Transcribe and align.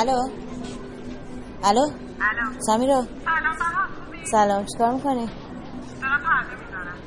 الو؟ 0.00 0.18
الو؟ 1.64 1.84
الو. 2.20 2.60
سمیرا 2.60 3.02
سلام 3.24 3.56
سلام. 4.24 4.64
چیکار 4.66 4.90
می‌کنی؟ 4.94 5.26
دارم 6.02 6.20
پرده 6.22 6.54
می‌ذارم 6.64 6.98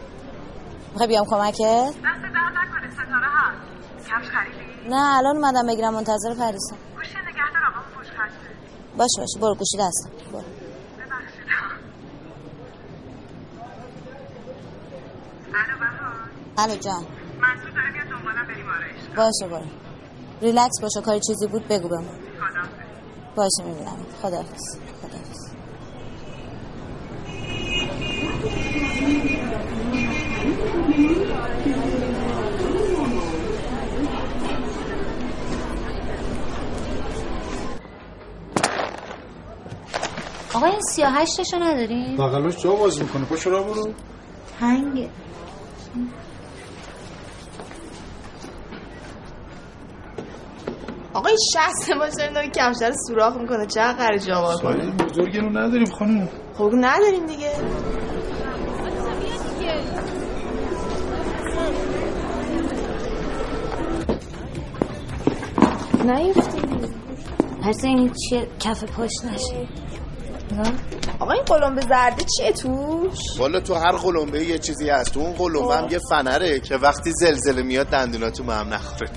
می‌خوای 0.91 1.07
بیام 1.07 1.25
کمکت؟ 1.25 1.57
دست 1.59 2.21
درد 2.21 2.53
نکنه 2.57 2.91
ستاره 2.91 3.27
هست 3.37 4.09
کفش 4.09 4.29
خریدی؟ 4.31 4.89
نه 4.89 5.17
الان 5.17 5.35
اومدم 5.35 5.67
بگیرم 5.67 5.93
منتظر 5.93 6.33
پریسم 6.39 6.75
گوشی 6.95 7.09
نگهدار 7.09 7.63
آقام 7.71 7.83
خوش 7.97 8.07
خسته 8.07 8.49
باشه 8.97 9.21
باشه 9.21 9.39
برو 9.41 9.55
گوشی 9.55 9.77
دستم 9.77 10.09
برو. 10.33 10.41
ببخشید. 10.41 11.47
الو 15.53 15.79
بهار. 15.79 16.13
الو 16.57 16.75
جان. 16.75 17.05
منصور 17.41 17.69
داره 17.71 17.91
میاد 17.93 18.07
دنبالم 18.07 18.47
بریم 18.47 18.65
آرایشگاه. 18.69 19.15
باشه 19.15 19.47
برو 19.47 19.65
ریلکس 20.41 20.81
باشه 20.81 21.01
کاری 21.01 21.19
چیزی 21.19 21.47
بود 21.47 21.67
بگو 21.67 21.87
بهم 21.87 22.01
خداحافظ 22.03 22.20
باشه 23.35 23.63
می‌بینم. 23.65 23.97
خداحافظ. 24.21 24.77
خداحافظ. 25.01 25.51
آقا 40.53 40.65
این 40.65 40.79
سیاه 40.81 41.13
هشتشو 41.13 41.57
نداریم 41.59 42.17
بغلش 42.17 42.63
جا 42.63 42.75
باز 42.75 43.01
می‌کنه. 43.01 43.25
پشت 43.25 43.47
را 43.47 43.63
برو. 43.63 43.93
شخص 51.53 51.89
باشه 51.99 52.23
این 52.23 52.33
داره 52.33 52.95
سوراخ 53.07 53.37
می‌کنه. 53.37 53.65
چه 53.65 53.81
قرار 53.81 54.17
جواب. 54.17 54.61
سایه 54.61 54.91
بزرگی 54.91 55.37
رو 55.37 55.49
نداریم 55.49 55.91
خانم. 55.99 56.29
خب 56.57 56.71
نداریم 56.73 57.25
دیگه. 57.25 57.51
پس 67.63 67.83
این 67.83 68.13
چیه؟ 68.13 68.47
کف 68.59 68.83
پاش 68.83 69.11
نشه. 69.33 69.67
آقا 71.19 71.31
این 71.31 71.43
قلمبه 71.43 71.81
زرده 71.81 72.23
چیه 72.37 72.51
توش؟ 72.51 73.17
والا 73.39 73.59
تو 73.59 73.73
هر 73.73 73.91
قلمبه 73.91 74.45
یه 74.45 74.57
چیزی 74.57 74.89
هست. 74.89 75.13
تو 75.13 75.19
اون 75.19 75.33
قلمبه 75.33 75.75
هم 75.75 75.87
یه 75.91 75.99
فنره 76.09 76.59
که 76.59 76.75
وقتی 76.75 77.11
زلزله 77.11 77.63
میاد 77.63 77.87
دندوناتو 77.87 78.43
به 78.43 78.53
هم 78.53 78.73
نخوره. 78.73 79.09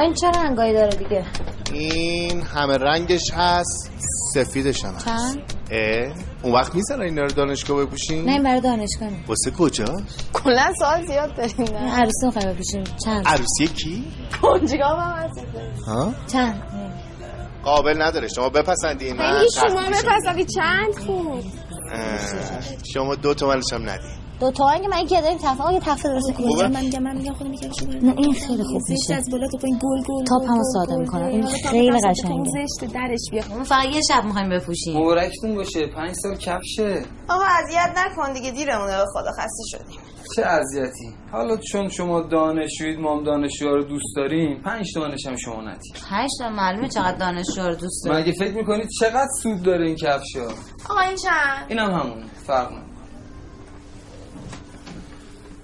این 0.00 0.14
چه 0.14 0.26
رنگایی 0.30 0.72
داره 0.72 0.96
دیگه؟ 0.96 1.24
این 1.72 2.42
همه 2.42 2.76
رنگش 2.76 3.30
هست 3.34 3.90
سفیدش 4.34 4.84
هم 4.84 4.94
هست. 4.94 5.04
چند؟ 5.04 5.38
اه 5.70 6.12
اون 6.42 6.54
وقت 6.54 6.74
می‌زنن 6.74 7.02
اینا 7.02 7.22
رو 7.22 7.28
دانشگاه 7.28 7.84
بپوشین؟ 7.84 8.24
نه 8.24 8.32
این 8.32 8.42
برای 8.42 8.60
دانشگاه 8.60 9.08
واسه 9.28 9.50
کجا؟ 9.50 9.84
کلا 10.32 10.72
سوال 10.78 11.06
زیاد 11.06 11.36
داریم. 11.36 11.54
این 11.58 11.72
نه 11.74 12.00
عروسی 12.00 12.26
می‌خوای 12.26 12.46
بپوشیم. 12.54 12.84
چند؟ 13.04 13.26
عروسی 13.26 13.66
کی 13.66 14.04
کنجگاه 14.42 15.02
هم 15.02 15.24
هست. 15.24 15.40
ها؟ 15.86 16.14
چند؟ 16.32 16.62
قابل 17.64 18.02
نداره. 18.02 18.28
شما 18.28 18.48
بپسندین 18.48 19.16
من 19.16 19.34
این 19.36 19.48
شما 19.54 19.80
بپسندی 19.88 20.44
چند 20.44 21.06
خوب 21.06 21.44
شما 22.94 23.14
دو 23.14 23.34
تومنش 23.34 23.72
هم 23.72 23.82
ندین. 23.82 24.23
دو 24.40 24.50
تومن 24.50 24.82
که 24.82 24.88
من 24.88 25.06
که 25.06 25.20
داریم 25.20 25.38
تفاهم 25.38 25.74
یه 25.74 25.80
تفاهم 25.80 26.14
درست 26.14 26.32
کنیم 26.32 26.48
خوبه؟ 26.48 26.68
من 26.68 26.80
میگم 26.84 27.02
من 27.02 27.16
میگم 27.16 27.32
خودم 27.32 27.50
میگم 27.50 27.72
شما 27.72 27.92
نه 27.92 28.14
این 28.18 28.34
خیلی 28.34 28.62
خوب 28.62 28.82
میشه. 28.88 29.14
از 29.14 29.30
بالا 29.30 29.48
تو 29.48 29.58
این 29.64 29.78
گل 29.82 30.02
گل 30.08 30.24
تاپ 30.24 30.50
همو 30.50 30.62
ساده 30.74 30.96
می‌کنم 30.96 31.24
این 31.24 31.46
خیلی 31.46 31.98
قشنگه. 31.98 32.50
زشت 32.50 32.92
درش 32.92 33.20
بیا 33.30 33.42
ما 33.58 33.64
فقط 33.64 33.84
یه 33.84 34.00
شب 34.08 34.24
می‌خوایم 34.24 34.50
بپوشیم. 34.50 34.96
مبارکتون 34.96 35.54
باشه. 35.54 35.86
پنج 35.86 36.12
سال 36.12 36.34
کفشه 36.34 37.02
آقا 37.28 37.44
اذیت 37.44 37.94
نکن 37.96 38.32
دیگه 38.32 38.50
دیرمونه 38.50 38.96
به 38.96 39.04
خدا 39.12 39.30
خسته 39.30 39.64
شدیم. 39.78 40.00
چه 40.36 40.42
اذیتی؟ 40.42 41.14
حالا 41.32 41.56
چون 41.56 41.88
شما 41.88 42.20
دانشجویید 42.20 42.98
ما 42.98 43.16
هم 43.16 43.24
دانشجوها 43.24 43.74
رو 43.74 43.84
دوست 43.84 44.16
داریم 44.16 44.62
پنج 44.64 44.86
تومنش 44.94 45.26
هم 45.26 45.36
شما 45.36 45.60
ندید. 45.60 45.96
هشت 46.10 46.34
تا 46.38 46.48
معلومه 46.48 46.88
چقدر 46.88 47.16
دانشجو 47.16 47.62
رو 47.62 47.74
دوست 47.74 48.04
داری 48.04 48.22
مگه 48.22 48.32
فکر 48.32 48.54
می‌کنید 48.54 48.88
چقدر 49.00 49.28
سود 49.42 49.62
داره 49.62 49.86
این 49.86 49.96
کفشا 49.96 50.44
آقا 50.90 51.00
این 51.00 51.16
چند؟ 51.16 51.66
این 51.68 51.78
هم 51.78 51.90
همونه. 51.90 52.24
فرق 52.46 52.72
نمی‌کنه 52.72 52.93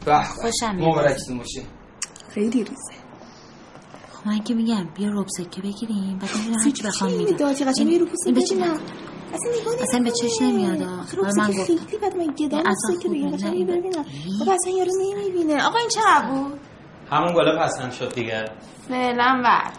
به. 0.07 0.23
خوشم. 0.23 0.77
مبارکتون 0.77 1.39
باشه 1.39 1.63
خیلی 2.35 2.65
ریزه. 2.65 3.01
خب 4.13 4.27
من 4.27 4.43
که 4.43 4.55
میگم 4.55 4.89
بیا 4.97 5.09
رب 5.11 5.27
سکه 5.29 5.63
بگیریم. 5.63 6.19
بعد 6.19 6.31
میرم 6.47 6.61
هرچی 6.65 6.83
بخوام 6.83 7.13
میدم. 7.13 7.37
داجی 7.37 7.65
قشنگ 7.65 7.95
رو 8.01 8.07
پوست 8.07 8.25
چه. 8.49 8.55
نکنه. 8.55 8.81
اصلا 9.35 9.51
نگاه 9.61 9.75
اصلا 9.83 10.01
به 10.05 10.11
چش 10.11 10.43
نمیاد 10.43 10.83
آه. 10.83 11.07
خب 11.07 11.19
من 11.19 11.29
گفتم 11.29 11.65
خیلی 11.65 11.99
بعد 12.03 12.17
من 12.17 12.35
گدا 12.39 12.57
این 12.57 12.67
اصلا 12.67 12.97
که 13.03 13.09
خوب 13.09 13.17
بگم 13.17 13.29
نه، 13.29 13.37
قشنگ 13.37 13.67
ببینم. 13.67 14.05
بابا 14.39 14.53
اصلا 14.53 14.73
یارو 14.73 14.91
نمی‌بینه. 15.01 15.67
آقا 15.67 15.79
این 15.79 15.89
چقدر 15.89 16.31
بود؟ 16.31 16.61
همون 17.11 17.35
گله 17.35 17.65
پسند 17.65 17.93
شد 17.93 18.15
دیگه. 18.15 18.45
فعلا 18.89 19.43
ور 19.45 19.73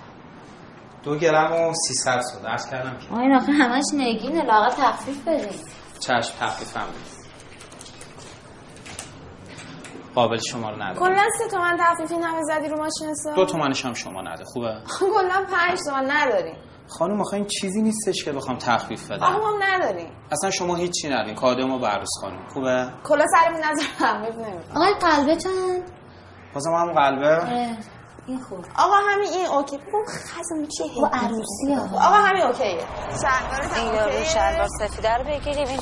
دو 1.03 1.15
گرم 1.15 1.51
و 1.53 1.73
300 1.88 2.21
شد. 2.31 2.47
عرض 2.47 2.69
کردم 2.69 2.97
که 2.97 3.13
آه 3.13 3.19
این 3.19 3.33
آخه 3.33 3.51
همش 3.51 3.83
نگینه 3.93 4.43
لاغت 4.45 4.75
تخفیف 4.75 5.27
بدیم. 5.27 5.59
چشم 5.99 6.33
تخفیفم 6.39 6.79
بده 6.81 7.20
قابل 10.16 10.38
شما 10.38 10.69
رو 10.69 10.83
نده 10.83 10.99
کلا 10.99 11.23
سه 11.39 11.47
تومن 11.51 11.77
تخفیفی 11.79 12.17
نمی 12.17 12.44
زدی 12.44 12.67
رو 12.69 12.77
ماشین 12.77 13.09
حساب؟ 13.09 13.35
دو 13.35 13.45
تومنش 13.45 13.85
هم 13.85 13.94
شما 13.94 14.22
نده 14.22 14.44
خوبه؟ 14.45 14.75
کلا 14.99 15.45
پنج 15.51 15.79
تومن 15.85 16.11
نداریم 16.11 16.55
خانم 16.99 17.22
آخه 17.22 17.33
این 17.33 17.45
چیزی 17.61 17.81
نیستش 17.81 18.23
که 18.25 18.31
بخوام 18.31 18.57
تخفیف 18.57 19.11
بدم. 19.11 19.23
آقا 19.23 19.38
ما 19.38 19.47
هم 19.51 19.59
نداریم. 19.63 20.11
اصلا 20.31 20.50
شما 20.51 20.75
هیچی 20.75 21.09
ندین 21.09 21.35
کادو 21.35 21.67
ما 21.67 21.77
به 21.77 21.88
عروس 21.88 22.09
خانم 22.21 22.47
خوبه؟ 22.53 22.94
کلا 23.03 23.25
سرمون 23.27 23.59
نظر 23.63 23.83
تخفیف 24.00 24.35
نمی‌کنم. 24.35 24.71
آقای 24.75 24.94
قلبه 24.94 25.35
چند؟ 25.35 25.91
بازم 26.53 26.71
هم 26.71 26.94
قلبه. 26.94 27.45
این 28.27 28.39
خوب. 28.41 28.66
آقا 28.79 28.95
همین 28.95 29.29
این 29.29 29.47
اوکی. 29.47 29.77
بابا 29.77 30.05
خزم 30.07 30.66
چه 30.77 30.83
با 31.01 31.07
عروسی 31.13 31.73
ها 31.73 31.83
آقا. 32.07 32.16
همین 32.16 32.44
اوکیه. 32.44 32.79
شلوارت 33.21 33.77
هم 33.77 33.83
این 33.85 33.94
رو 34.19 34.25
شلوار 34.25 34.67
سفیده 34.79 35.13
رو 35.17 35.23
بگیریم. 35.23 35.67
این 35.67 35.79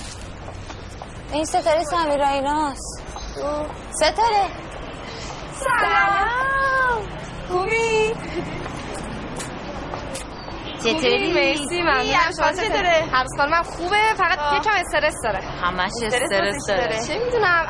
این 1.33 1.45
ستاره 1.45 1.83
سمیرا 1.83 2.27
ایناست. 2.27 3.03
ستاره. 3.91 4.45
سلام. 5.51 7.01
خوبی؟ 7.49 8.13
چطوری؟ 10.83 11.33
مرسی 11.33 11.81
ممنونم. 11.81 12.31
شما 12.37 12.51
چطوره 12.51 13.03
عروس 13.13 13.31
خانمم 13.37 13.63
خوبه 13.63 14.13
فقط 14.17 14.39
یکم 14.53 14.71
استرس 14.75 15.15
داره. 15.23 15.39
همش 15.39 15.91
استرس 16.05 16.67
داره. 16.67 16.99
چه 17.07 17.19
می‌دونم 17.25 17.65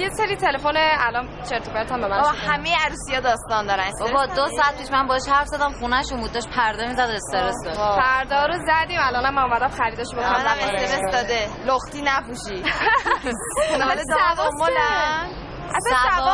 یه 0.00 0.10
سری 0.10 0.36
تلفن 0.36 0.76
الان 0.76 1.28
چرت 1.50 1.68
و 1.68 1.70
پرت 1.70 1.92
هم 1.92 2.00
به 2.00 2.08
من 2.08 2.16
بابا. 2.16 2.28
همه 2.30 2.70
عروسی 2.84 3.20
داستان 3.20 3.66
دارن. 3.66 3.90
بابا 4.00 4.26
دو 4.26 4.46
ساعت 4.56 4.78
پیش 4.78 4.90
من 4.92 5.06
باش 5.06 5.28
حرف 5.28 5.46
زدم 5.46 5.72
خونهشون 5.72 6.20
بود 6.20 6.32
داشت 6.32 6.48
پرده 6.48 6.88
می‌زد 6.88 7.00
استرس 7.00 7.54
داشت. 7.64 7.78
فردا 7.80 8.46
رو 8.46 8.52
زدیم 8.52 8.98
الانم 9.00 9.34
من 9.34 9.42
اومدم 9.42 9.68
خریدش 9.68 10.06
بکنم 10.12 10.32
منم 10.32 10.56
استرس 10.60 11.12
داده. 11.12 11.48
لختی 11.66 12.02
نپوشی. 12.02 12.62
حالا 13.88 14.02
تعاملن 14.04 15.30
اصلا 15.76 16.24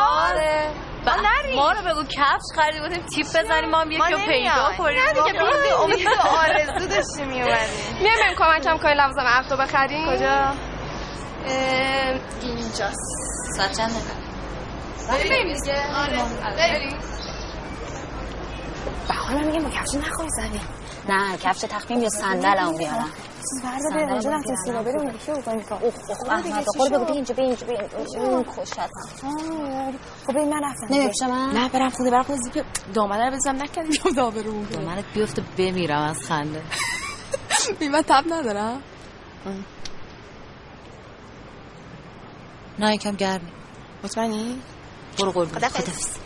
ما 1.07 1.15
نریم. 1.23 1.57
ما 1.57 1.73
رو 1.73 1.81
بگو 1.91 2.03
کفش 2.03 2.47
خریدیم 2.57 2.83
بودیم 2.83 3.07
تیپ 3.15 3.27
بزنیم 3.27 3.71
ما 3.71 3.81
هم 3.81 3.91
یکی 3.91 4.13
رو 4.13 4.19
پیدا 4.19 4.73
کنیم. 4.79 4.99
نه 4.99 5.13
دیگه 5.13 5.33
بیا. 5.33 5.79
امید 5.83 6.07
و 6.07 6.29
آرزو 6.29 6.87
داشتیم 6.89 7.29
میومدیم 7.29 7.99
میایم 8.01 8.17
بریم 8.21 8.35
کمکم 8.39 8.79
کنی 8.79 8.95
لوازم 8.95 9.21
عقد 9.21 9.59
بخریم. 9.61 10.17
کجا؟ 10.17 10.53
اینجاست. 12.43 13.36
ساعت 13.57 13.73
چنده؟ 13.77 13.95
بریم. 15.09 15.55
دیگه. 15.55 15.97
آره. 15.97 16.23
بریم. 16.57 16.99
بهار 19.09 19.45
میگه 19.45 19.61
با 19.61 19.71
کفش 19.71 19.95
نخوری 19.95 20.29
زنی. 20.37 20.61
نه 21.09 21.37
کفش 21.37 21.61
تخمیم 21.61 22.01
یا 22.01 22.09
صندل 22.09 22.59
هم 22.59 22.77
بیارم 22.79 23.09
فردا 23.63 23.91
بریم 23.97 24.09
اونجا 24.09 24.31
رفت 24.31 24.47
سینا 24.65 24.83
بریم 24.83 24.97
اونجا 25.01 25.19
کی 25.19 25.33
بکنیم 25.33 25.65
اوه 25.71 25.83
اوه 25.83 26.33
احمد 26.33 26.65
قول 26.79 26.89
بگو 26.89 27.13
اینجا 27.13 27.35
بیا 27.35 27.45
اینجا 27.45 27.67
بیا 27.67 27.81
این 28.17 28.45
خوشت 28.45 28.75
خب 30.27 30.33
بریم 30.33 30.49
من 30.49 30.61
رفتم. 30.65 30.87
نمیپوشم 30.95 31.27
من. 31.31 31.51
نه 31.53 31.69
برم 31.69 31.91
خونه 31.91 32.11
برم 32.11 32.23
خونه. 32.23 32.39
زیپ 32.39 32.65
دامنه 32.95 33.27
رو 33.31 33.37
بزنم 33.37 33.63
نکردیم 33.63 34.13
داورو 34.17 34.53
منت 34.87 35.05
بیفته 35.15 35.43
بمیرم 35.59 36.03
از 36.03 36.19
خنده. 36.29 36.63
بی 37.81 37.89
من 37.89 38.03
تب 38.03 38.25
ندارم؟ 38.33 38.83
نه 42.79 42.95
یکم 42.95 43.17
گرمی 43.17 43.53
مطمئنی؟ 44.05 44.63
برو 45.19 45.33
قول 45.33 45.47
خدافظ. 45.47 45.77
خدافظ. 45.77 46.17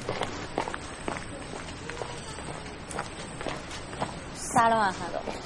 سلام 4.34 4.78
احمد 4.78 4.94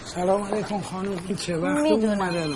سلام 0.05 0.43
علیکم 0.43 0.81
خانم 0.81 1.11
این 1.29 1.37
چه 1.37 1.57
وقت. 1.57 1.87
اومدن. 1.93 2.55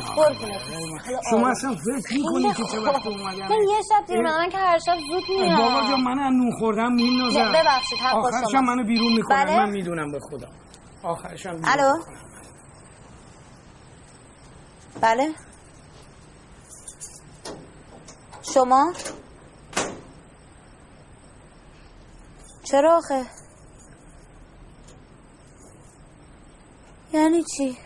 شما 1.30 1.48
اصلا 1.48 1.74
فکر 1.74 2.16
می‌کنید 2.16 2.56
که 2.56 2.64
چه 2.64 2.80
وقت 2.80 3.06
اومدن؟ 3.06 3.48
من 3.48 3.62
یه 3.68 3.82
شب 3.88 4.06
دیر 4.06 4.20
من 4.22 4.48
که 4.50 4.58
هر 4.58 4.78
شب 4.78 4.96
زود 5.10 5.22
میام 5.28 5.56
بابا 5.56 5.90
جان 5.90 6.00
من 6.00 6.18
از 6.18 6.32
نون 6.32 6.52
خوردم 6.58 6.92
میندازم. 6.92 7.52
ببخشید، 7.52 7.98
حق 7.98 8.50
شما. 8.52 8.60
منو 8.60 8.84
بیرون 8.84 9.12
می‌کنن. 9.12 9.44
بله؟ 9.44 9.56
من 9.56 9.70
می‌دونم 9.70 10.12
به 10.12 10.18
خدا. 10.30 10.48
آخرش 11.02 11.46
هم 11.46 11.52
بیرون 11.56 11.68
الو؟ 11.68 12.02
بله؟ 15.00 15.34
شما؟ 18.54 18.92
چرا 22.64 22.96
آخه؟ 22.96 23.26
یعنی 27.12 27.44
چی؟ 27.44 27.78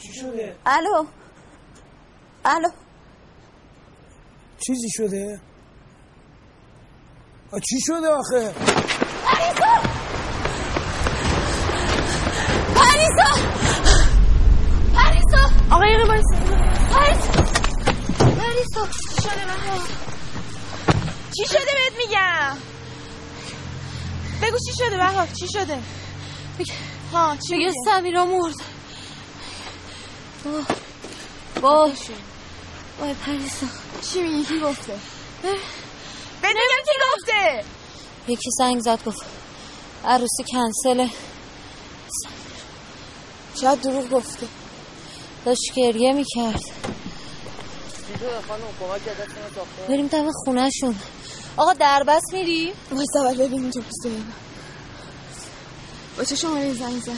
چی 0.00 0.12
شده؟ 0.12 0.56
الو؟ 0.66 1.06
الو؟ 2.44 2.68
چیزی 4.66 4.88
شده؟ 4.90 5.40
آ 7.52 7.58
چی 7.58 7.80
شده 7.80 8.08
آخه؟ 8.08 8.54
پریسا! 9.24 9.72
پریسا! 12.74 13.30
پریسا! 14.94 15.74
آقا 15.74 15.86
یه 15.86 16.04
بایست 16.04 16.32
پریسا 16.92 17.42
پریسا 18.18 18.68
چی 18.86 19.22
شده 19.22 19.46
چی 21.36 21.44
شده 21.48 21.58
بهت 21.64 22.06
میگم؟ 22.06 22.56
بگو 24.42 24.58
چی 24.58 24.72
شده 24.78 24.96
بهار 24.96 25.26
چی 25.26 25.46
شده؟ 25.52 25.78
ها 27.12 27.36
چی 27.36 27.56
میگه؟ 27.56 27.72
سمیرا 27.84 28.24
مرد. 28.24 28.54
باش 31.60 31.98
وای 33.00 33.14
پریسا 33.14 33.66
چی 34.12 34.22
میگه 34.22 34.48
کی 34.48 34.60
گفته؟ 34.60 34.92
میگم 36.42 36.82
کی 36.84 36.96
گفته؟ 37.12 37.64
یکی 38.28 38.50
زنگ 38.58 38.80
زد 38.80 39.04
گفت 39.04 39.22
عروسی 40.04 40.44
کنسله. 40.52 41.10
شاید 43.60 43.80
دروغ 43.80 44.10
گفته. 44.10 44.46
داشت 45.44 45.60
گریه 45.76 46.12
می‌کرد. 46.12 46.62
بریم 49.88 50.06
دم 50.06 50.30
خونهشون. 50.44 50.96
آقا 51.56 51.72
دربست 51.72 52.32
میری؟ 52.32 52.72
وایسا 52.92 53.20
اول 53.20 53.34
ببین 53.46 53.60
اینجا 53.60 53.80
پوسته 53.80 54.10
با 56.16 56.24
چه 56.24 56.36
شماره 56.36 56.74
زنگ 56.74 57.00
زد؟ 57.02 57.12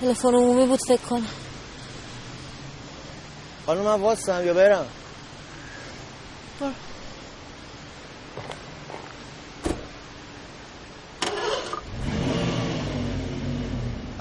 تلفن 0.00 0.28
عمومی 0.28 0.66
بود 0.66 0.80
فکر 0.80 0.96
کنم. 0.96 1.26
خانم 3.66 3.80
من 3.80 4.00
واسم 4.00 4.46
یا 4.46 4.54
برم؟ 4.54 4.86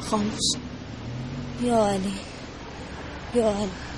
خاموش. 0.09 0.39
یا 1.61 1.87
علی. 1.87 2.13
یا 3.35 3.49
علی. 3.49 3.92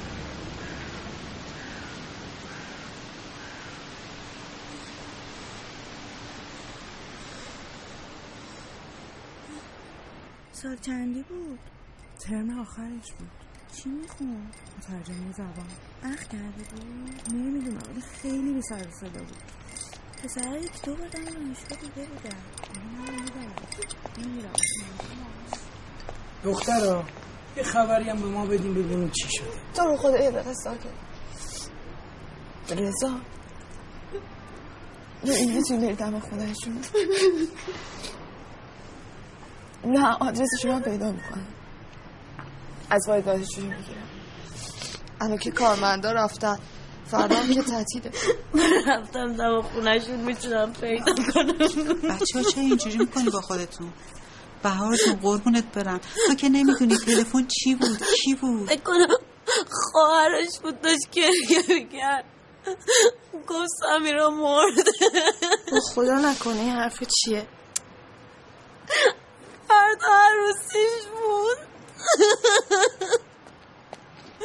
سال 10.62 10.76
چندی 10.76 11.24
بود؟ 11.24 11.60
ترم 12.20 12.60
آخرش 12.60 13.12
بود. 13.20 13.30
چی 13.76 13.90
میخون 13.90 14.48
ترجمه 14.88 15.32
زبان. 15.34 15.68
اخ 16.04 16.24
کرده 16.24 16.64
بود؟ 16.72 17.34
نمی‌دونم 17.34 17.82
ولی 17.92 18.02
خیلی 18.02 18.54
بی 18.54 18.62
سر 18.62 18.88
صدا 19.00 19.20
بود. 19.20 19.44
پسر 20.24 20.58
یک 20.58 20.82
دو 20.86 20.96
بار 20.96 21.08
دم 21.08 21.24
دانشگاه 21.24 21.80
دیگه 21.80 22.08
بودم 22.08 22.38
نمیرم 24.18 24.54
دخترا 26.44 27.04
یه 27.58 27.64
خبری 27.64 28.10
هم 28.10 28.22
به 28.22 28.28
ما 28.28 28.46
بدیم 28.46 28.74
ببینیم 28.74 29.10
چی 29.10 29.28
شده. 29.32 29.48
تو 29.74 29.82
رو 29.82 29.98
خدا 29.98 30.20
یه 30.24 30.32
دقیقه 30.32 30.54
ساکت 30.54 30.90
رضا 32.70 33.20
یه 35.24 35.34
این 35.34 35.54
می‌تونی 35.58 35.86
بری 35.86 35.96
دم 35.96 36.20
خونهشون 36.20 36.82
نه 39.86 40.16
آدرسشون 40.20 40.72
رو 40.72 40.80
پیدا 40.80 41.12
می‌کنم. 41.12 41.48
از 42.90 43.06
وارداتشون 43.08 43.64
می‌گیرم؟ 43.64 44.04
الان 45.22 45.38
که 45.38 45.52
کارمندا 45.52 46.12
رفتن 46.12 46.58
فردا 47.06 47.36
هم 47.36 47.54
که 47.54 47.62
تعطیله. 47.62 48.12
رفتم 48.88 49.34
دم 49.34 49.62
خونهشون 49.62 50.16
می‌تونم 50.16 50.74
پیدا 50.74 51.14
کنم. 51.34 51.58
بچه 52.10 52.40
ها 52.40 52.44
چه 52.44 52.62
اینجوری 52.62 52.98
می‌کنی 52.98 53.30
با 53.30 53.42
خودتون؟ 53.42 53.94
بهار 54.64 54.96
جون 54.96 55.16
قربونت 55.16 55.64
برم. 55.64 56.00
تو 56.28 56.36
که 56.36 56.50
نمی‌دونی 56.50 56.98
تلفن 56.98 57.48
چی 57.48 57.76
بود 57.76 57.98
کی 58.24 58.36
بود؟ 58.36 58.68
فکر 58.68 58.82
کنم 58.82 59.18
خواهرش 59.72 60.60
بود 60.64 60.82
داشت 60.82 61.10
گریه 61.12 61.64
می‌کرد. 61.68 62.26
گفت 63.48 63.70
سمیرا 63.80 64.30
مرده. 64.30 64.92
خدا 65.94 66.20
نکنه 66.20 66.60
این 66.60 66.70
حرف 66.70 67.04
چیه؟ 67.04 67.48
فردا 69.68 70.08
عروسیش 70.30 71.06
بود. 71.12 71.58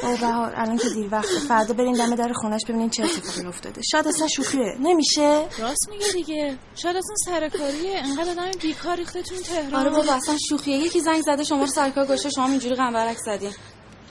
او 0.03 0.17
بهار 0.17 0.53
الان 0.55 0.77
که 0.77 0.89
دیر 0.89 1.07
وقته. 1.11 1.39
فردا 1.47 1.73
بریم 1.73 1.95
دم 1.95 2.15
در 2.15 2.31
خونش 2.33 2.61
ببینیم 2.69 2.89
چه 2.89 3.03
اتفاقی 3.03 3.47
افتاده. 3.47 3.81
شاید 3.91 4.07
اصلا 4.07 4.27
شوخیه. 4.27 4.75
نمیشه؟ 4.79 5.45
راست 5.59 5.89
میگه 5.89 6.05
دیگه. 6.13 6.57
شاید 6.75 6.97
اصلا 6.97 7.15
سرکاریه. 7.25 8.01
انقدر 8.03 8.29
آدم 8.31 8.51
بیکار 8.61 8.95
ریخته 8.97 9.21
تو 9.21 9.35
تهران. 9.35 9.73
آره 9.75 9.89
بابا 9.89 10.13
اصلا 10.13 10.35
شوخیه. 10.49 10.77
یکی 10.77 10.99
زنگ 10.99 11.21
زده 11.21 11.43
شما 11.43 11.59
رو 11.59 11.67
سرکار 11.67 12.05
گوشه 12.05 12.29
شما 12.29 12.47
اینجوری 12.47 12.75
غنبرک 12.75 13.17
زدین 13.17 13.51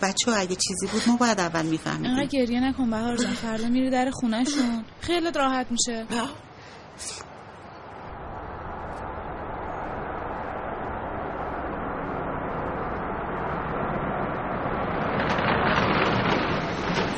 بچه 0.02 0.30
ها 0.30 0.36
اگه 0.36 0.56
چیزی 0.56 0.86
بود 0.86 1.02
ما 1.06 1.16
باید 1.16 1.40
اول 1.40 1.56
انقدر 1.56 1.70
میفهمیدیم 1.70 2.24
گریه 2.24 2.60
نکن 2.60 2.90
بهار 2.90 3.16
جان. 3.16 3.34
فردا 3.34 3.68
میری 3.68 3.90
در 3.90 4.10
خونهشون. 4.10 4.84
خیلی 5.00 5.30
راحت 5.30 5.66
میشه 5.70 6.06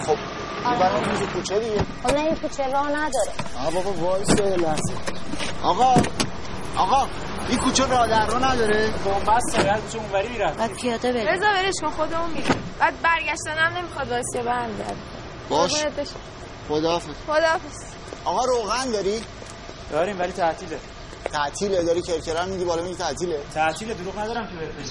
خب 0.07 0.17
این 0.67 0.79
برام 0.79 1.05
روز 1.05 1.21
کوچه 1.43 1.61
دیگه 1.61 1.85
حالا 2.03 2.21
این 2.21 2.35
کوچه 2.35 2.67
راه 2.67 2.89
نداره. 2.89 3.33
آقا 3.61 3.71
بابا 3.71 3.93
وایسا 3.93 4.45
یه 4.45 4.57
لحظه. 4.57 4.95
آقا 5.63 5.95
آقا 6.77 7.07
این 7.49 7.59
کوچه 7.59 7.87
راه 7.87 8.09
در 8.09 8.27
رو 8.27 8.45
نداره؟ 8.45 8.91
بس 8.91 9.57
باید 9.57 9.81
کوچه 9.81 9.99
اونوری 9.99 10.29
می‌رفت 10.29 10.59
بعد 10.59 10.73
پیاده 10.73 11.13
بریم. 11.13 11.27
رضا 11.29 11.47
ولش 11.47 11.75
کن 11.83 11.91
خودمون 11.91 12.31
میریم 12.31 12.65
بعد 12.79 12.95
برگشتن 13.03 13.59
هم 13.59 13.77
نمی‌خواد 13.77 14.11
واسه 14.11 14.43
برمیگرد 14.43 14.97
باش. 15.49 15.85
خداحافظ. 16.69 17.09
خداحافظ. 17.27 17.79
آقا 18.25 18.45
روغن 18.45 18.91
داری؟ 18.93 19.23
داریم 19.91 20.19
ولی 20.19 20.33
تعطیله. 20.33 20.79
تعطیله 21.33 21.83
داری 21.85 22.03
کرکرم 22.03 22.49
میگی 22.49 22.65
بالا 22.65 22.83
میگی 22.83 22.95
تعطیله. 22.97 23.41
تعطیله 23.55 23.95
دروغ 23.95 24.19
ندارم 24.19 24.47
که 24.47 24.55
بهت 24.55 24.89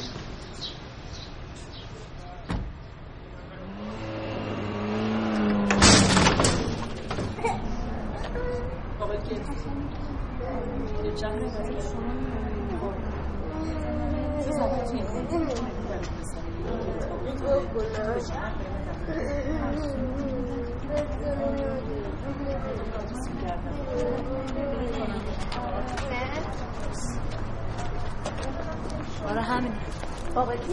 آره 29.29 29.41
همین. 29.41 29.73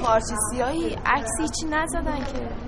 پارچه 0.02 0.34
سیاهی 0.50 0.94
عکسی 1.06 1.48
چی 1.60 1.66
نزدن 1.66 2.18
که. 2.18 2.67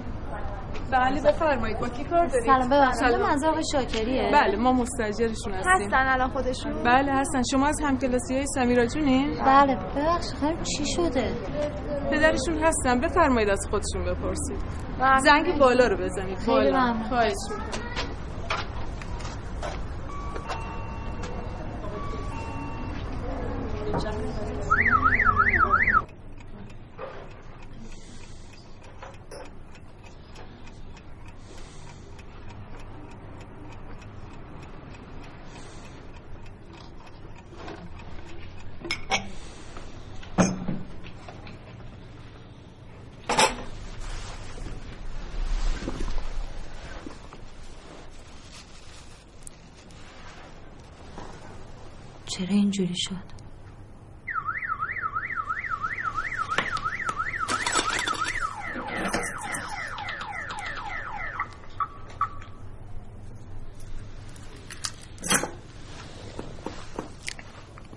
بله 0.92 1.20
بفرمایید. 1.20 1.78
با 1.78 1.88
کی 1.88 2.04
کار 2.04 2.26
دارید؟ 2.26 2.46
سلام 2.46 2.68
ببخشید. 2.68 3.20
منظور 3.22 3.48
آقای 3.50 3.62
شاکریه. 3.72 4.30
بله 4.32 4.56
ما 4.56 4.72
مستاجرشون 4.72 5.54
هستیم. 5.54 5.86
هستن 5.86 6.06
الان 6.08 6.28
خودشون؟ 6.30 6.82
بله 6.84 7.12
هستن. 7.12 7.42
شما 7.50 7.66
از 7.66 7.80
همکلاسی 7.84 8.34
های 8.34 8.46
سمیرا 8.46 8.86
جونین؟ 8.86 9.34
بله 9.46 9.76
ببخشید 9.76 10.34
خانم 10.40 10.62
چی 10.62 10.86
شده؟ 10.86 11.32
پدرشون 12.10 12.64
هستن. 12.64 13.00
بفرمایید 13.00 13.50
از 13.50 13.66
خودشون 13.70 14.04
بپرسید. 14.04 14.58
زنگ 15.24 15.58
بالا 15.58 15.86
رو 15.86 15.96
بزنید. 15.96 16.38
خیلی 16.38 16.70
بالا. 16.70 16.94
خواهش 17.08 17.32
می‌کنم. 17.50 17.89
اینجوری 52.80 53.00
شد. 53.00 53.40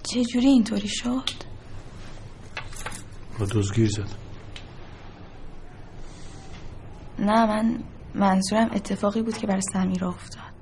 چجوری 0.04 0.48
اینطوری 0.48 0.88
شد؟ 0.88 1.30
با 3.40 3.46
دزگیر 3.46 3.90
زد. 3.90 4.10
نه 7.20 7.46
من 7.46 7.84
منظورم 8.16 8.70
اتفاقی 8.74 9.22
بود 9.22 9.38
که 9.38 9.48
برای 9.48 9.62
سمیرا 9.74 10.08
افتاد. 10.10 10.54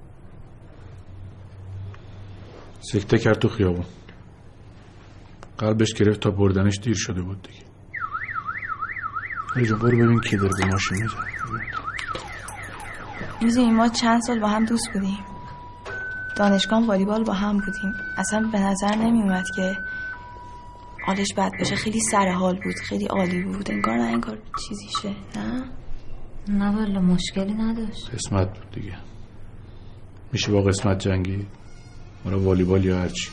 سکته 2.81 3.17
کرد 3.17 3.39
تو 3.39 3.47
خیابون. 3.47 3.85
قلبش 5.61 5.93
گرفت 5.93 6.19
تا 6.19 6.31
بردنش 6.31 6.79
دیر 6.83 6.95
شده 6.97 7.21
بود 7.21 7.41
دیگه. 7.41 7.65
علی 9.55 9.73
برو 9.73 10.05
ببین 10.05 10.19
کی 10.19 10.37
داره 10.37 10.53
به 10.59 10.65
ماشین 10.65 10.97
می‌زنه 10.97 11.21
می‌دونی 13.41 13.71
ما 13.71 13.87
چند 13.87 14.21
سال 14.21 14.39
با 14.39 14.47
هم 14.47 14.65
دوست 14.65 14.93
بودیم. 14.93 15.19
دانشگاه 16.37 16.87
والیبال 16.87 17.23
با 17.23 17.33
هم 17.33 17.57
بودیم. 17.57 17.93
اصلا 18.17 18.49
به 18.51 18.59
نظر 18.59 18.95
نمیومد 18.95 19.45
که 19.55 19.77
حالش 21.05 21.33
بد 21.37 21.51
باشه. 21.59 21.75
خیلی 21.75 21.99
سر 21.99 22.29
حال 22.29 22.59
بود 22.63 22.75
خیلی 22.75 23.05
عالی 23.05 23.43
بود. 23.43 23.71
انگار 23.71 23.97
نه 23.97 24.03
انگار 24.03 24.37
چیزی 24.67 24.87
شه 25.01 25.39
نه؟ 25.39 25.63
نه 26.47 26.75
والا 26.75 27.01
مشکلی 27.01 27.53
نداشت. 27.53 28.11
قسمت 28.13 28.47
بود 28.47 28.71
دیگه. 28.71 28.97
میشه 30.33 30.51
با 30.51 30.61
قسمت 30.61 30.99
جنگی؟ 30.99 31.45
مرا 32.25 32.39
والیبال 32.39 32.85
یا 32.85 32.99
هرچی؟ 32.99 33.29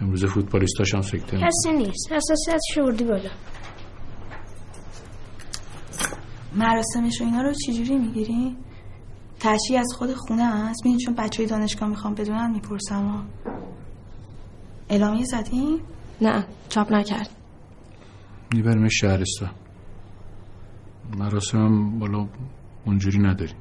امروز 0.00 0.24
فوتبالیستاش 0.24 0.94
هم 0.94 1.00
سکته. 1.00 1.36
کسی 1.36 1.72
نیست. 1.72 2.12
حساسیت 2.12 2.60
شوردی 2.74 3.04
بالا. 3.04 3.30
مراسمش 6.56 7.20
و 7.20 7.24
اینا 7.24 7.42
رو 7.42 7.52
چجوری 7.52 7.98
می‌گیری؟ 7.98 8.56
تشریح 9.40 9.80
از 9.80 9.92
خود 9.98 10.14
خونه 10.14 10.44
هست 10.44 10.86
می‌دونی 10.86 11.04
چون 11.04 11.14
بچه 11.14 11.42
های 11.42 11.50
دانشگاه 11.50 11.88
می‌خوام 11.88 12.14
بدونن 12.14 12.50
می‌پرسم 12.50 13.06
ها 13.06 13.24
اعلامیه 14.88 15.24
زدیم؟ 15.24 15.80
نه 16.20 16.46
چاپ 16.68 16.92
نکرد. 16.92 17.30
می‌بریم 18.54 18.88
شهرستان. 18.88 19.50
مراسم 21.18 21.58
هم 21.58 21.98
بالا 21.98 22.28
اونجوری 22.86 23.18
نداریم. 23.18 23.56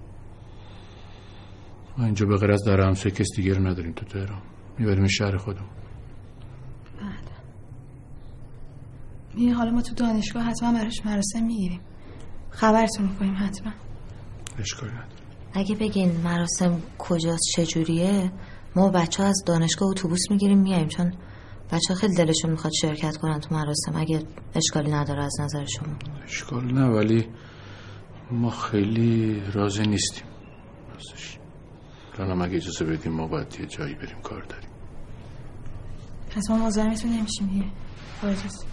ما 1.98 2.06
اینجا 2.06 2.26
به 2.26 2.38
غیر 2.38 2.52
از 2.52 2.64
در 2.64 2.94
کس 2.94 3.28
دیگه 3.36 3.54
رو 3.54 3.68
نداریم 3.68 3.92
تو 3.92 4.06
تهران. 4.06 4.42
می‌بریم 4.80 5.08
شهر 5.08 5.38
خودم 5.38 5.66
می‌دونی 9.34 9.52
حالا 9.52 9.72
ما 9.72 9.82
تو 9.82 9.96
دانشگاه 9.96 10.44
حتما 10.44 10.74
براش 10.74 11.06
مراسم 11.06 11.44
می‌گیریم. 11.44 11.82
خبرتون 12.50 13.06
می‌کنیم 13.06 13.36
حتما. 13.38 13.72
اشکالی 14.60 14.92
نداره. 14.92 15.08
اگه 15.54 15.76
بگین 15.76 16.12
مراسم 16.22 16.82
کجاست 16.98 17.44
چجوریه؟ 17.56 18.32
ما 18.76 18.90
بچه 18.90 19.24
ها 19.24 19.30
از 19.30 19.44
دانشگاه 19.46 19.90
اتوبوس 19.90 20.32
می‌گیریم 20.32 20.60
میایم 20.60 20.88
چون 20.88 21.14
بچه 21.72 21.94
ها 21.94 21.96
خیلی 21.96 22.16
دلشون 22.16 22.52
می‌خواد 22.52 22.74
شرکت 22.82 23.18
کنن 23.18 23.40
تو 23.40 23.56
مراسم. 23.56 23.96
اگه 23.96 24.24
اشکالی 24.56 24.92
نداره 24.92 25.24
از 25.24 25.36
نظر 25.40 25.66
شما. 25.66 25.94
اشکال 26.24 26.74
نه 26.74 26.86
ولی 26.86 27.28
ما 28.32 28.50
خیلی 28.50 29.44
راضی 29.54 29.84
نیستیم. 29.84 30.24
راستش 30.94 31.38
الان 32.20 32.42
اگه 32.42 32.56
اجازه 32.56 32.86
بدیم 32.86 33.12
ما 33.12 33.28
باید 33.28 33.58
یه 33.60 33.66
جایی 33.66 33.96
بریم 33.96 34.22
کار 34.24 34.44
داریم. 34.44 34.70
پس 36.36 36.50
ما 36.50 36.58
مزاحمتون 36.58 37.12
نمیشیم 37.12 37.48
دیگه. 37.48 37.66
با 38.22 38.30
اجازه. 38.30 38.73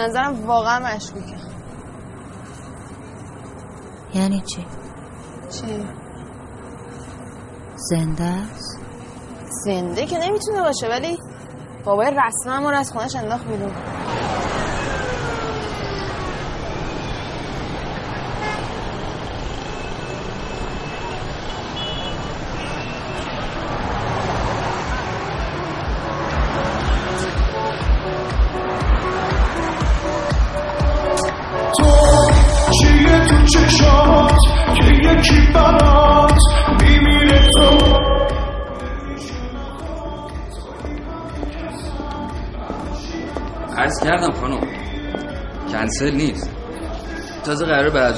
نظرم 0.00 0.46
واقعا 0.46 0.94
مشکوکه 0.94 1.36
یعنی 4.14 4.40
چی؟ 4.40 4.66
چی؟ 5.50 5.84
زنده 7.76 8.24
است؟ 8.24 8.78
زنده 9.64 10.06
که 10.06 10.18
نمی‌تونه 10.18 10.62
باشه 10.62 10.88
ولی 10.88 11.18
بابای 11.84 12.10
رسما 12.10 12.60
ما 12.60 12.70
رو 12.70 12.78
از 12.78 12.92
خونش 12.92 13.16
انداخت 13.16 13.46
بیرون 13.46 13.72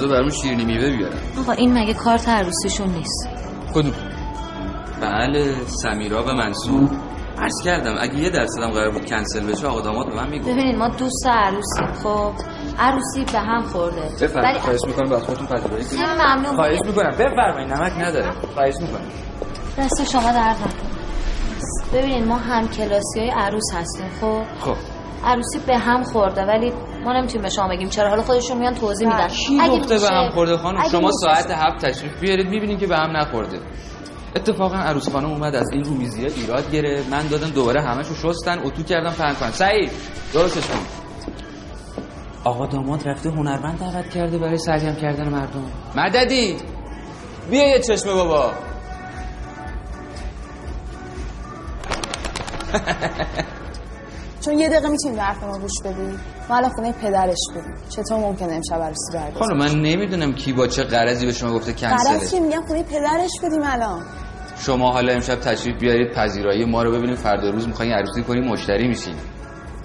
بعضا 0.02 0.14
برامون 0.14 0.30
شیرینی 0.30 0.64
میوه 0.64 0.96
بیارن 0.96 1.16
آقا 1.40 1.52
این 1.52 1.78
مگه 1.78 1.94
کارت 1.94 2.28
عروسیشون 2.28 2.88
نیست؟ 2.88 3.28
کدوم؟ 3.74 3.92
بله 5.00 5.54
سمیرا 5.66 6.22
و 6.22 6.32
منصور. 6.32 6.90
عرض 7.38 7.62
کردم 7.64 7.96
اگه 8.00 8.14
یه 8.14 8.30
درصدم 8.30 8.70
قرار 8.70 8.90
بود 8.90 9.06
کنسل 9.06 9.46
بشه 9.46 9.66
آقا 9.66 9.80
داماد 9.80 10.06
به 10.06 10.14
من 10.14 10.28
میگو 10.30 10.44
ببینید 10.44 10.76
ما 10.76 10.88
دوست 10.88 11.26
عروسیم 11.26 11.92
خب 12.02 12.32
عروسی 12.78 13.24
به 13.32 13.38
هم 13.40 13.62
خورده. 13.62 14.00
بفرمایید. 14.20 14.44
ولی 14.44 14.58
خواهش 14.58 14.80
می‌کنم 14.86 15.10
با 15.10 15.18
خودتون 15.18 15.46
پذیرایی 15.46 15.84
کنید. 15.84 16.00
خیلی 16.00 16.22
ممنون. 16.22 16.54
خواهش 16.56 16.78
می‌کنم. 16.86 17.10
بفرمایید 17.10 17.72
نمک 17.72 17.92
نداره. 17.98 18.30
خواهش 18.54 18.74
می‌کنم. 18.80 19.06
دست 19.78 20.10
شما 20.12 20.32
درد 20.32 20.56
نکنه. 20.56 20.92
ببینید 21.94 22.26
ما 22.28 22.36
هم 22.36 22.68
کلاسی 22.68 23.20
های 23.20 23.30
عروس 23.30 23.74
هستیم 23.74 24.06
خب؟ 24.20 24.42
خب. 24.60 24.76
عروسی 25.24 25.58
به 25.66 25.78
هم 25.78 26.02
خورده 26.02 26.42
ولی 26.42 26.72
ما 27.04 27.12
نمی‌تونیم 27.12 27.42
به 27.42 27.48
شما 27.48 27.68
بگیم 27.68 27.88
چرا. 27.88 28.08
حالا 28.08 28.22
خودشون 28.22 28.58
میان 28.58 28.74
توضیح 28.74 29.08
میدن. 29.08 29.28
کی 29.28 29.58
گفته 29.70 29.98
به 29.98 30.08
هم 30.14 30.30
خورده 30.30 30.56
خانم؟ 30.56 30.88
شما 30.88 31.00
میشه- 31.00 31.12
ساعت 31.12 31.50
هفت 31.50 31.84
تشریف 31.86 32.20
بیارید 32.20 32.46
می‌بینید 32.48 32.78
که 32.78 32.86
به 32.86 32.96
هم 32.96 33.16
نخورده. 33.16 33.58
اتفاقا 34.36 34.76
عروس 34.76 35.08
خانم 35.08 35.30
اومد 35.30 35.54
از 35.54 35.70
این 35.72 35.84
رومیزی 35.84 36.26
ایراد 36.26 36.70
گرفت. 36.70 37.08
من 37.12 37.26
دادم 37.26 37.50
دوباره 37.50 37.82
همشو 37.82 38.14
شستن 38.14 38.58
اتو 38.58 38.82
کردم 38.82 39.10
پهن 39.10 39.34
کنن 39.34 39.50
سعید 39.50 39.90
درستش 40.34 40.66
کن. 40.66 40.78
آقا 42.44 42.66
داماد 42.66 43.08
رفته 43.08 43.30
هنرمند 43.30 43.78
دعوت 43.78 44.10
کرده 44.10 44.38
برای 44.38 44.58
سرگرم 44.58 44.96
کردن 44.96 45.28
مردم. 45.28 45.64
مددی! 45.96 46.56
بیا 47.50 47.68
یه 47.68 47.78
چشمه 47.80 48.14
بابا. 48.14 48.50
چون 54.44 54.58
یه 54.58 54.68
دقیقه 54.68 54.88
می‌تونیم 54.88 55.16
به 55.16 55.22
حرف 55.22 55.42
ما 55.44 55.58
گوش 55.58 55.72
بدی. 55.84 56.18
ما 56.48 56.56
الان 56.56 56.70
خونه 56.70 56.92
پدرش 56.92 57.38
بودیم. 57.54 57.74
چطور 57.88 58.18
ممکنه 58.18 58.54
امشب 58.54 58.82
عروسی 58.82 59.12
برگزار 59.14 59.42
خانم 59.42 59.58
من 59.58 59.80
نمی‌دونم 59.80 60.32
کی 60.34 60.52
با 60.52 60.66
چه 60.66 60.82
قرضی 60.84 61.26
به 61.26 61.32
شما 61.32 61.52
گفته 61.52 61.72
کنسله. 61.72 62.30
چی 62.30 62.40
میگم 62.40 62.62
خونه 62.66 62.82
پدرش 62.82 63.30
بودیم 63.42 63.62
الان. 63.64 64.02
شما 64.58 64.92
حالا 64.92 65.12
امشب 65.12 65.34
تشریف 65.34 65.80
بیارید 65.80 66.12
پذیرایی 66.14 66.64
ما 66.64 66.82
رو 66.82 66.92
ببینیم. 66.92 67.14
فردا 67.16 67.50
روز 67.50 67.68
می‌خواین 67.68 67.92
عروسی 67.92 68.22
کنیم 68.22 68.44
مشتری 68.44 68.88
میشین 68.88 69.14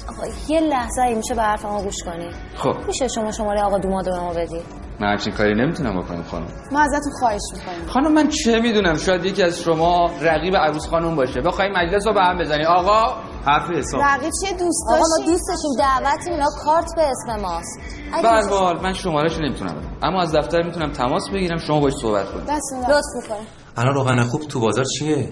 آقا 0.10 0.28
یه 0.48 0.60
لحظه 0.60 1.02
اگه 1.02 1.16
میشه 1.16 1.36
به 1.36 1.42
حرف 1.42 1.66
ما 1.66 1.84
گوش 1.84 2.04
کنی. 2.06 2.30
خب. 2.56 2.76
میشه 2.88 3.08
شما 3.08 3.32
شماره 3.32 3.62
آقا 3.62 3.78
دوماد 3.78 4.06
به 4.06 4.20
ما 4.20 4.34
بدی. 4.34 4.62
من 5.00 5.08
همچین 5.12 5.34
کاری 5.34 5.56
نمی‌تونم 5.56 6.02
بکنم 6.02 6.24
خانم. 6.24 6.48
ما 6.72 6.80
ازتون 6.82 7.12
خواهش 7.20 7.42
می‌کنیم. 7.54 7.88
خانم 7.88 8.14
من 8.14 8.28
چه 8.28 8.60
می‌دونم 8.60 8.96
شاید 8.96 9.26
یکی 9.26 9.44
از 9.44 9.60
شما 9.60 10.12
رقیب 10.22 10.56
عروس 10.56 10.88
خانم 10.88 11.16
باشه. 11.16 11.42
بخوای 11.42 11.70
مجلس 11.70 12.08
رو 12.08 12.14
به 12.14 12.22
هم 12.22 12.38
بزنی. 12.40 12.66
آقا 12.66 13.22
حرف 13.46 13.70
حساب. 13.70 14.02
رقیب 14.02 14.32
چیه؟ 14.42 14.58
دوست 14.58 14.84
آقا 14.90 14.98
ما 14.98 15.26
دوستشیم 15.26 15.72
دعوتیم. 15.80 16.34
اینا 16.34 16.46
کارت 16.66 16.96
به 16.96 17.02
اسم 17.02 17.42
ماست. 17.42 17.80
اگه 18.14 18.22
به 18.22 18.30
هر 18.30 18.38
میشه- 18.44 18.50
حال 18.50 18.82
من 18.84 18.94
شمارهشو 18.94 19.42
نمی‌تونم 19.42 19.74
بدم. 19.76 19.98
اما 20.04 20.22
از 20.22 20.36
دفتر 20.36 20.64
می‌تونم 20.64 20.92
تماس 20.92 21.24
بگیرم 21.34 21.58
شما 21.58 21.80
باش 21.80 21.94
صحبت 22.02 22.32
کنید. 22.32 22.46
درست 22.88 23.16
می‌کنه. 23.16 23.48
الان 23.78 23.94
روغن 23.94 24.24
خوب 24.24 24.42
تو 24.42 24.60
بازار 24.60 24.86
چیه؟ 25.00 25.30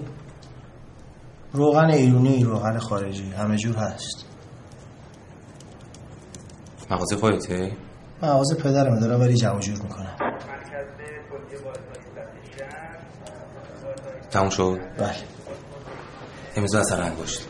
روغن 1.52 1.90
ایرونی 1.90 2.44
روغن 2.44 2.78
خارجی. 2.78 3.30
همه 3.32 3.56
جور 3.56 3.76
هست. 3.76 4.26
مغازه 6.90 7.16
خودته 7.16 7.72
مغازه 8.22 8.54
پدرم 8.54 9.00
داره 9.00 9.16
ولی 9.16 9.34
جمع 9.34 9.60
جور 9.60 9.82
می‌کنه 9.82 10.16
تموم 14.30 14.50
شد؟ 14.50 14.78
بله. 14.98 15.14
امروز 16.56 16.74
اثر 16.74 17.02
انگشت. 17.02 17.46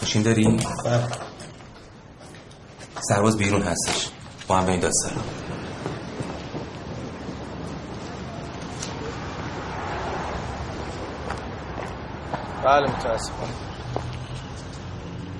ماشین 0.00 0.22
داری؟ 0.22 0.58
بله. 0.84 1.06
سرباز 3.00 3.36
بیرون 3.36 3.62
هستش. 3.62 4.10
با 4.48 4.56
هم 4.58 4.66
به 4.66 4.72
این 4.72 4.80
دست 4.80 5.04
دارم 5.04 5.24
بله 12.64 12.90
متاسفم 12.96 13.69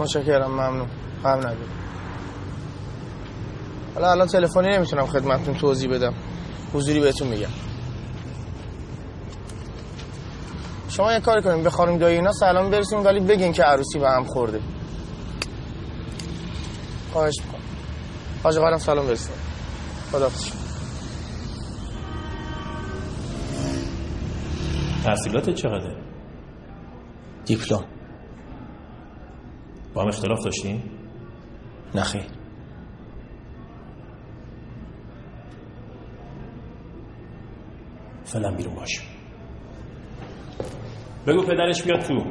متشکرم 0.00 0.50
ممنون. 0.50 0.88
غم 1.24 1.38
نگیر 1.46 1.68
حالا 3.94 4.10
الان 4.10 4.26
تلفنی 4.26 4.68
نمی‌تونم 4.76 5.06
خدمتتون 5.06 5.54
توضیح 5.54 5.90
بدم. 5.90 6.14
حضوری 6.74 7.00
بهتون 7.00 7.28
میگم. 7.28 7.48
شما 10.88 11.12
یه 11.12 11.20
کاری 11.20 11.42
کنیم 11.42 11.62
به 11.62 11.70
خانم 11.70 11.98
دایی 11.98 12.16
اینا 12.16 12.32
سلام 12.32 12.70
برسیم 12.70 13.04
ولی 13.04 13.20
بگین 13.20 13.52
که 13.52 13.62
عروسی 13.62 13.98
به 13.98 14.10
هم 14.10 14.24
خورده. 14.24 14.60
خواهش 17.12 17.34
می‌کنم. 17.44 17.60
حاج 18.42 18.58
قرم 18.58 18.78
سلام 18.78 19.06
برسیم. 19.06 19.34
خداحافظ. 20.12 20.52
تحصیلات 25.04 25.50
چقدره؟ 25.50 25.96
دیپلم. 27.46 27.84
با 29.94 30.02
هم 30.02 30.08
اختلاف 30.08 30.44
داشتین؟ 30.44 30.82
نخیر 31.94 32.22
فعلا 38.24 38.50
بیرون 38.50 38.74
باش. 38.74 39.00
بگو 41.26 41.42
پدرش 41.42 41.82
بیاد 41.82 42.00
تو 42.00 42.24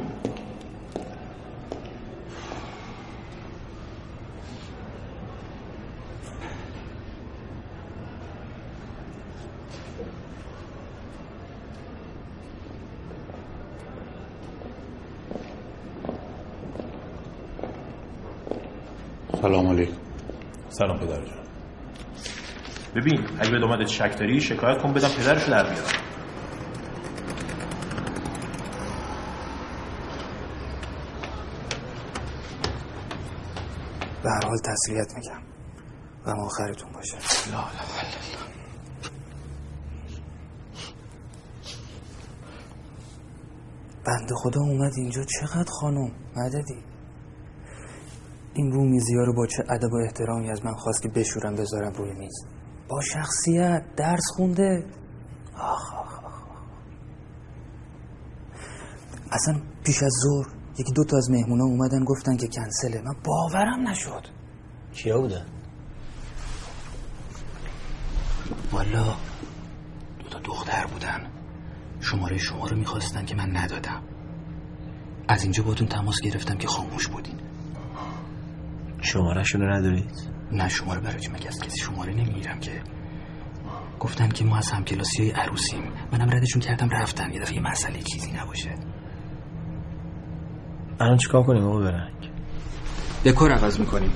سلام 19.42 19.68
علیکم 19.68 19.94
سلام 20.70 20.98
پدر 21.00 21.26
جان 21.26 21.40
ببین 22.96 23.28
اگه 23.40 23.52
به 23.52 23.60
دومدت 23.60 23.88
شک 23.88 24.20
داری 24.20 24.42
شکایت 24.42 24.82
کن 24.82 24.94
بدم 24.94 25.10
پدرشو 25.10 25.52
در 25.52 25.64
بیارم. 25.64 26.10
به 34.24 34.30
هر 34.30 34.48
حال 34.48 34.58
تسلیت 34.58 35.16
میگم 35.16 35.42
غم 36.26 36.40
آخرتون 36.40 36.92
باشه. 36.92 37.18
لا 37.52 37.64
بنده 44.06 44.36
خدا 44.44 44.62
اومد 44.62 44.94
اینجا. 44.98 45.24
چقدر 45.24 45.72
خانم؟ 45.82 46.12
مددی. 46.36 46.84
این 48.54 48.72
رومیزی 48.72 49.16
ها 49.16 49.24
رو 49.24 49.34
با 49.34 49.46
چه 49.46 49.64
ادب 49.70 49.94
و 49.94 49.96
احترامی 49.96 50.52
از 50.52 50.66
من 50.66 50.74
خواست 50.74 51.02
که 51.02 51.10
بشورم 51.10 51.56
بذارم 51.56 51.94
روی 51.94 52.14
میز. 52.14 52.46
با 52.90 53.02
شخصیت 53.02 53.84
درس 53.96 54.24
خونده. 54.36 54.86
آخ 55.56 55.94
آخ 55.94 56.24
آخ 56.24 56.44
اصلا 59.32 59.62
پیش 59.86 60.04
از 60.04 60.12
ظهر 60.24 60.48
یکی 60.80 60.94
دو 60.94 61.04
تا 61.04 61.18
از 61.18 61.32
مهمونا 61.32 61.64
اومدن 61.64 62.04
گفتن 62.04 62.38
که 62.38 62.48
کنسله. 62.48 63.02
من 63.02 63.16
باورم 63.26 63.88
نشد. 63.88 64.28
کیا 64.94 65.22
بودن؟ 65.22 65.46
والا 68.72 69.16
دو 70.20 70.30
تا 70.30 70.40
دختر 70.40 70.86
بودن. 70.86 71.32
شماره 72.00 72.38
شما 72.38 72.68
رو 72.68 72.78
می‌خواستن 72.78 73.26
که 73.26 73.36
من 73.36 73.58
ندادم. 73.58 74.04
از 75.28 75.44
اینجا 75.44 75.64
باتون 75.64 75.88
تماس 75.88 76.16
گرفتم 76.24 76.58
که 76.58 76.68
خاموش 76.68 77.08
بودین. 77.08 77.40
شمارهشون 79.02 79.62
رو 79.62 79.74
ندارید؟ 79.74 80.39
نه 80.52 80.70
شماره 80.70 81.00
برای 81.00 81.20
چی؟ 81.20 81.32
مگه 81.32 81.48
از 81.48 81.60
کسی 81.60 81.80
شماره 81.80 82.14
نمی‌گیرم 82.14 82.60
که؟ 82.60 82.82
گفتن 84.00 84.30
که 84.30 84.46
ما 84.46 84.58
از 84.58 84.72
همکلاسی 84.72 85.22
های 85.22 85.32
عروسیم. 85.32 85.84
منم 86.12 86.30
ردشون 86.30 86.62
کردم 86.62 86.90
رفتن. 86.90 87.34
یه 87.34 87.40
دفعه 87.40 87.56
یه 87.56 87.62
مسئله 87.62 88.00
چیزی 88.00 88.32
نباشه. 88.32 88.76
الان 91.00 91.18
چیکار 91.18 91.44
کنیم 91.44 91.64
آقا 91.64 91.80
برنگ؟ 91.80 92.32
دکور 93.26 93.52
عوض 93.52 93.80
می‌کنیم. 93.80 94.12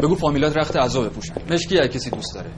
بگو 0.00 0.14
فامیلات 0.14 0.56
رخت 0.56 0.76
عذا 0.76 1.02
بپوشن 1.02 1.34
مشکی 1.50 1.78
هر 1.78 1.86
کسی 1.86 2.10
دوست 2.10 2.34
داره. 2.34 2.50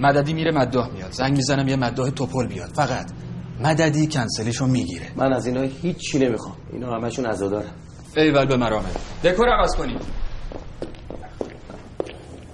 مددی 0.00 0.32
میره 0.32 0.50
مداح 0.52 0.90
میاد. 0.92 1.12
زنگ 1.12 1.36
می‌زنم 1.36 1.68
یه 1.68 1.76
مداح 1.76 2.10
توپل 2.10 2.46
بیاد. 2.46 2.70
فقط 2.74 3.10
مددی 3.60 4.06
کنسلیشو 4.06 4.66
می‌گیره. 4.66 5.06
من 5.16 5.32
از 5.32 5.46
اینا 5.46 5.62
هیچی 5.62 6.18
نمی‌خوام. 6.18 6.56
اینا 6.72 6.94
همشون 6.94 7.26
عزادارن. 7.26 7.70
ایول 8.16 8.46
به 8.46 8.56
مرامه. 8.56 8.88
دکور 9.24 9.48
عوض 9.48 9.76
کنیم. 9.76 9.98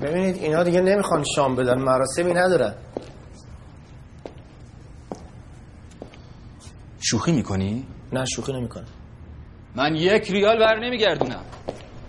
ببینید 0.05 0.37
اینا 0.37 0.63
دیگه 0.63 0.81
نمی‌خوان 0.81 1.25
شام 1.37 1.57
بدن 1.57 1.79
مراسمی 1.79 2.33
ندارن. 2.33 2.75
شوخی 7.01 7.33
می‌کنی؟ 7.33 7.87
نه 8.13 8.25
شوخی 8.25 8.53
نمی‌کنه 8.53 8.85
من 9.77 9.97
یک 9.97 10.31
ریال 10.31 10.59
بر 10.59 10.79
نمیگردونم. 10.79 11.43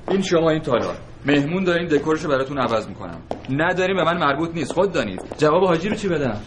این 0.10 0.22
شما 0.22 0.50
این 0.50 0.62
تالار. 0.62 0.98
مهمون 1.26 1.64
دارین 1.64 1.88
دکورشو 1.88 2.30
براتون 2.30 2.58
عوض 2.58 2.88
می‌کنم. 2.88 3.22
نداریم 3.50 3.96
به 3.96 4.04
من 4.04 4.18
مربوط 4.18 4.54
نیست. 4.54 4.72
خود 4.72 4.92
دانید. 4.92 5.22
جواب 5.38 5.64
حاجی 5.64 5.90
رو 5.90 5.96
چی 5.96 6.08
بدم؟ 6.08 6.42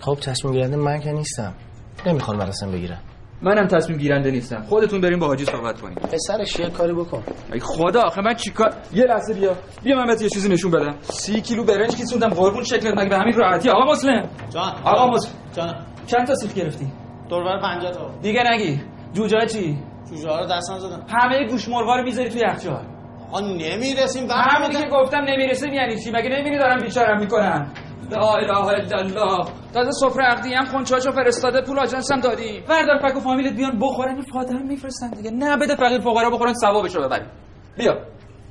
خب 0.00 0.14
تصمیم 0.14 0.54
گیرنده 0.54 0.76
من 0.76 1.00
که 1.00 1.12
نیستم. 1.12 1.54
نمی‌خوان 2.06 2.36
مراسم 2.36 2.72
بگیرم 2.72 3.02
منم 3.42 3.66
تصمیم 3.66 3.98
گیرنده 3.98 4.30
نیستم. 4.30 4.62
خودتون 4.62 5.00
بریم 5.00 5.18
با 5.18 5.26
حاجی 5.26 5.44
صحبت 5.44 5.80
کنید 5.80 5.98
پسرش 5.98 6.58
یه 6.58 6.70
کاری 6.70 6.92
بکن. 6.92 7.22
ای 7.52 7.60
خدا 7.60 8.02
آخه 8.02 8.20
من 8.20 8.34
چیکار 8.34 8.74
یه 8.94 9.04
لحظه 9.04 9.34
بیا. 9.34 9.56
بیا 9.82 9.96
من 9.96 10.06
بهت 10.06 10.22
یه 10.22 10.28
چیزی 10.28 10.48
نشون 10.48 10.70
بدم. 10.70 10.94
سی 11.00 11.40
کیلو 11.40 11.64
برنج 11.64 11.96
کیسوندم 11.96 12.28
قربون 12.28 12.64
شکلت 12.64 12.98
مگه 12.98 13.08
به 13.08 13.18
همین 13.18 13.34
راحتی؟ 13.34 13.70
آقا 13.70 13.92
مسلم. 13.92 14.28
جان. 14.54 14.72
آقا 14.84 15.06
مسلم. 15.10 15.32
جان. 15.56 15.86
چند 16.06 16.26
تا 16.26 16.34
سیخ 16.34 16.54
گرفتی؟ 16.54 16.86
دوربر 17.28 17.60
50 17.60 17.90
تا. 17.92 18.10
دیگه 18.22 18.42
نگی. 18.52 18.80
جوجه 19.12 19.46
چی؟ 19.46 19.78
جوجه 20.10 20.28
ها 20.28 20.40
رو 20.40 20.46
دستم 20.46 20.78
زدم. 20.78 21.06
همه 21.08 21.46
گوش 21.46 21.68
مرغا 21.68 21.96
رو 21.96 22.04
می‌ذاری 22.04 22.28
توی 22.28 22.40
یخچال. 22.40 22.84
آقا 23.28 23.40
نمی‌رسیم. 23.40 24.28
همین 24.30 24.70
که 24.70 24.88
گفتم 24.92 25.24
نمی‌رسیم 25.28 25.72
یعنی 25.72 25.98
چی؟ 25.98 26.10
مگه 26.10 26.28
نمی‌بینی 26.28 26.58
دارم 26.58 26.82
بیچارم 26.82 27.20
می‌کنن؟ 27.20 27.66
لا 28.10 28.36
اله 28.36 28.68
الا 28.68 28.98
الله. 28.98 29.46
تازه 29.74 29.90
سفره 29.92 30.24
عقدی 30.24 30.54
هم 30.54 30.64
خونچاچو 30.64 31.12
فرستاده 31.12 31.62
پول 31.62 31.78
آجنس 31.78 32.12
هم 32.12 32.20
دادی. 32.20 32.64
وردار 32.68 32.98
فک 32.98 33.16
و 33.16 33.20
فامیلت 33.20 33.56
بیان 33.56 33.78
بخورن 33.78 34.14
این 34.14 34.24
فاطمه 34.32 34.62
میفرستن 34.62 35.10
دیگه. 35.10 35.30
نه 35.30 35.56
بده 35.56 35.76
فقیر 35.76 36.00
فقرا 36.00 36.30
بخورن 36.30 36.52
ثوابشو 36.54 37.00
ببری 37.00 37.26
بیا. 37.78 37.94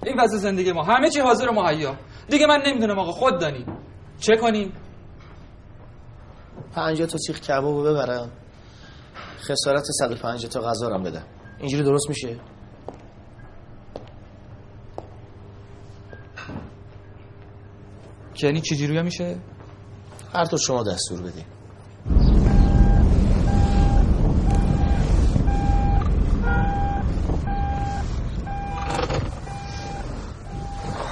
این 0.05 0.17
واسه 0.17 0.37
زندگی 0.37 0.71
ما. 0.71 0.83
همه 0.83 1.09
چی 1.09 1.19
حاضر 1.19 1.49
و 1.49 1.53
مهیا. 1.53 1.95
دیگه 2.29 2.47
من 2.47 2.61
نمی‌دونم 2.67 2.99
آقا 2.99 3.11
خود 3.11 3.39
دانی. 3.41 3.65
چه 4.19 4.35
کنیم؟ 4.35 4.73
50 6.75 7.07
تا 7.07 7.17
سیخ 7.17 7.39
کبابو 7.39 7.83
ببرم. 7.83 8.31
خسارت 9.39 9.83
150 9.83 10.51
تا 10.51 10.61
غذا 10.61 10.87
رو 10.87 10.99
بدم. 11.03 11.23
اینجوری 11.59 11.83
درست 11.83 12.09
میشه؟ 12.09 12.39
یعنی 18.45 18.61
چی 18.61 18.75
جوری 18.75 19.01
میشه؟ 19.01 19.37
هر 20.33 20.45
طور 20.45 20.59
شما 20.59 20.83
دستور 20.83 21.21
بدین. 21.21 21.45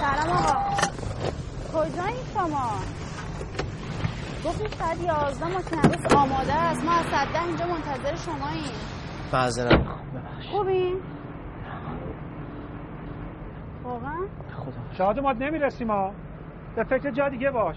سلام 0.01 0.37
آقا. 0.37 0.75
کجایین 1.73 2.23
شما؟ 2.33 2.71
گفتید 4.45 4.67
ساعت 4.79 5.01
یازده 5.01 5.45
عروس 5.77 6.13
آماده 6.15 6.53
است. 6.53 6.83
ما 6.83 6.91
از 6.91 7.05
ساعت 7.11 7.33
ده 7.33 7.43
اینجا 7.43 7.65
منتظر 7.65 8.15
شماییم. 8.15 8.71
معذرت 9.33 9.81
خوبین؟ 10.51 11.01
واقعا؟ 13.83 14.27
شاهد 14.97 15.19
ما 15.19 15.31
نمی‌رسیم 15.31 15.87
ها. 15.91 16.11
به 16.75 16.83
فکر 16.83 17.11
جا 17.11 17.29
دیگه 17.29 17.51
باش. 17.51 17.75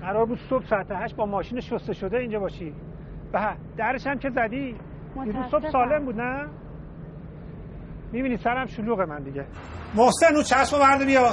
قرار 0.00 0.26
بود 0.26 0.38
صبح 0.50 0.66
ساعت 0.70 0.86
هشت 0.90 1.16
با 1.16 1.26
ماشین 1.26 1.60
شسته 1.60 1.92
شده 1.92 2.16
اینجا 2.16 2.38
باشی. 2.38 2.74
به 3.32 3.38
درش 3.76 4.06
هم 4.06 4.18
که 4.18 4.30
زدی؟ 4.30 4.76
دیروز 5.24 5.46
صبح. 5.50 5.70
سالم 5.70 6.04
بود 6.04 6.20
نه؟ 6.20 6.48
می‌بینی 8.12 8.36
سرم 8.36 8.66
شلوغه 8.66 9.04
من 9.04 9.22
دیگه. 9.22 9.46
محسن 9.94 10.34
اون 10.34 10.42
چسب 10.42 10.78
برده 10.78 11.04
بیا. 11.04 11.28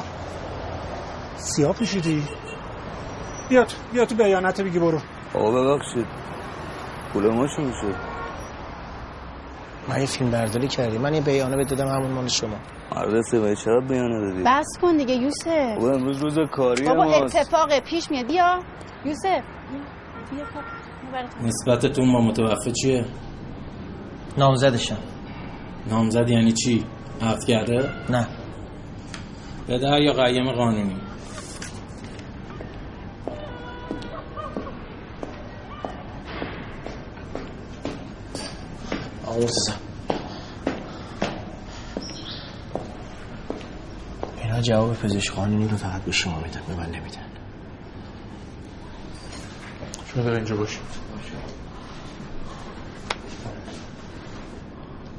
سیاه 1.35 1.73
پوشیدی؟ 1.73 2.23
بیا 3.49 3.63
تو 3.63 3.75
بیا 3.93 4.05
تو 4.05 4.15
بیانت 4.15 4.61
بگی 4.61 4.79
برو. 4.79 4.99
آقا 5.35 5.51
ببخشید. 5.51 6.05
پول 7.13 7.33
ما 7.33 7.47
چی 7.47 7.61
میشه 7.63 8.14
من 9.89 9.99
یه 9.99 10.05
فیلم 10.05 10.31
برداری 10.31 10.67
کردی 10.67 10.97
من 10.97 11.13
یه 11.13 11.21
بیانه 11.21 11.55
بهت 11.57 11.69
دادم 11.69 11.87
همون 11.87 12.11
مال 12.11 12.27
شما 12.27 12.55
مرد 12.95 13.21
سوای 13.21 13.55
چرا 13.55 13.81
بیانه 13.81 14.19
دادی 14.31 14.43
بس 14.45 14.65
کن 14.81 14.97
دیگه 14.97 15.13
یوسف 15.15 15.75
بابا 15.75 15.91
امروز 15.91 16.17
روز 16.23 16.39
کاری 16.51 16.85
بابا 16.85 17.03
ماست 17.03 17.35
اتفاق 17.35 17.79
پیش 17.79 18.11
میاد 18.11 18.27
بیا 18.27 18.59
یوسف. 19.05 19.41
نسبتتون 21.41 22.13
با 22.13 22.21
متوفه 22.21 22.71
چیه؟ 22.71 23.05
نامزدشم 24.37 24.97
نامزد 25.89 26.29
یعنی 26.29 26.51
چی؟ 26.51 26.85
عقد 27.21 27.43
کرده؟ 27.43 27.89
نه 28.09 28.27
پدر 29.67 30.01
یا 30.01 30.13
قیم 30.13 30.51
قانونی؟ 30.51 30.95
مرتضی 39.35 39.71
اینا 44.43 44.61
جواب 44.61 44.93
پزشک 44.93 45.31
قانونی 45.31 45.67
رو 45.67 45.77
فقط 45.77 46.01
به 46.01 46.11
شما 46.11 46.39
میدن 46.39 46.61
به 46.67 46.75
من 46.75 46.85
نمیدن. 46.85 47.25
شما 50.05 50.23
در 50.23 50.31
اینجا 50.31 50.55
باشید 50.55 51.05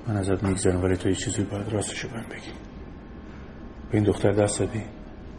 من 0.09 0.17
ازت 0.17 0.43
میگذرم 0.43 0.83
ولی 0.83 0.97
تو 0.97 1.09
یه 1.09 1.15
چیزی 1.15 1.43
باید 1.43 1.69
راستشو 1.69 2.09
بهم 2.09 2.29
بگی. 2.29 2.51
به 3.91 3.95
این 3.99 4.05
دختر 4.05 4.33
دست 4.33 4.59
دادی 4.59 4.83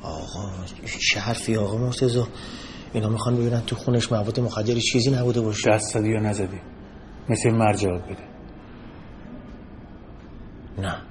آقا 0.02 0.66
چه 1.12 1.20
حرفی 1.20 1.58
آقا 1.58 1.78
مرتضی؟ 1.78 2.24
اینا 2.94 3.10
می‌خوان 3.10 3.36
ببینن 3.36 3.62
تو 3.62 3.76
خونش 3.76 4.12
مواد 4.12 4.40
مخدری 4.40 4.82
چیزی 4.82 5.12
نبوده 5.12 5.42
باشه. 5.42 5.72
دست 5.72 5.94
زدی 5.94 6.10
یا 6.10 6.20
نزدی؟ 6.20 6.60
مثل 7.30 7.74
جواب 7.74 8.06
بده 8.06 8.28
نه 10.78 11.02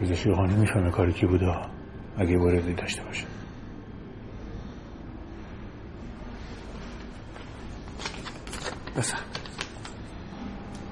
پزشک 0.00 0.28
قانونی 0.28 0.60
می‌فهمه 0.60 0.90
کاری 0.90 1.12
کی 1.12 1.26
بوده. 1.26 1.56
اگه 2.18 2.38
واردی 2.38 2.74
داشته 2.74 3.02
باشه. 3.04 3.24
بفهم 8.96 9.22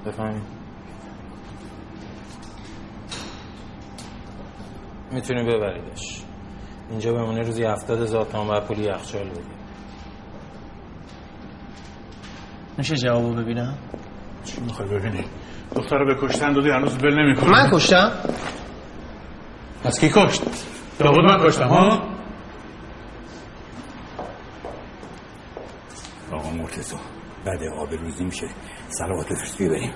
بفهمید 0.05 0.43
می‌تونی 5.11 5.43
ببریدش. 5.43 6.23
اینجا 6.89 7.13
بمونه 7.13 7.41
روزی 7.41 7.63
هفتاد 7.63 8.01
هزار 8.01 8.25
تومن 8.25 8.47
بر 8.47 8.59
پول 8.59 8.79
یخچال 8.79 9.29
بدی 9.29 9.41
میشه 12.77 12.95
جوابو 12.95 13.33
ببینم؟ 13.33 13.77
چی 14.43 14.61
می‌خوای 14.61 14.89
ببینی؟ 14.89 15.25
دختر 15.75 15.97
رو 15.97 16.05
به 16.05 16.27
کشتن 16.27 16.53
دادی 16.53 16.69
هنوز 16.69 16.97
بل 16.97 17.19
نمی‌کنه. 17.19 17.49
من 17.49 17.69
کشتم؟ 17.71 18.11
از 19.85 19.99
کی 19.99 20.09
کشت؟ 20.09 20.41
داود 20.99 21.25
من 21.25 21.47
کشتم 21.47 21.67
ها؟ 21.67 22.01
آقا 26.31 26.49
مرتضی 26.49 26.95
بعد 27.45 27.63
آب 27.63 27.93
روزی 27.93 28.23
میشه. 28.23 28.47
سلوات 28.89 29.25
بفرستی 29.25 29.69
بریم. 29.69 29.93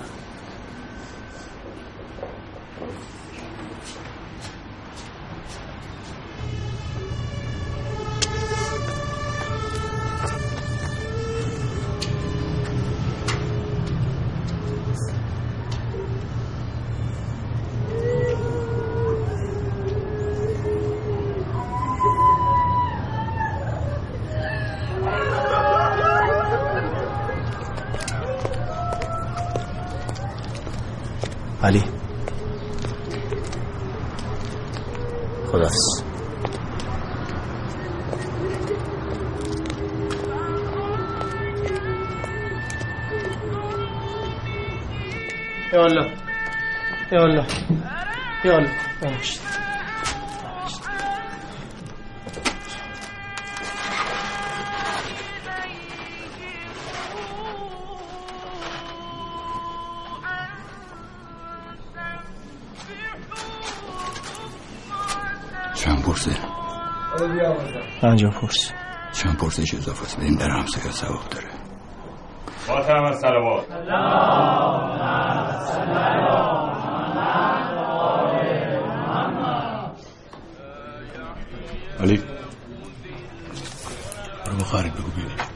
پرسش 69.59 69.73
اضافه 69.73 70.03
است. 70.03 70.17
بریم 70.17 70.35
در 70.35 70.49
همسایه 70.49 70.91
ثواب 70.91 71.29
داره. 71.29 71.47
فاطمه 72.57 73.09
و 73.09 73.13
سلوات. 73.13 73.65
علی 81.99 82.23
برو 84.45 84.57
بخارید 84.57 84.93
بگو 84.93 85.11
بیاد 85.11 85.48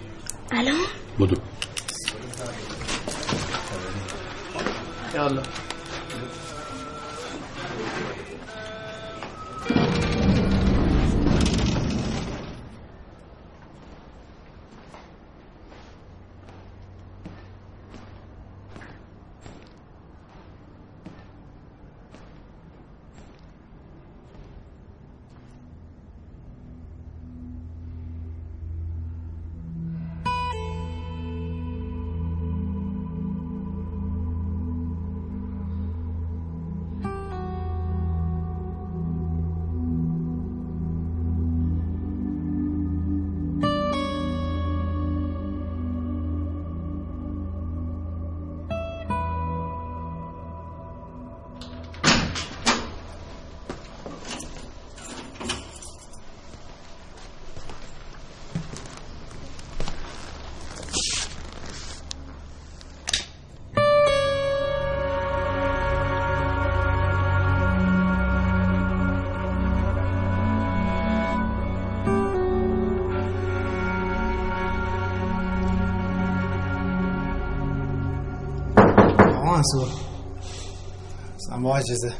آقا 81.92 82.14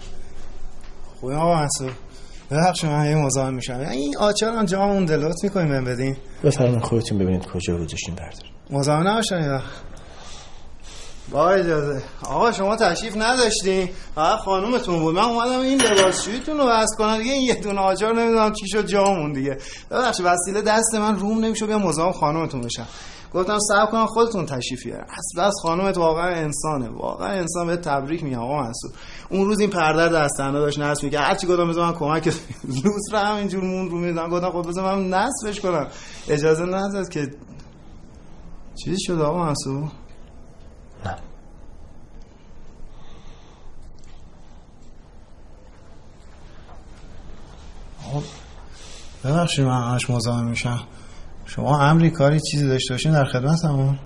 خوبی 1.20 1.36
آقا 1.36 1.56
منصور. 1.56 1.92
ببخشید 2.52 2.90
من 2.90 3.10
یه 3.10 3.16
مزاحم 3.16 3.54
میشم. 3.54 3.80
این 3.92 4.18
آچار 4.18 4.54
هم 4.54 4.66
جامون 4.66 5.06
دلوت 5.06 5.44
می‌کنیم 5.44 5.70
بهم 5.70 5.84
بدین؟ 5.84 6.18
بفرمایید 6.44 6.84
خودتون 6.84 7.18
ببینید 7.18 7.46
کجا 7.46 7.78
گذاشتین 7.78 8.16
بردار 8.16 8.44
مزاحم 8.70 9.06
وقت. 9.32 9.64
با 11.32 11.50
اجازه. 11.50 12.04
آقا 12.24 12.52
شما 12.52 12.76
تشریف 12.76 13.18
نداشتین؟ 13.18 13.90
فقط 14.16 14.40
خانومتون 14.40 15.00
بود. 15.00 15.16
من 15.16 15.22
اومدم 15.22 15.60
این 15.60 15.82
لباسشویتون 15.82 16.58
رو 16.58 16.70
وصل 16.70 16.96
کنم. 16.98 17.18
دیگه 17.18 17.32
این 17.32 17.42
یه 17.42 17.56
دونه 17.56 17.80
آجار 17.80 18.14
نمی‌دونم 18.16 18.54
چی 18.54 18.68
شد 18.68 18.86
جامون 18.86 19.34
دیگه. 19.34 19.58
ببخشید 19.92 20.26
وسیله 20.26 20.62
دست 20.62 20.96
من 20.96 21.20
روم 21.20 21.46
نمیشه 21.46 21.66
بیام 21.66 21.82
مزاحم 21.82 22.12
خانومتون 22.12 22.62
بشم. 22.62 22.88
گفتم 23.34 23.60
صبر 23.60 23.92
کنم 23.92 24.06
خودتون 24.06 24.46
تشریف 24.46 24.84
بیارین 24.84 25.06
اصلا 25.10 25.44
از 25.44 25.54
خانومت 25.62 25.98
واقعا 25.98 26.36
انسانه. 26.36 26.90
واقعا 26.90 27.28
انسان 27.28 27.68
به 27.68 27.78
تبریک 27.78 28.24
میگم 28.24 28.40
آقا 28.40 28.62
منصور. 28.62 28.92
اون 29.30 29.46
روز 29.46 29.60
این 29.60 29.70
پرده 29.70 30.10
دست 30.10 30.38
تنها 30.38 30.60
داشت 30.60 30.80
نصب 30.80 31.04
میگه 31.04 31.20
هرچی 31.20 31.48
گفتم 31.48 31.70
بذار 31.70 31.86
من 31.86 31.94
کمک 31.94 32.34
روز 32.84 33.14
رو 33.14 33.18
همینجور 33.18 33.64
مون 33.64 33.90
رو 33.90 33.98
میدم 33.98 34.30
گفتم 34.30 34.52
خب 34.52 34.68
بذار 34.68 34.96
من 34.96 35.10
نصبش 35.10 35.60
کنم. 35.60 35.88
اجازه 36.30 36.66
نداد 36.66 37.10
که 37.10 37.32
چیزی 38.84 38.98
شد 39.00 39.22
آقا 39.22 39.46
منصور؟ 39.46 39.92
خب، 48.02 48.24
ببخشید 49.24 49.66
من 49.66 49.92
همش 49.92 50.10
مزاحم 50.10 50.46
میشم. 50.46 50.80
شما 51.46 51.82
امری 51.82 52.10
کاری 52.10 52.40
چیزی 52.52 52.68
داشته 52.68 52.94
باشین 52.94 53.12
در 53.12 53.26
خدمت 53.26 53.66
همون 53.66 54.00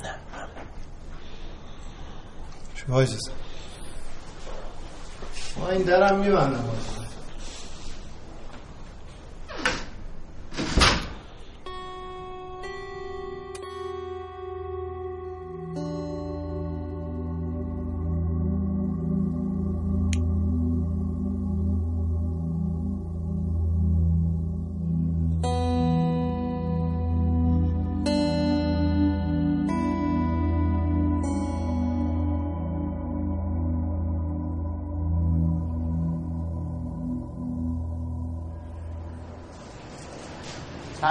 شما 2.75 3.01
اجازه 3.01 3.31
ما 5.59 5.69
این 5.69 5.81
درم 5.81 6.19
میبندم. 6.19 6.63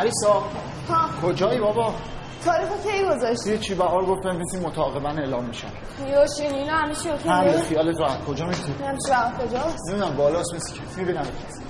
پریسا 0.07 0.43
کجایی 1.23 1.61
بابا؟ 1.61 1.95
تاریخ 2.45 2.69
کی 2.69 3.05
گذاشتی؟ 3.05 3.59
چی 3.59 3.75
بهار 3.75 4.05
گفت 4.07 4.23
بنویسی 4.23 4.59
متعاقبا 4.59 5.09
اعلام 5.09 5.45
میشن. 5.45 5.69
یوشین 6.09 6.55
اینا 6.55 6.73
همه 6.73 6.95
چی 6.95 7.11
اوکی 7.11 7.29
همه 7.29 7.61
خیالت 7.61 8.01
راحت 8.01 8.25
کجا 8.25 8.47
میسی 8.47 8.63
نمیشه 8.63 9.15
کجاست؟ 9.39 9.89
نمی‌دونم 9.89 10.17
بالاست 10.17 10.55
مثل 10.55 10.75
که 10.75 10.81
می‌بینم. 10.97 11.27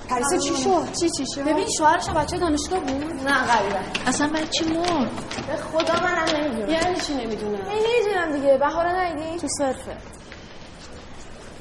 پریسا 0.09 0.37
چی 0.37 0.55
شد؟ 0.63 0.91
چی 0.99 1.09
چی 1.09 1.25
شد؟ 1.35 1.41
ببین 1.41 1.67
شوهرش 1.77 2.09
بچه 2.09 2.37
دانشگاه 2.37 2.79
بود؟ 2.79 3.03
نه 3.03 3.47
غریبه. 3.47 3.79
اصلا 4.07 4.27
برای 4.27 4.47
چی 4.47 4.65
مرد؟ 4.65 5.11
به 5.47 5.55
خدا 5.55 5.93
منم 6.03 6.25
نمی‌دونم. 6.35 6.69
یعنی 6.69 6.95
چی 6.99 7.13
نمی‌دونم؟ 7.13 7.53
نمی‌دونم 7.53 8.31
دیگه. 8.31 8.57
بهار 8.57 8.85
نیدی 8.87 9.39
تو 9.39 9.47
صرفه. 9.47 9.97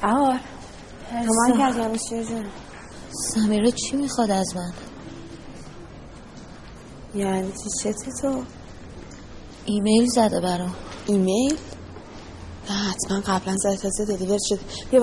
بهار. 0.02 0.38
کردی 1.58 1.80
همه 1.80 1.98
چی 1.98 2.24
جون. 2.24 2.46
سمیره 3.10 3.70
چی 3.72 3.96
می‌خواد 3.96 4.30
از 4.30 4.56
من؟ 4.56 4.72
یعنی 7.16 7.52
چی؟ 7.82 7.92
تو 8.22 8.42
ایمیل 9.64 10.06
زده 10.06 10.40
برام. 10.40 10.74
ایمیل؟ 11.06 11.58
نه 12.70 12.76
حتما 12.76 13.20
قبلا 13.20 13.56
زده 13.56 13.76
تازه 13.76 14.04
دلیور 14.04 14.38
شد. 14.48 14.60
بیا 14.90 15.00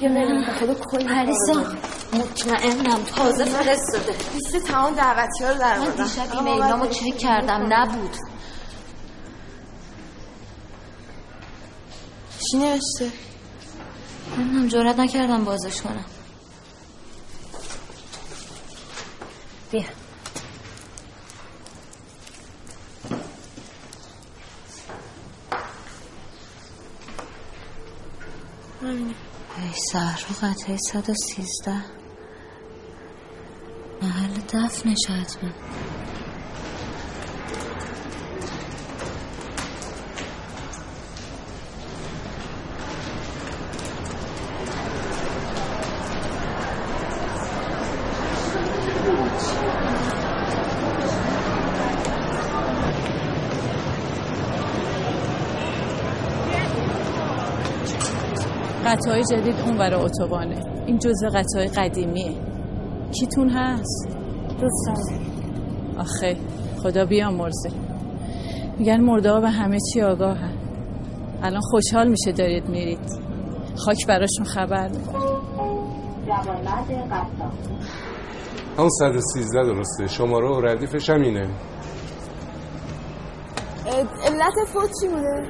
بیا 0.00 0.54
خدا 0.60 0.74
کلی 0.74 1.04
پریسا. 1.04 1.64
مطمئنم. 2.12 3.04
تازه 3.04 3.44
فرستاده. 3.44 4.14
لیست 4.34 4.56
تمام 4.56 4.94
دعوتی 4.94 5.44
ها 5.44 5.50
رو 5.50 5.58
در 5.58 5.78
من. 5.78 5.90
دیشب 5.90 6.34
ایمیلامو 6.34 6.86
چک 6.86 7.18
کردم. 7.18 7.66
نبود. 7.68 8.16
چی 12.38 12.58
نوشته؟ 12.58 13.12
من 14.38 14.68
جرات 14.68 14.98
نکردم 14.98 15.44
بازش 15.44 15.80
کنم. 15.80 16.04
بیا. 19.70 19.82
همینه 28.82 29.14
ای 29.58 29.72
و 30.30 30.46
قطعه 30.46 30.76
113 30.76 31.72
محل 34.02 34.34
دفنش 34.54 34.98
حتما 35.08 35.50
جدید 59.22 59.54
اون 59.66 59.78
برای 59.78 60.04
اتوبانه. 60.04 60.64
این 60.86 60.98
جزء 60.98 61.28
قطعه 61.28 61.66
قدیمیه. 61.66 62.32
کیتون 63.20 63.48
هست؟ 63.48 64.08
دوستم 64.60 64.94
آخه 65.98 66.36
خدا 66.82 67.04
بیامرزه 67.04 67.70
میگن 68.78 69.00
مرده 69.00 69.32
ها 69.32 69.40
به 69.40 69.50
همه 69.50 69.78
چی 69.92 70.02
آگاه 70.02 70.36
هن. 70.36 70.58
الان 71.42 71.60
خوشحال 71.60 72.08
میشه 72.08 72.32
دارید 72.32 72.68
میرید. 72.68 73.22
خاک 73.76 74.06
براشون 74.06 74.44
خبر 74.44 74.88
می‌کنه 74.88 75.22
همون 78.78 78.90
113 78.90 79.62
درسته. 79.62 80.06
شماره 80.06 80.48
و 80.48 80.60
ردیفش 80.60 81.10
هم 81.10 81.20
اینه 81.20 81.50
علت 84.26 84.54
فوت 84.72 84.90
چی 85.00 85.08
بوده؟ 85.08 85.48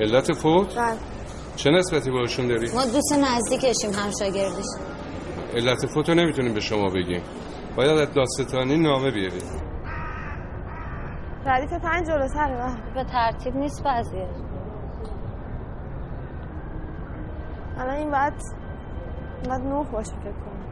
علت 0.00 0.32
فوت؟ 0.32 0.74
بله. 0.76 1.17
چه 1.58 1.70
نسبتی 1.70 2.10
باشون 2.10 2.48
داری؟ 2.48 2.66
ما 2.74 2.84
دوست 2.84 3.12
نزدیکشیم 3.12 3.90
هم 3.90 4.10
شاگردش 4.20 4.66
علت 5.54 5.86
فوت 5.94 6.08
رو 6.08 6.14
نمی‌تونیم 6.14 6.54
به 6.54 6.60
شما 6.60 6.88
بگیم. 6.88 7.22
باید 7.76 7.90
از 7.90 8.14
داستانی 8.14 8.78
نامه 8.78 9.10
بیارید 9.10 9.44
ردیف 11.46 11.72
پنج 11.72 12.06
جلو 12.06 12.28
سره 12.28 12.76
به 12.94 13.04
ترتیب 13.04 13.56
نیست 13.56 13.82
قضیه 13.86 14.28
الان 17.78 17.96
این 17.96 18.10
بعد 18.10 18.34
بعد 19.48 19.60
نه 19.60 19.90
باشه 19.92 20.10
فکر 20.10 20.32
کنم. 20.32 20.64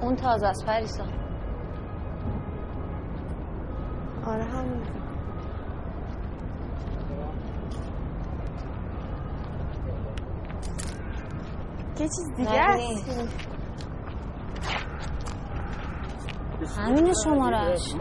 اون 0.00 0.16
تازه 0.16 0.46
از 0.46 0.64
پریسا. 0.66 1.04
آره 4.26 4.44
همون 4.44 5.01
یه 12.02 12.08
چیز 12.08 12.34
دیگه 12.36 12.50
نه، 12.52 12.58
است. 12.58 13.38
همین 16.78 17.12
شمارش 17.24 17.94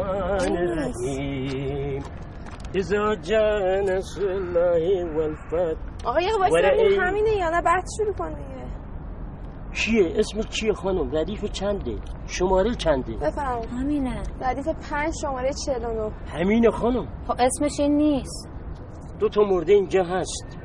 إذا 2.76 3.16
جاء 3.16 3.82
نصر 3.82 4.28
الله 4.28 5.14
والفتح. 5.16 5.82
آقا 6.06 6.22
یه 6.22 6.30
واسه 6.40 6.54
ورقه 6.54 6.72
ببین 6.78 6.92
این- 6.92 7.02
همینه 7.02 7.30
یا 7.30 7.50
نه؟ 7.50 7.62
بعد 7.62 7.84
شروع 7.98 8.14
کن 8.14 8.30
دیگه. 8.30 8.62
چیه 9.74 10.14
اسم 10.20 10.42
چیه 10.42 10.74
خانم؟ 10.74 11.16
ردیف 11.16 11.46
چنده؟ 11.46 11.96
شماره 12.28 12.76
چنده؟ 12.76 13.14
بفرمایید. 13.18 13.70
همینه. 13.70 14.24
ردیف 14.42 14.68
پنج 14.68 15.14
شماره 15.22 15.52
49 15.66 16.12
همینه 16.28 16.72
خانم. 16.72 17.08
خب 17.28 17.34
اسمش 17.40 17.80
این 17.80 17.98
نیست. 17.98 18.50
دو 19.20 19.30
تا 19.30 19.42
مرده 19.42 19.74
اینجا 19.74 20.04
هست. 20.04 20.58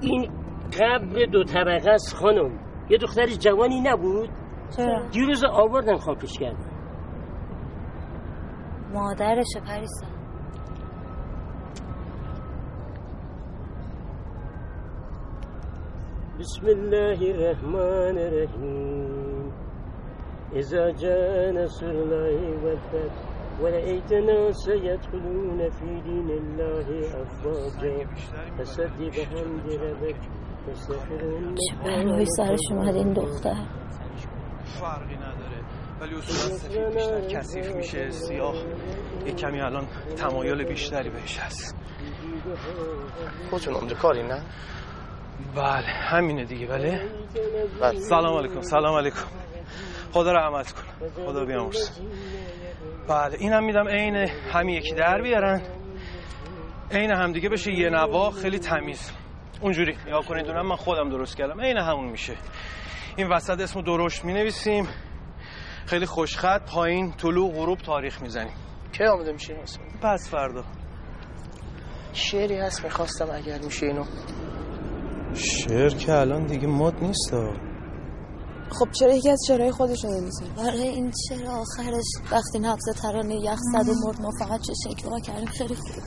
این 0.00 0.30
قبر 0.66 1.26
دو 1.32 1.44
طبقه 1.44 1.90
است 1.90 2.14
خانم. 2.16 2.58
یه 2.90 2.98
دختر 2.98 3.26
جوانی 3.26 3.80
نبود؟ 3.80 4.28
چرا؟ 4.76 5.08
دیروز 5.12 5.44
آوردن 5.44 5.96
خاکش 5.96 6.38
کردن. 6.38 6.70
مادرشه 8.92 9.60
پریسا 9.66 10.06
بسم 16.38 16.66
الله 16.66 17.18
الرحمن 17.34 18.18
الرحيم 18.18 19.52
إذا 20.52 20.90
جاء 20.90 21.52
نصر 21.52 21.86
الله 21.90 22.64
والفتح 22.64 23.14
ورأيت 23.62 24.12
الناس 24.12 24.68
يدخلون 24.68 25.70
في 25.70 26.00
دين 26.00 26.30
الله 26.30 26.88
أفواجا. 27.22 28.06
فسبح 28.58 28.98
بحمد 28.98 29.66
ربك 29.70 30.20
چه 30.74 31.76
بلایی 31.84 32.26
سرش 32.36 32.60
اومد 32.70 32.94
این 32.94 33.12
دختر. 33.12 33.66
فرقی 34.80 35.16
نداره. 35.16 35.64
ولی 36.00 36.14
اصولا 36.14 36.56
سفید 36.56 36.94
بیشتر 36.94 37.20
کثیف 37.28 37.74
میشه. 37.74 38.10
سیاه 38.10 38.54
یه 39.26 39.32
کمی 39.32 39.60
الان 39.60 39.86
تمایل 40.16 40.64
بیشتری 40.64 41.10
بهش 41.10 41.38
هست. 41.38 41.76
خودتون 43.50 43.74
اونجا 43.74 43.96
کاری 43.96 44.22
نه؟ 44.22 44.42
بله 45.56 45.86
همینه 45.86 46.44
دیگه. 46.44 46.66
بله؟ 46.66 47.08
بله. 47.80 47.98
سلام 48.00 48.38
علیکم 48.38 48.60
سلام 48.60 48.94
علیکم. 48.94 49.26
خدا 50.12 50.32
رحمت 50.32 50.72
کن 50.72 50.82
خدا 51.26 51.44
بیامرز 51.44 52.00
بله 53.08 53.36
اینم 53.38 53.64
میدم 53.64 53.88
عین 53.88 54.16
همین 54.52 54.74
یکی 54.74 54.94
در 54.94 55.22
بیارن. 55.22 55.62
عین 56.90 57.10
همدیگه 57.10 57.48
بشه 57.48 57.72
یه 57.72 57.90
نوا 57.90 58.30
خیلی 58.30 58.58
تمیز. 58.58 59.12
اونجوری 59.60 59.96
یا 60.08 60.20
کنید 60.22 60.46
دونم 60.46 60.66
من 60.66 60.76
خودم 60.76 61.10
درست 61.10 61.36
کردم. 61.36 61.60
عین 61.60 61.76
همون 61.76 62.08
میشه. 62.08 62.36
این 63.16 63.28
وسط 63.28 63.60
اسمو 63.60 63.82
درشت 63.82 64.24
می 64.24 64.32
نویسیم 64.32 64.88
خیلی 65.86 66.06
خوشخط 66.06 66.70
پایین 66.70 67.12
طلوع 67.12 67.52
غروب 67.52 67.78
تاریخ 67.78 68.22
می‌زنیم. 68.22 68.54
کی 68.92 69.04
آمده 69.04 69.32
میشه 69.32 69.52
این 69.52 69.62
اسم؟ 69.62 69.80
پس 70.02 70.30
فردا. 70.30 70.64
شعری 72.12 72.58
هست 72.58 72.84
می‌خواستم 72.84 73.28
اگر 73.32 73.58
میشه 73.58 73.86
اینو. 73.86 74.04
شعر 75.34 75.88
که 75.88 76.12
الان 76.12 76.46
دیگه 76.46 76.66
مد 76.66 76.94
نیست 77.04 77.30
خب 78.70 78.90
چرا 78.90 79.14
یکی 79.14 79.30
از 79.30 79.38
شعرهای 79.48 79.72
خودشون 79.72 80.10
نمی‌زنی 80.10 80.50
برای 80.56 80.88
این 80.88 81.12
چرا 81.28 81.50
آخرش. 81.50 82.32
وقتی 82.32 82.58
نبض 82.58 83.02
ترانه 83.02 83.34
یخ 83.34 83.58
زد 83.58 83.88
و 83.88 83.92
مرد 84.06 84.20
ما 84.20 84.30
فقط 84.38 84.60
چه 84.60 84.72
شکل 84.84 85.20
کردیم 85.20 85.46
خیلی 85.46 85.74
خوب. 85.74 86.02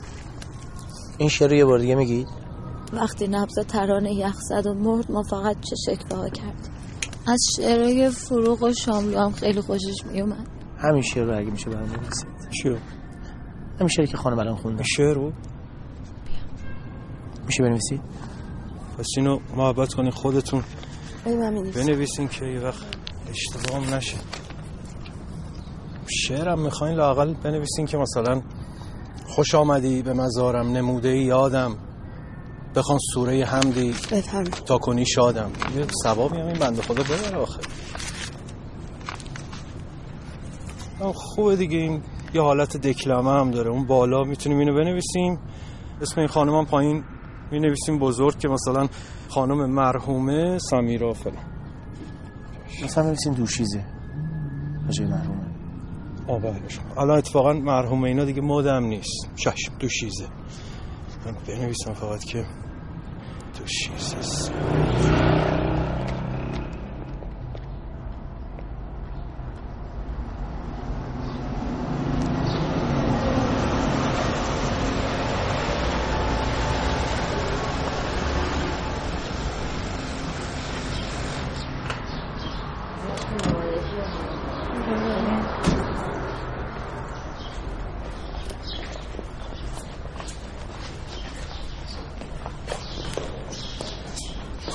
این 1.18 1.28
شعر 1.28 1.48
رو 1.48 1.54
یه 1.56 1.64
بار 1.64 1.78
دیگه 1.78 1.94
میگید 1.94 2.28
وقتی 2.92 3.28
نبض 3.28 3.58
ترانه 3.68 4.12
یخ 4.14 4.36
زد 4.48 4.66
و 4.66 4.74
مرد 4.74 5.12
ما 5.12 5.22
فقط 5.22 5.56
چه 5.60 5.76
شکل 5.86 6.16
ها 6.16 6.28
کردیم. 6.28 6.72
از 7.26 7.38
شعرهای 7.56 8.10
فروغ 8.10 8.62
و 8.62 8.72
شاملو 8.72 9.18
هم 9.18 9.32
خیلی 9.32 9.60
خوشش 9.60 10.04
میومد. 10.12 10.46
همین 10.78 11.02
شعر 11.02 11.24
رو 11.24 11.38
اگه 11.38 11.50
میشه 11.50 11.70
برام 11.70 11.88
بنویسید. 11.88 12.28
چیو؟ 12.62 12.76
همین 13.76 13.88
شعری 13.88 14.08
که 14.08 14.16
خانم 14.16 14.38
الان 14.38 14.56
خوندن 14.56 14.82
شعر 14.82 15.14
رو؟ 15.14 15.32
میشه 17.46 17.62
بنویسید؟ 17.62 18.00
پس 18.98 19.06
اینو 19.16 19.38
محبت 19.56 19.94
کنین 19.94 20.10
خودتون. 20.10 20.62
بنویسین 21.74 22.28
که 22.28 22.44
یه 22.44 22.60
وقت 22.60 22.84
اشتباه 23.30 23.94
نشه. 23.96 24.16
شعرم 26.06 26.60
می‌خواین 26.60 26.96
لاقل 26.96 27.34
بنویسین 27.34 27.86
که 27.86 27.96
مثلا 27.98 28.42
خوش 29.26 29.54
آمدی 29.54 30.02
به 30.02 30.12
مزارم 30.12 30.66
نموده 30.72 31.16
یادم. 31.16 31.76
بخوان 32.76 32.98
سوره 33.14 33.44
حمدی 33.44 33.94
تا 34.66 34.78
کنی 34.78 35.06
شادم. 35.06 35.50
یه 35.76 35.86
ثوابی 36.02 36.36
هم 36.36 36.46
این 36.46 36.58
بنده 36.58 36.82
خدا 36.82 37.02
ببره 37.02 37.36
آخه. 37.36 37.60
خوبه 41.14 41.56
دیگه 41.56 41.78
این 41.78 42.02
یه 42.34 42.42
حالت 42.42 42.76
دکلمه 42.76 43.30
هم 43.30 43.50
داره. 43.50 43.70
اون 43.70 43.86
بالا 43.86 44.22
می‌تونیم 44.22 44.58
اینو 44.58 44.74
بنویسیم. 44.74 45.38
اسم 46.02 46.20
این 46.20 46.28
خانم 46.28 46.54
هم 46.54 46.66
پایین 46.66 47.04
می 47.52 47.60
نویسیم 47.60 47.98
بزرگ 47.98 48.38
که 48.38 48.48
مثلا 48.48 48.88
خانم 49.28 49.70
مرحومه 49.70 50.58
سمیرا 50.58 51.12
فلان. 51.12 51.44
مثلا 52.84 53.04
بنویسین 53.04 53.32
دوشیزه. 53.32 53.84
بجای 54.88 55.06
مرحومه. 55.06 55.40
آبه 56.28 56.54
الان 56.96 57.18
اتفاقا 57.18 57.52
مرحومه 57.52 58.08
اینا 58.08 58.24
دیگه 58.24 58.40
مدم 58.40 58.84
نیست. 58.84 59.28
ششم 59.36 59.72
دوشیزه. 59.78 60.26
من 61.26 61.32
بنویسم 61.48 61.92
فقط 61.92 62.24
که 62.24 62.46
دوشیزه 63.58 64.50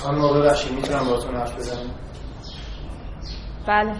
خانم 0.05 0.21
آقا 0.21 0.39
ببخشید 0.39 0.71
می‌تونم 0.71 1.03
باهاتون 1.05 1.35
حرف 1.35 1.55
بزنم 1.57 1.95
بله 3.67 3.95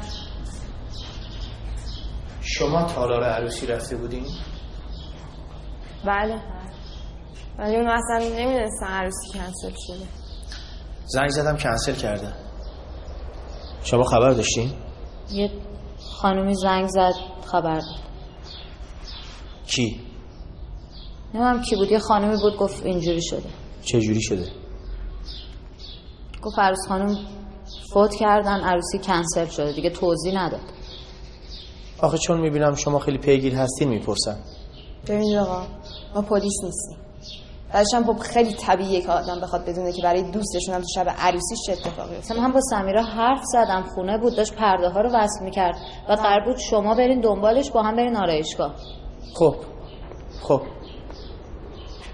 شما 2.42 2.84
تالار 2.84 3.24
عروسی 3.46 3.68
رفته 3.68 3.96
بودین 3.96 4.26
بله. 6.06 6.42
ولی 7.60 7.76
اون 7.76 7.88
اصلا 7.88 8.18
نمی‌دونستن 8.18 8.86
عروسی 8.86 9.32
کنسل 9.34 9.74
شده. 9.88 10.06
زنگ 11.06 11.30
زدم 11.30 11.58
کنسل 11.58 11.96
کرده 11.96 12.34
شما 13.84 14.04
خبر 14.04 14.30
داشتین؟ 14.30 14.74
یه 15.32 15.52
خانومی 16.22 16.56
زنگ 16.56 16.88
زد 16.88 17.14
خبر 17.46 17.80
داد. 17.80 18.00
کی؟ 19.68 20.02
نمیم 21.34 21.62
کی 21.62 21.76
بود 21.76 21.92
یه 21.92 22.00
خانومی 22.00 22.38
بود 22.42 22.58
گفت 22.58 22.86
اینجوری 22.86 23.22
شده. 23.24 23.50
چه 23.82 24.00
جوری 24.00 24.22
شده؟ 24.22 24.52
گفت 26.42 26.60
عروس 26.60 26.88
خانم 26.88 27.18
فوت 27.94 28.16
کردن 28.16 28.62
عروسی 28.62 29.00
کنسل 29.00 29.46
شده. 29.46 29.72
دیگه 29.74 29.90
توضیح 29.90 30.38
نداد. 30.38 30.75
آخه 32.02 32.18
چون 32.18 32.40
می‌بینم 32.42 32.76
شما 32.76 33.00
خیلی 33.00 33.18
پیگیر 33.18 33.56
هستین 33.56 33.90
می‌پرسم. 33.90 34.38
ببینید 35.08 35.38
آقا 35.38 35.62
ما 36.16 36.22
پلیس 36.22 36.64
نیستیم. 36.64 36.98
بعدش 37.74 37.94
هم 37.94 38.14
خب 38.14 38.20
خیلی 38.20 38.54
طبیعیه 38.54 39.02
که 39.02 39.12
آدم 39.12 39.40
بخواد 39.42 39.66
بدونه 39.66 39.92
که 39.92 40.02
برای 40.02 40.32
دوستشون 40.32 40.76
هم 40.76 40.82
تو 40.82 40.88
شب 40.96 41.10
عروسیش 41.20 41.60
چه 41.66 41.72
اتفاقی 41.72 42.16
افتاد 42.16 42.38
مثلا 42.38 42.48
من 42.48 42.54
با 42.54 42.60
سمیرا 42.62 43.04
حرف 43.04 43.42
زدم 43.44 43.84
خونه 43.96 44.18
بود 44.18 44.36
داشت 44.36 44.54
پرده 44.56 44.90
ها 44.90 45.02
رو 45.02 45.10
وصل 45.10 45.44
می‌کرد 45.44 45.76
و 46.10 46.14
قرار 46.14 46.46
بود 46.46 46.58
شما 46.58 46.96
برین 46.96 47.22
دنبالش 47.22 47.72
با 47.72 47.84
هم 47.84 47.96
برین 47.96 48.16
آرایشگاه. 48.16 48.76
خب 49.36 49.56
خب. 50.42 50.62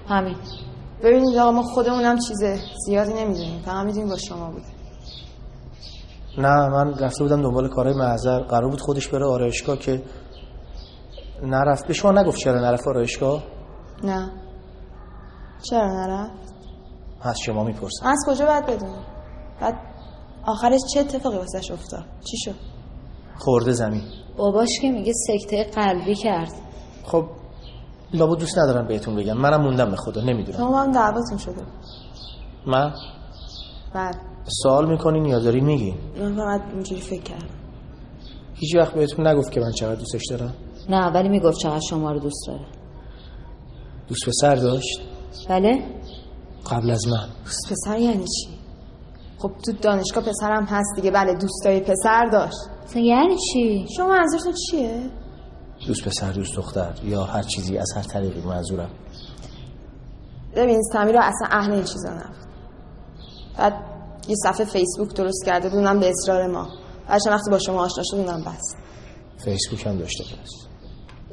همین. 0.09 0.35
ببینید 1.03 1.37
آقا 1.37 1.51
ما 1.51 1.63
خودمونم 1.63 2.19
چیز 2.19 2.43
زیادی 2.85 3.13
نمی‌دونیم. 3.13 3.61
فقط 3.65 3.85
می‌دونیم 3.85 4.09
با 4.09 4.17
شما 4.17 4.51
بود 4.51 4.63
نه 6.37 6.69
من 6.69 6.93
رفته 6.99 7.23
بودم 7.23 7.41
دنبال 7.41 7.69
کارهای 7.69 7.97
محضر 7.97 8.39
قرار 8.39 8.69
بود 8.69 8.81
خودش 8.81 9.07
بره 9.07 9.25
آرایشگاه 9.25 9.77
که 9.77 10.03
نرفت. 11.43 11.87
به 11.87 11.93
شما 11.93 12.11
نگفت 12.11 12.37
چرا 12.37 12.61
نرفت 12.61 12.87
آرایشگاه؟ 12.87 13.43
نه. 14.03 14.31
چرا 15.69 15.87
نرفت؟ 15.87 16.53
از 17.21 17.39
شما 17.45 17.63
می‌پرسم. 17.63 18.05
از 18.07 18.17
کجا 18.27 18.45
باید 18.45 18.65
بدونیم 18.65 19.05
بعد 19.61 19.75
آخرش 20.45 20.79
چه 20.93 20.99
اتفاقی 20.99 21.37
واسش 21.37 21.71
افتاد؟ 21.71 22.03
چی 22.31 22.37
شد؟ 22.37 22.55
خورده 23.37 23.71
زمین. 23.71 24.03
باباش 24.37 24.69
که 24.81 24.91
میگه 24.91 25.13
سکته 25.27 25.63
قلبی 25.63 26.15
کرد. 26.15 26.51
خب 27.05 27.25
لابد 28.13 28.39
دوست 28.39 28.57
ندارم 28.57 28.87
بهتون 28.87 29.15
بگم. 29.15 29.37
منم 29.37 29.61
موندم 29.61 29.91
به 29.91 29.95
خدا. 29.95 30.21
نمی‌دونم. 30.21 30.57
شما 30.57 30.81
هم 30.81 30.91
دعواتون 30.91 31.37
شده 31.37 31.61
من؟ 32.67 32.93
بعد 33.93 34.30
سوال 34.47 34.91
می‌کنین 34.91 35.25
یا 35.25 35.39
داری 35.39 35.61
میگین 35.61 35.95
من 36.19 36.35
فقط 36.35 36.61
اینجوری 36.73 37.01
فکر 37.01 37.21
کردم. 37.21 37.45
هیچ 38.53 38.75
وقت 38.75 38.93
بهتون 38.93 39.27
نگفت 39.27 39.51
که 39.51 39.59
من 39.59 39.71
چقدر 39.71 39.95
دوستش 39.95 40.21
دارم. 40.29 40.53
نه 40.89 41.11
ولی 41.11 41.29
می‌گفت 41.29 41.57
چقدر 41.57 41.81
شما 41.89 42.11
رو 42.11 42.19
دوست 42.19 42.47
داره. 42.47 42.65
دوست 44.07 44.25
پسر 44.27 44.55
داشت؟ 44.55 45.01
بله. 45.49 45.83
قبل 46.71 46.91
از 46.91 47.07
من. 47.07 47.29
دوست 47.45 47.71
پسر 47.71 47.99
یعنی 47.99 48.25
چی؟ 48.25 48.49
خب 49.37 49.51
تو 49.65 49.71
دانشگاه 49.71 50.23
پسرم 50.23 50.63
هست 50.63 50.95
دیگه 50.95 51.11
بله 51.11 51.33
دوستای 51.33 51.79
پسر 51.79 52.29
داشت. 52.31 52.57
یعنی 52.95 53.35
چی؟ 53.53 53.85
شما 53.97 54.07
منظورتون 54.07 54.53
چیه؟ 54.69 55.09
دوست 55.87 56.05
پسر 56.05 56.31
دوست 56.31 56.55
دختر 56.55 56.93
یا 57.03 57.23
هر 57.23 57.41
چیزی 57.41 57.77
از 57.77 57.93
هر 57.95 58.03
طریقی 58.03 58.41
منظورم. 58.41 58.89
ببین 60.55 60.81
سمیرا 60.93 61.21
اصلا 61.23 61.47
اهل 61.51 61.71
این 61.71 61.83
چیزا 61.83 62.09
نبود. 62.09 62.35
بعد 63.57 63.73
یه 64.31 64.35
صفحه 64.35 64.65
فیسبوک 64.65 65.13
درست 65.15 65.45
کرده 65.45 65.69
بود 65.69 65.77
اونم 65.77 65.99
به 65.99 66.09
اصرار 66.09 66.47
ما. 66.47 66.67
بعدش 67.09 67.21
وقتی 67.27 67.51
با 67.51 67.59
شما 67.59 67.83
آشنا 67.85 68.03
شد 68.03 68.15
اونم 68.15 68.43
بس. 68.43 68.75
فیسبوک 69.45 69.87
هم 69.87 69.97
داشته 69.97 70.23
پس 70.23 70.49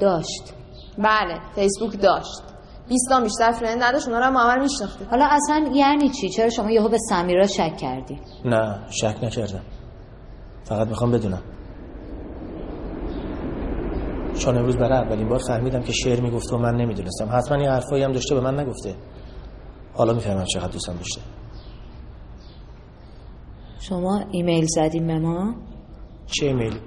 داشت. 0.01 0.55
بله 0.99 1.41
فیسبوک 1.55 2.01
داشت. 2.01 2.43
20 2.89 3.09
تا 3.09 3.21
بیشتر 3.21 3.53
فرند 3.53 3.83
نداشت 3.83 4.09
اونا 4.09 4.19
رو 4.19 4.25
هم 4.25 4.37
عمل 4.37 4.63
میشناخته. 4.63 5.05
حالا 5.05 5.29
اصلا 5.31 5.71
یعنی 5.75 6.11
چی؟ 6.11 6.29
چرا 6.29 6.51
شما 6.51 6.71
یهو 6.71 6.89
به 6.89 6.99
سمیرا 6.99 7.47
شک 7.47 7.77
کردی؟ 7.81 8.21
نه 8.45 8.79
شک 8.91 9.17
نکردم. 9.23 9.63
فقط 10.65 10.89
می‌خوام 10.89 11.11
بدونم. 11.11 11.43
چون 14.39 14.59
امروز 14.59 14.77
برای 14.77 14.99
اولین 14.99 15.29
بار 15.29 15.39
فهمیدم 15.39 15.83
که 15.83 15.93
شعر 15.93 16.21
می‌گفته 16.21 16.57
و 16.57 16.59
من 16.59 16.75
نمی‌دونستم. 16.77 17.29
حتما 17.33 17.63
یه 17.63 17.71
حرفایی 17.71 18.03
هم 18.03 18.13
داشته 18.13 18.35
به 18.35 18.41
من 18.41 18.61
نگفته. 18.61 18.95
حالا 19.95 20.13
می‌فهمم 20.13 20.45
چقدر 20.45 20.69
دوستم 20.69 20.97
داشته. 20.97 21.21
شما 23.81 24.25
ایمیل 24.31 24.67
زدیم 24.67 25.07
به 25.07 25.19
ما؟ 25.19 25.55
چه 26.27 26.47
ایمیل؟ 26.47 26.81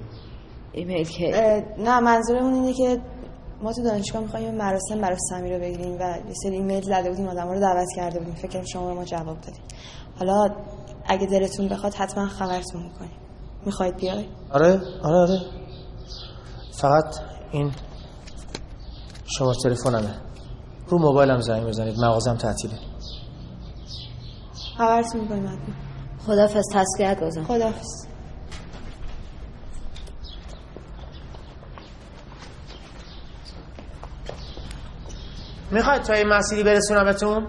ایمیل 0.71 1.07
که 1.07 1.27
نه 1.77 1.99
منظورمون 1.99 2.53
اینه 2.53 2.73
که 2.73 3.01
ما 3.61 3.73
تو 3.73 3.83
دانشگاه 3.83 4.21
می‌خوایم 4.21 4.45
یه 4.45 4.51
مراسم 4.51 5.01
برای 5.01 5.17
سمیر 5.29 5.53
رو 5.53 5.61
بگیریم 5.61 5.95
و 5.99 6.17
یه 6.27 6.33
سری 6.43 6.55
ایمیل 6.55 6.81
زده 6.81 7.09
بودیم 7.09 7.27
آدم 7.27 7.47
رو 7.47 7.59
دعوت 7.59 7.87
کرده 7.95 8.19
بودیم. 8.19 8.35
فکر 8.35 8.51
کنم 8.51 8.65
شما 8.65 8.87
به 8.87 8.93
ما 8.93 9.03
جواب 9.03 9.41
دادیم. 9.41 9.63
حالا 10.19 10.55
اگه 11.05 11.25
دلتون 11.25 11.67
بخواد 11.67 11.93
حتما 11.93 12.27
خبرتون 12.27 12.83
می‌کنیم. 12.83 13.17
می‌خواید 13.65 13.95
بیای 13.95 14.25
آره 14.51 14.81
آره 15.03 15.17
آره. 15.17 15.39
فقط 16.71 17.15
این 17.51 17.71
شما 19.25 19.53
تلفنمه. 19.63 20.15
رو 20.87 20.97
موبایلم 20.97 21.41
زنگ 21.41 21.63
بزنید 21.63 21.99
مغازم 21.99 22.35
تعطیله. 22.35 22.73
خبرتون 24.77 25.21
می‌کنیم 25.21 25.47
حتما. 25.47 25.90
خدافز 26.27 26.63
تسلیت 26.73 27.19
بازم. 27.19 27.43
خدافز 27.43 28.07
می‌خواید 35.71 36.01
تا 36.01 36.13
این 36.13 36.27
مسیری 36.27 36.63
برسونمتون 36.63 37.47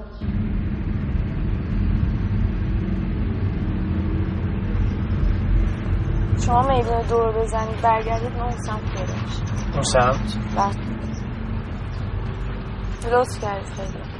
شما 6.47 6.63
میدون 6.63 7.03
دور 7.03 7.43
بزنید 7.43 7.81
برگردید 7.83 8.33
ما 8.39 8.51
سمت 8.51 8.83
میشه 8.83 9.43
اون 9.75 9.83
سمت؟ 9.83 10.37
بله. 10.57 10.93
لطف 13.13 13.41
کردید 13.41 14.13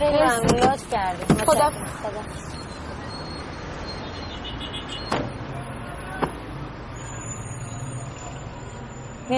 خیلی 0.00 0.16
ممنون 0.16 0.60
لطف 0.60 0.90
کردی 0.90 1.44
خدا 1.44 1.70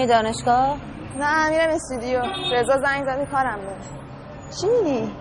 میری 0.03 0.15
دانشگاه؟ 0.15 0.77
نه 1.19 1.49
میرم 1.49 1.69
استودیو. 1.69 2.21
رضا 2.53 2.77
زنگ 2.77 3.03
زده 3.05 3.25
کارم 3.31 3.55
داره 3.55 3.77
چی 4.61 4.67
میگی؟ 4.67 5.11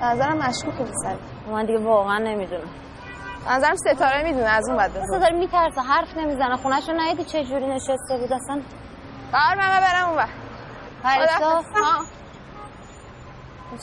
به 0.00 0.04
نظرم 0.06 0.36
مشکوکه 0.38 0.84
پسر 0.84 1.16
من 1.52 1.66
دیگه 1.66 1.78
واقعا 1.78 2.18
نمی‌دونم. 2.18 2.68
نظرم 3.50 3.76
ستاره 3.76 4.22
می‌دونه 4.22 4.48
از 4.48 4.68
اون 4.68 4.76
بعد 4.76 4.92
داره 4.94 5.36
میترسه 5.38 5.80
حرف 5.80 6.16
نمی‌زنه. 6.16 6.56
خونش 6.56 6.88
رو 6.88 6.94
ندیدی 7.00 7.24
چه 7.24 7.44
جوری 7.44 7.66
نشسته 7.66 8.18
بود 8.20 8.32
اصلا؟ 8.32 8.60
بر 9.32 9.54
من 9.54 9.80
برم 9.80 10.08
اون 10.08 10.16
وقت 10.16 10.34
پریسا 11.02 11.62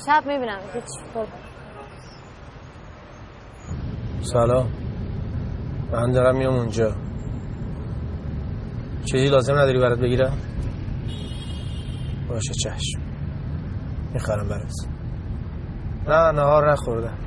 شب 0.06 0.26
می‌بینم. 0.26 0.60
هیچ 0.74 0.84
برو. 1.16 1.28
سلام. 4.22 4.72
من 5.91 6.12
دارم 6.12 6.36
میام 6.38 6.54
اونجا. 6.54 6.91
چیزی 9.06 9.28
لازم 9.28 9.54
نداری 9.54 9.80
برات 9.80 9.99
بگیرم؟ 9.99 10.38
باشه 12.30 12.54
چشم. 12.54 13.01
می‌خرم 14.14 14.49
برات. 14.49 14.74
نه 16.08 16.32
نهار 16.32 16.72
نخوردم 16.72 17.18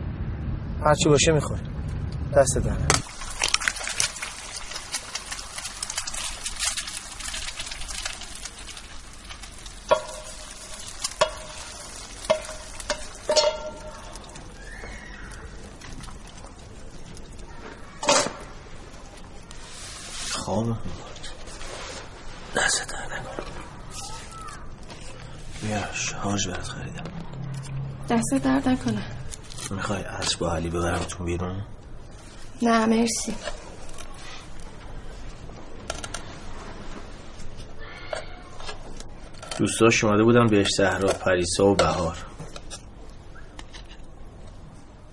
هرچی 0.85 1.09
باشه 1.09 1.33
می‌خوری 1.33 1.63
دست 2.37 2.59
دارم 2.65 2.77
می‌برد 2.77 3.07
دست 22.67 22.89
در 22.89 23.19
نکنم 23.19 23.47
بیا 25.63 25.93
شارژ 25.93 26.47
برات 26.49 26.69
خریدم. 26.69 27.05
دست 28.11 28.45
درد 28.45 28.69
نکنه. 28.69 29.03
می‌خوای 29.71 30.03
عصر 30.03 30.37
با 30.39 30.55
علی 30.55 30.71
ببرمتون 30.71 31.27
بیرون؟ 31.27 31.65
نه 32.63 32.87
مرسی. 32.87 33.35
دوستاش 39.59 40.05
اومده 40.05 40.23
بودن 40.25 40.47
بهش 40.47 40.69
زهرا 40.77 41.13
پریسا 41.13 41.67
و 41.67 41.75
بهار. 41.75 42.17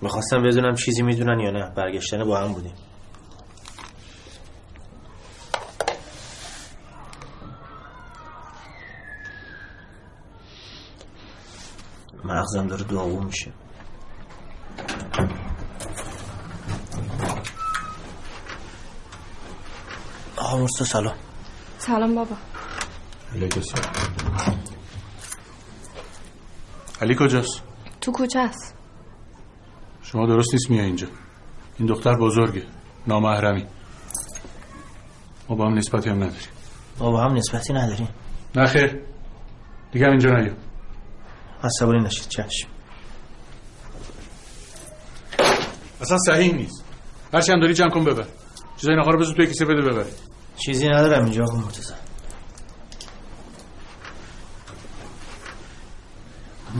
می‌خواستم 0.00 0.42
بدونم 0.42 0.74
چیزی 0.74 1.02
می‌دونن 1.02 1.40
یا 1.40 1.50
نه. 1.50 1.70
برگشتن 1.70 2.24
با 2.24 2.38
هم 2.40 2.52
بودیم. 2.52 2.74
مغزم 12.44 12.66
داره 12.66 12.84
داغون 12.84 13.24
میشه. 13.24 13.52
آقا 20.36 20.58
مرستا 20.58 20.84
سلام. 20.84 21.14
سلام 21.78 22.14
بابا. 22.14 22.36
علیکم 23.34 23.60
علی 27.02 27.16
کجاست؟ 27.18 27.62
تو 28.00 28.12
کوچه 28.12 28.38
است 28.38 28.74
شما 30.02 30.26
درست 30.26 30.52
نیست 30.52 30.70
میای 30.70 30.86
اینجا. 30.86 31.06
این 31.78 31.88
دختر 31.88 32.16
بزرگه. 32.16 32.66
نامحرمی. 33.06 33.66
ما 35.48 35.56
با 35.56 35.66
هم 35.66 35.74
نسبتی 35.74 36.10
هم 36.10 36.16
نداریم. 36.16 36.48
ما 36.98 37.10
با 37.10 37.20
هم 37.24 37.36
نسبتی 37.36 37.72
نداریم. 37.72 38.08
نه 38.56 38.66
خیر. 38.66 39.00
دیگه 39.92 40.04
هم 40.06 40.10
اینجا 40.10 40.30
نیا. 40.30 40.54
عصبانی 41.64 42.00
نشید. 42.00 42.28
چشم. 42.28 42.68
اصلا 46.00 46.18
صحیح 46.18 46.54
نیست. 46.54 46.84
هرچی 47.34 47.52
هم 47.52 47.60
داری 47.60 47.74
جمع 47.74 47.90
کن 47.90 48.04
ببر. 48.04 48.26
چیزای 48.76 48.96
نخواه 48.96 49.12
رو 49.12 49.20
بذار 49.20 49.34
توی 49.34 49.46
کیسه 49.46 49.64
بده 49.64 49.82
ببری. 49.82 50.10
چیزی 50.56 50.88
ندارم 50.88 51.24
اینجا 51.24 51.44
آقا 51.44 51.56
مرتضی. 51.56 51.94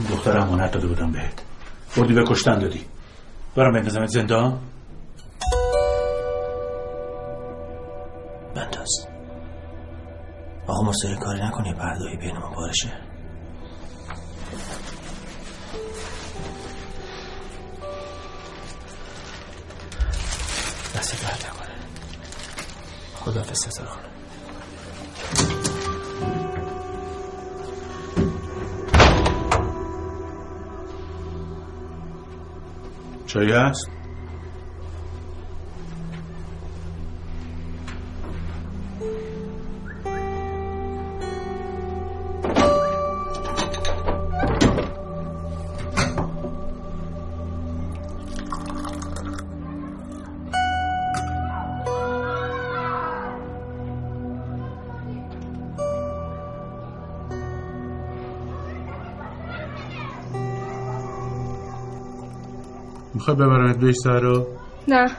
دختر 0.09 0.37
امانت 0.37 0.71
داده 0.71 0.87
بودم 0.87 1.11
بهت. 1.11 1.41
بردی 1.97 2.13
به 2.13 2.23
کشتن 2.27 2.59
دادی. 2.59 2.85
برام 3.55 3.73
بندازمت 3.73 4.07
زندان. 4.07 4.61
بنداز. 8.55 9.07
آقا 10.67 10.81
مرتضی 10.83 11.15
کاری 11.15 11.41
نکنی 11.43 11.73
پردایی 11.73 12.17
بین 12.17 12.37
ما 12.37 12.49
بارشه 12.49 13.14
دست 21.05 21.23
درد 21.23 21.51
نکنه 21.53 21.75
خدا 23.15 23.53
ستاره 23.53 23.89
خانم 23.89 24.09
چایی 33.27 33.51
هست؟ 33.51 33.94
می‌خوای 63.15 63.37
ببرمت 63.37 63.77
بهش 63.77 63.95
سهرا 64.03 64.47
نه. 64.87 65.11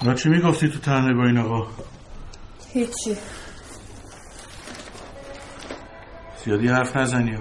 اونا 0.00 0.14
چی 0.14 0.28
می‌گفتی 0.28 0.68
تو 0.68 0.78
تنه 0.78 1.14
با 1.14 1.24
این 1.26 1.38
آقا؟ 1.38 1.66
هیچی. 2.72 3.16
زیادی 6.44 6.68
حرف 6.68 6.96
نزنی 6.96 7.38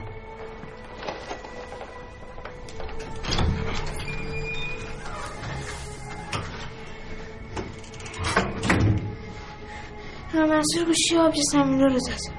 منصور 10.77 10.85
گوشی 10.85 11.17
آبی 11.17 11.43
سمیرا 11.51 11.87
رو 11.87 11.99
زد 11.99 12.33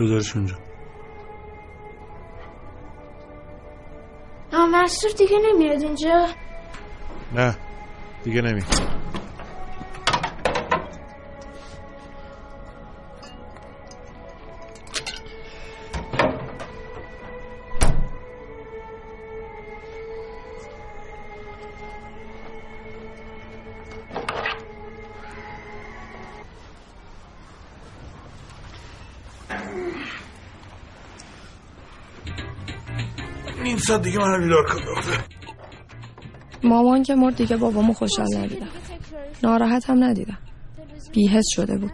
بذارش 0.00 0.36
اونجا 0.36 0.56
اما 4.52 4.66
منصور 4.66 5.10
دیگه 5.18 5.38
نمیاد 5.38 5.82
اینجا 5.82 6.26
نه 7.34 7.56
دیگه 8.24 8.42
نمی 8.42 8.62
ساعت 33.88 34.02
دیگه 34.02 34.18
من 34.18 34.40
بیدار 34.40 34.64
کن 34.64 34.74
دختر 34.74 35.24
مامان 36.64 37.02
که 37.02 37.14
مرد 37.14 37.36
دیگه 37.36 37.56
بابامو 37.56 37.92
خوشحال 37.92 38.36
ندیدم. 38.36 38.66
ناراحت 39.42 39.90
هم 39.90 40.04
ندیدم. 40.04 40.38
بیهس 41.12 41.44
شده 41.54 41.78
بود. 41.78 41.90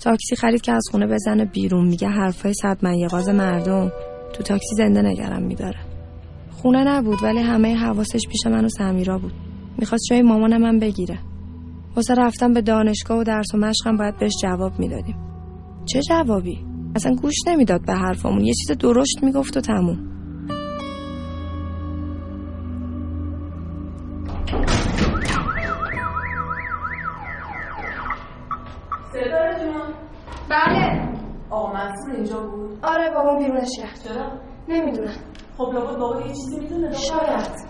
تاکسی 0.00 0.36
خرید 0.36 0.60
که 0.62 0.72
از 0.72 0.82
خونه 0.90 1.06
بزنه 1.06 1.44
بیرون. 1.44 1.86
میگه 1.86 2.08
حرفای 2.08 2.54
صد 2.54 2.78
من 2.82 2.94
یقاز 2.94 3.28
مردم. 3.28 3.92
تو 4.32 4.42
تاکسی 4.42 4.74
زنده 4.76 5.02
نگرم 5.02 5.42
میداره. 5.42 5.78
خونه 6.50 6.84
نبود 6.84 7.22
ولی 7.22 7.38
همه 7.38 7.76
حواسش 7.76 8.20
پیش 8.30 8.46
من 8.46 8.64
و 8.64 8.68
سمیرا 8.68 9.18
بود. 9.18 9.32
می‌خواست 9.78 10.04
جای 10.10 10.22
مامان 10.22 10.56
من 10.56 10.78
بگیره. 10.78 11.18
واسه 11.96 12.14
رفتن 12.14 12.52
به 12.52 12.60
دانشگاه 12.62 13.18
و 13.18 13.24
درس 13.24 13.54
و 13.54 13.58
مشقم 13.58 13.96
باید 13.96 14.18
بهش 14.18 14.32
جواب 14.42 14.78
می‌دادیم. 14.78 15.16
چه 15.86 16.00
جوابی؟ 16.00 16.58
اصلا 16.96 17.14
گوش 17.14 17.34
نمی‌داد 17.46 17.86
به 17.86 17.94
حرفمون 17.94 18.44
یه 18.44 18.52
چیز 18.54 18.76
درشت 18.78 19.22
می‌گفت 19.22 19.56
و 19.56 19.60
تموم. 19.60 20.03
بیرونش 33.54 33.78
رفت 33.82 34.04
چرا؟ 34.08 34.32
نمی‌دونم. 34.68 35.14
خب 35.58 35.72
لابد 35.74 35.98
بابا 35.98 36.20
یه 36.20 36.28
چیزی 36.28 36.60
می‌دونه 36.60 36.92
شاید. 36.92 37.64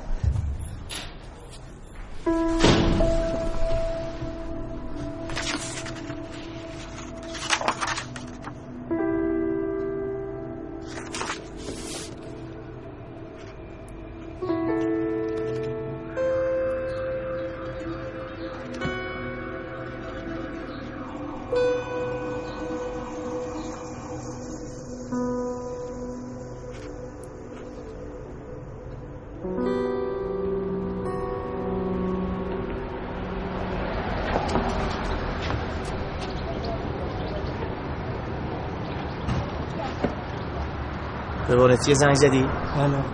به 41.55 41.61
وارثی 41.61 41.95
زنگ 41.95 42.15
زدی؟ 42.15 42.43
بله. 42.77 43.05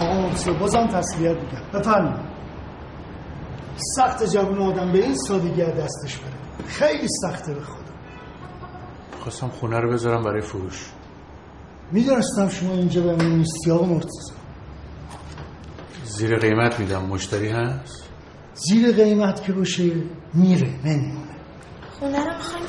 آقا 0.00 0.52
بازم 0.58 0.86
تسلیت 0.86 1.36
میگم 1.36 1.80
بفرمایید. 1.80 2.30
سخت 3.96 4.24
جوون 4.24 4.58
آدم 4.58 4.92
به 4.92 4.98
این 4.98 5.14
سادگی 5.28 5.62
از 5.62 5.74
دستش 5.74 6.16
بره. 6.16 6.66
خیلی 6.66 7.08
سخته 7.22 7.54
به 7.54 7.60
خدا. 7.60 7.80
خواستم 9.20 9.48
خونه 9.48 9.80
رو 9.80 9.92
بذارم 9.92 10.22
برای 10.22 10.40
فروش. 10.40 10.90
می‌دونستم 11.92 12.48
شما 12.48 12.72
اینجا 12.72 13.02
به 13.02 13.16
من 13.16 13.30
نیستی 13.30 13.70
آقا 13.70 14.00
زیر 16.04 16.38
قیمت 16.38 16.80
میدم. 16.80 17.02
مشتری 17.02 17.48
هست؟ 17.48 18.09
زیر 18.68 18.92
قیمت 18.92 19.44
که 19.44 19.52
باشه 19.52 19.92
میره 20.34 20.68
نمیمونه. 20.84 21.34
خونه 21.98 22.24
رو 22.24 22.36
می‌خوایم 22.36 22.66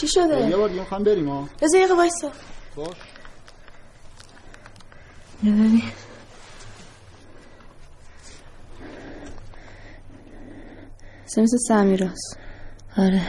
چی 0.00 0.06
شده؟ 0.08 0.48
یه 0.48 0.56
بار 0.56 0.68
دیگه 0.68 0.80
می‌خوام 0.80 1.02
بریم 1.04 1.28
ها 1.28 1.48
بذار 1.62 1.80
یه 1.80 1.94
وایسا. 1.94 2.32
باش. 2.76 2.96
ببین. 5.42 5.82
مثل 11.38 11.56
سمیراست 11.68 12.38
آره. 12.96 13.22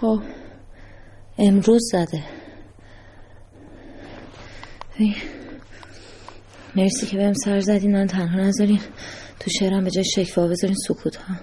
خب. 0.00 0.22
امروز 1.38 1.82
زده. 1.92 2.22
مرسی 6.76 7.06
که 7.06 7.16
بهم 7.16 7.32
سر 7.32 7.60
زدین 7.60 7.92
من 7.92 8.06
تنها 8.06 8.40
نذارین 8.40 8.80
تو 9.40 9.50
شعرم 9.50 9.84
به 9.84 9.90
جای 9.90 10.04
شکفا 10.04 10.46
بذارین 10.48 10.76
سکوت 10.88 11.16
ها. 11.16 11.34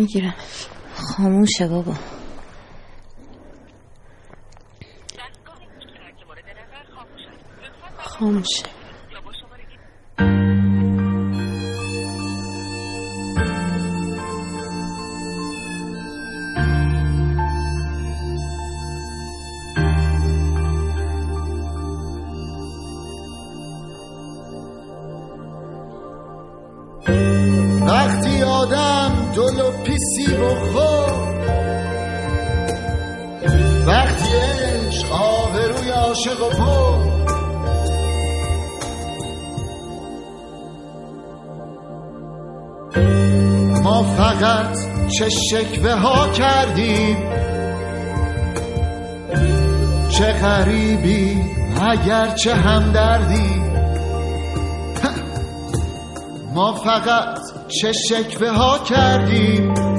می‌گیرم. 0.00 0.34
خاموشه 0.94 1.68
بابا. 1.68 1.94
خاموشه. 7.98 8.64
وقتی 27.86 28.42
آدم 28.42 29.32
بخور 30.40 31.10
وقتی 33.86 34.34
عشق 34.34 35.12
آبروی 35.12 35.90
عاشق 35.90 36.42
و 36.42 36.50
پر. 36.50 37.10
ما 43.82 44.02
فقط 44.02 44.76
چه 45.18 45.28
شکوه 45.28 45.92
ها 45.94 46.28
کردیم 46.28 47.16
چه 50.08 50.32
غریبی 50.32 51.42
اگر 51.80 52.34
چه 52.34 52.54
همدردی 52.54 53.50
ما 56.54 56.72
فقط 56.72 57.38
چه 57.68 57.92
شکوه 57.92 58.50
ها 58.50 58.78
کردیم. 58.78 59.89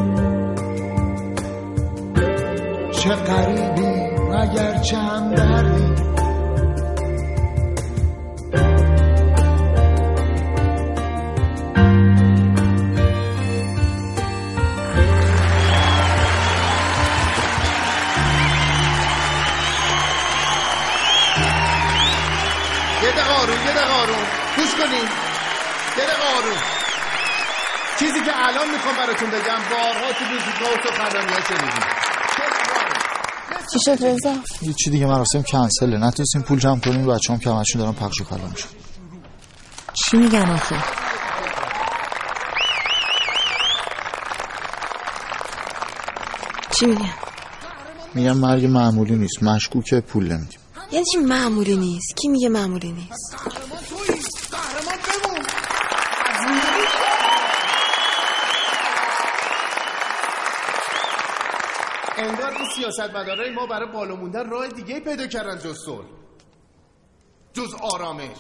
گوش 24.57 24.75
کنین. 24.75 25.07
یه 25.97 26.03
دقیقه 26.05 26.23
آروم. 26.37 26.61
چیزی 27.99 28.21
که 28.21 28.31
الان 28.35 28.69
می‌خوام 28.71 28.95
براتون 28.95 29.29
بگم 29.29 29.61
بارها 29.69 30.13
تو 30.13 30.25
موزیکا 30.25 30.73
و 30.73 30.77
تو 30.77 31.03
ها 31.03 31.41
شنیدیم 31.47 32.00
چی 33.73 33.79
شد 33.79 34.05
رضا 34.05 34.35
هیچی 34.59 34.89
دیگه 34.89 35.05
مراسم 35.05 35.41
کنسله. 35.41 35.97
نتونستیم 35.97 36.41
پول 36.41 36.59
جمع 36.59 36.79
کنیم 36.79 37.07
بچه‌ام 37.07 37.39
که 37.39 37.49
همشون 37.49 37.81
دارن 37.81 37.93
پخش 37.93 38.21
و 38.21 38.25
میشن. 38.51 38.67
چی 39.93 40.17
میگن 40.17 40.51
آخه؟ 40.51 40.75
چی 46.79 46.85
میگن؟ 46.85 47.13
میگم 48.13 48.37
مرگ 48.37 48.65
معمولی 48.65 49.15
نیست. 49.15 49.43
مشکوکه 49.43 50.01
پول 50.01 50.23
نمیدیم. 50.23 50.59
یعنی 50.91 51.05
چی 51.11 51.17
معمولی 51.17 51.77
نیست؟ 51.77 52.17
کی 52.21 52.27
میگه 52.27 52.49
معمولی 52.49 52.91
نیست 52.91 53.35
انگار 62.17 62.51
این 62.51 62.60
سیاستمدارای 62.75 63.49
ما 63.49 63.65
برای 63.65 63.91
بالا 63.91 64.15
موندن 64.15 64.49
راه 64.49 64.67
دیگه 64.67 64.99
پیدا 64.99 65.27
کردن 65.27 65.59
جز 65.59 65.77
صلح. 65.85 66.05
جز 67.53 67.73
آرامش. 67.93 68.37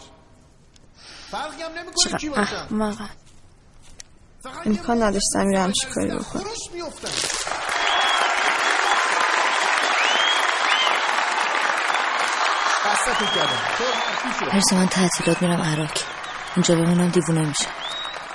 فرقی 1.31 1.61
هم 1.61 1.71
نمی‌کنه 1.71 2.17
کی 2.19 2.29
باشن. 2.29 2.67
امکان 4.65 5.03
نداشت 5.03 5.25
سمیر 5.33 5.57
همچی 5.57 5.87
کاری 5.87 6.09
حرفی 6.09 6.39
شد. 6.39 6.45
مرسی 14.53 14.75
من 14.75 14.87
تعطیلات 14.87 15.41
میرم 15.41 15.61
عراق. 15.61 15.91
اینجا 16.55 16.75
بمونم 16.75 17.09
دیوونه 17.09 17.45
میشه 17.45 17.67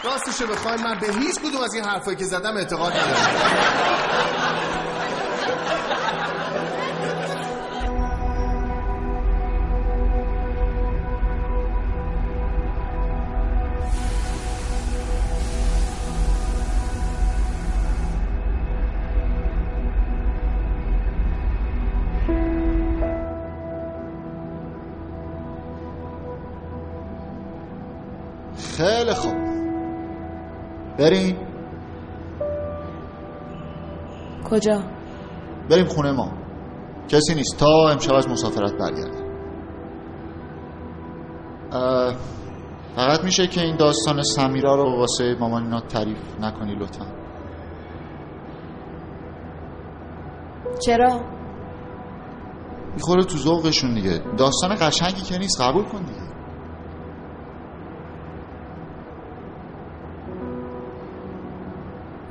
راستشو 0.05 0.47
بخوای 0.47 0.76
من 0.76 0.99
به 0.99 1.07
هیچ 1.07 1.34
کدوم 1.38 1.62
از 1.62 1.74
این 1.74 1.84
حرفایی 1.84 2.16
که 2.16 2.24
زدم 2.24 2.57
اعتقاد 2.57 2.92
ندارم. 2.92 4.45
خیلی 28.77 29.14
خوب. 29.14 29.35
بریم. 30.99 31.37
کجا؟ 34.51 34.83
بریم 35.70 35.87
خونه 35.87 36.12
ما. 36.12 36.33
کسی 37.09 37.35
نیست. 37.35 37.57
تا 37.59 37.89
امشب 37.91 38.14
از 38.14 38.29
مسافرت 38.29 38.72
برگردم. 38.72 39.27
اه، 41.72 42.14
فقط 42.97 43.24
میشه 43.24 43.47
که 43.47 43.61
این 43.61 43.77
داستان 43.77 44.22
سمیرا 44.22 44.74
رو 44.74 44.99
واسه 44.99 45.37
مامان 45.41 45.62
اینا 45.62 45.81
تعریف 45.81 46.18
نکنی 46.41 46.74
لطفا. 46.74 47.07
چرا؟ 50.87 51.20
می‌خوره 52.95 53.24
تو 53.24 53.39
ذوقشون 53.39 53.95
دیگه. 53.95 54.18
داستان 54.39 54.77
قشنگی 54.81 55.22
که 55.22 55.39
نیست 55.39 55.61
قبول 55.61 55.85
کن 55.85 55.99
دیگه. 55.99 56.26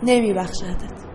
نمیبخشدت. 0.06 1.14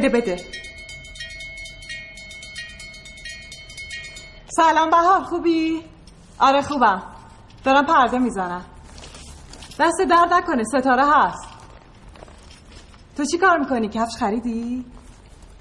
بده 0.00 0.08
بده 0.08 0.36
سلام 4.48 4.90
بهار 4.90 5.20
خوبی؟ 5.20 5.84
آره 6.38 6.62
خوبم 6.62 7.02
دارم 7.64 7.86
پرده 7.86 8.18
می‌زنم 8.18 8.64
دست 9.80 10.00
درد 10.10 10.32
نکنه 10.32 10.64
ستاره 10.64 11.04
هست 11.06 11.48
تو 13.16 13.24
چی 13.24 13.38
کار 13.38 13.58
می‌کنی؟ 13.58 13.88
کفش 13.88 14.16
خریدی؟ 14.18 14.84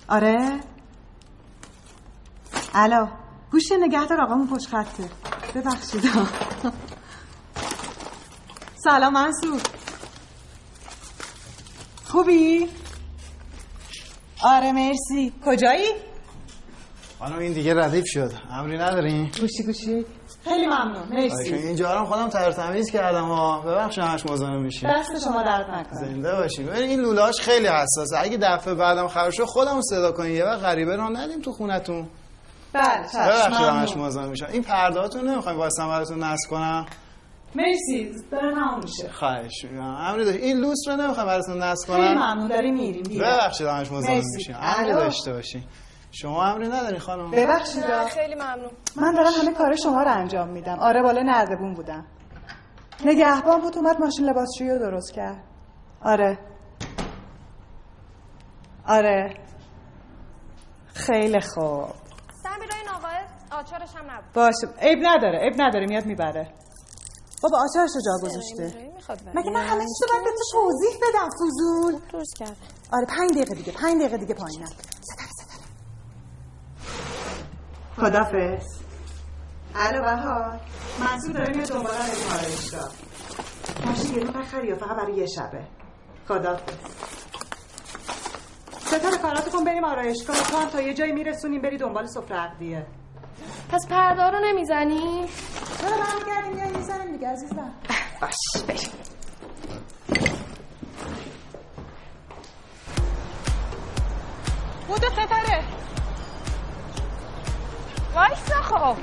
آره؟ 0.07 0.59
الو 2.73 3.07
نگه 3.79 4.05
دار 4.05 4.21
آقامون 4.21 4.47
پشت 4.47 4.67
خطه 4.67 5.09
ببخشید 5.55 6.03
سلام 8.85 9.13
منصور 9.13 9.61
خوبی؟ 12.05 12.69
آره 14.43 14.71
مرسی. 14.71 15.33
کجایی؟ 15.45 15.85
خانم 17.19 17.39
این 17.39 17.53
دیگه 17.53 17.73
ردیف 17.73 18.03
شد. 18.07 18.31
امری 18.51 18.77
ندارین 18.77 19.31
گوشی 19.39 19.63
گوشی. 19.63 20.05
خیلی 20.43 20.65
ممنون. 20.65 21.07
مرسی. 21.09 21.53
اینجا 21.55 21.99
رو 21.99 22.05
خودم 22.05 22.29
تر 22.29 22.51
تمیز 22.51 22.91
کردم 22.91 23.25
ها 23.25 23.61
ببخشید 23.61 24.03
همش 24.03 24.25
مزاحم 24.25 24.61
میشین 24.61 24.89
دست 24.99 25.23
شما 25.23 25.43
درد 25.43 25.69
نکنه. 25.69 25.99
زنده 25.99 26.35
باشی 26.35 26.63
ببین 26.63 26.89
این 26.89 26.99
لولاش 26.99 27.41
خیلی 27.41 27.67
حساسه. 27.67 28.19
اگه 28.19 28.37
دفعه 28.37 28.73
بعدم 28.73 29.07
خراب 29.07 29.31
شد 29.31 29.43
خودمون 29.43 29.81
صدا 29.81 30.11
کنین 30.11 30.35
یه 30.35 30.43
وقت 30.45 30.63
غریبه 30.63 30.95
رو 30.95 31.09
ندیم 31.09 31.41
تو 31.41 31.51
خونتون. 31.51 32.07
بله. 32.73 32.97
ببخشید. 33.13 33.53
همش 33.53 33.97
مزاحم 33.97 34.29
میشم. 34.29 34.47
این 34.51 34.63
پردهاتون 34.63 35.29
نمی‌خوایم 35.29 35.59
واسه 35.59 35.83
براتون 35.87 36.23
نصب 36.23 36.49
کنم. 36.49 36.85
مرسی 37.55 38.11
داره 38.31 38.51
تموم 38.51 38.79
میشه 38.83 39.09
خواهش 39.09 39.63
می‌کنم. 39.63 39.95
امری 39.99 40.25
داشت 40.25 40.39
این 40.39 40.57
لوس 40.57 40.87
رو 40.87 40.95
نمی‌خوایم 40.95 41.27
براتون 41.29 41.63
نصب 41.63 41.93
خیلی 41.93 42.07
کنم. 42.07 42.13
ممنون 42.13 42.47
داریم 42.47 42.73
میریم. 42.73 43.19
ببخشید 43.21 43.67
همش 43.67 43.91
مزاحم. 43.91 44.21
میشیم. 44.35 44.55
امری. 44.59 44.91
داشته 44.93 45.33
باشین. 45.33 45.63
شما 46.11 46.45
امری 46.45 46.67
نداری 46.67 46.99
خانم؟ 46.99 47.31
ببخشید. 47.31 47.83
خیلی 48.09 48.35
ممنون. 48.35 48.71
من 48.95 49.13
دارم 49.13 49.31
همه 49.41 49.53
کار 49.53 49.75
شما 49.75 50.03
رو 50.03 50.11
انجام 50.11 50.49
میدم. 50.49 50.79
آره 50.79 51.01
بالا 51.01 51.21
نردبون 51.21 51.73
بودم. 51.73 52.05
نگهبان 53.05 53.61
بود 53.61 53.77
اومد 53.77 53.99
ماشین 54.01 54.25
لباسشویی 54.29 54.69
رو 54.69 54.79
درست 54.79 55.13
کرد. 55.13 55.43
آره. 56.01 56.39
آره. 58.87 59.33
خیلی 60.93 61.39
خوب. 61.41 61.85
سمیرا 62.43 62.75
این 62.79 62.89
آقای 62.95 63.17
آچارش 63.51 63.95
هم 63.95 64.11
نبود. 64.11 64.33
باشه. 64.33 64.67
عیب 64.81 64.99
نداره 65.01 65.39
عیب 65.39 65.53
نداره 65.57 65.85
میاد 65.85 66.05
می‌بره. 66.05 66.47
بابا 67.43 67.57
آچارش 67.57 67.89
رو 67.95 68.01
جا 68.01 68.27
گذاشته. 68.27 68.89
مگه 69.35 69.49
من 69.51 69.61
همه 69.65 69.79
چیز 69.83 70.01
رو 70.01 70.07
باید 70.13 70.23
به 70.23 70.29
تو 70.29 70.43
توضیح 70.51 70.97
بدم 71.09 71.29
فضول 71.29 71.99
درست 72.11 72.35
کرده 72.35 72.55
آره 72.93 73.05
پنج 73.05 73.31
دقیقه 73.31 73.55
دیگه 73.55 73.71
پنج 73.71 73.97
دقیقه 74.01 74.17
دیگه 74.17 74.33
پایینم 74.33 74.69
خدافز 77.95 78.79
الو 79.75 80.01
بهار. 80.01 80.59
منصور 80.99 81.33
داره 81.33 81.53
میاد 81.55 81.67
دنبال 81.67 81.91
از 81.91 82.39
آرایشگاه 82.39 82.91
ماشین 83.85 84.13
یه 84.15 84.23
دونه 84.23 84.43
خری 84.45 84.75
فقط 84.75 84.97
برای 84.97 85.13
یه 85.17 85.25
شبه. 85.25 85.63
خدافز 86.27 86.73
ستاره 88.79 89.17
کاراتو 89.17 89.51
کن 89.51 89.63
بریم 89.63 89.83
آرایشگاه. 89.83 90.35
تو 90.35 90.57
هم 90.57 90.69
تا 90.69 90.81
یه 90.81 90.93
جایی 90.93 91.11
میرسونیم 91.11 91.61
بری 91.61 91.77
دنبال 91.77 92.05
سفره 92.05 92.37
عقدیه. 92.37 92.87
پس 93.69 93.87
پرده 93.89 94.23
رو 94.23 94.39
نمی‌زنی؟ 94.45 95.25
چرا 95.81 95.89
برمیگردیم 95.97 96.57
یا 96.57 96.77
می‌زنیم 96.77 97.11
دیگه 97.11 97.27
عزیزم. 97.27 97.71
باش 98.21 98.63
بریم. 98.67 98.89
بودو 104.87 105.07
ستاره 105.09 105.63
وایسا 108.15 108.61
خب. 108.61 108.97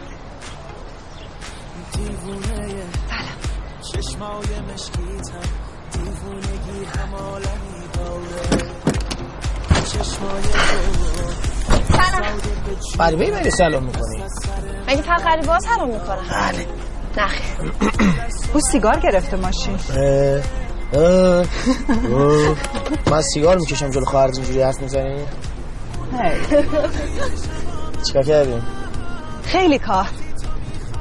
دیوونه 1.93 2.83
چشمای 3.93 4.61
مشکیتم 4.73 5.49
دیوونگی 5.93 6.85
هم 6.85 7.15
عالمی 7.15 7.89
داره 7.95 8.59
چشمای 9.85 10.43
تو 10.43 11.56
غریبه 12.99 13.25
ای 13.25 13.31
مگه 13.31 13.51
سلام 13.51 13.83
می‌کنی؟ 13.85 14.23
مگه 14.89 15.03
فقط 15.03 15.23
غریبه 15.23 15.59
سلام 15.59 15.89
می‌کنم 15.89 16.17
بله. 16.31 16.67
نخیر 17.19 17.73
او 18.55 18.61
سیگار 18.73 18.99
گرفته 19.01 19.37
ماشین. 19.37 19.77
من 23.11 23.23
سیگار 23.23 23.57
می‌کشم 23.59 23.91
جلو 23.91 24.05
خواهرت 24.05 24.37
اینجوری 24.39 24.63
حرف 24.63 24.81
می‌زنی؟ 24.81 25.25
چیکار 28.07 28.23
کردیم 28.23 28.63
خیلی 29.45 29.79
کار. 29.79 30.07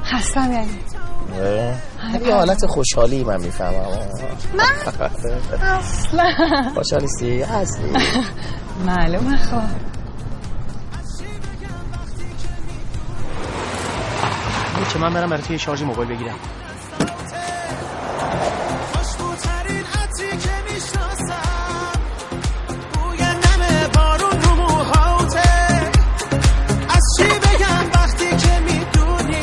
خستم 0.04 0.52
یعنی. 0.52 0.78
یه 2.26 2.34
حالت 2.34 2.66
خوشحالی 2.66 3.24
من 3.24 3.40
می‌فهمم. 3.40 3.86
من؟ 4.54 4.64
اصلا. 5.78 6.32
خوشحالیستی؟ 6.74 7.42
هستی؟ 7.42 7.82
معلومه 8.86 9.36
خب. 9.36 9.95
که 14.96 15.02
من 15.02 15.14
برم 15.14 15.30
برای 15.30 15.58
شارژ 15.58 15.82
موبایل 15.82 16.08
بگیرم. 16.08 16.34
خوشبوترین 18.92 19.84
عطری 20.02 20.38
که 20.38 20.50
می‌شناسم 20.72 22.00
بوی 22.92 23.18
نم 23.18 23.88
بارون 23.94 24.42
رو 24.42 24.54
موهاته 24.54 25.90
از 26.88 27.02
چی 27.18 27.24
بگم 27.24 27.90
وقتی 27.94 28.36
که 28.36 28.60
می‌دونی 28.60 29.42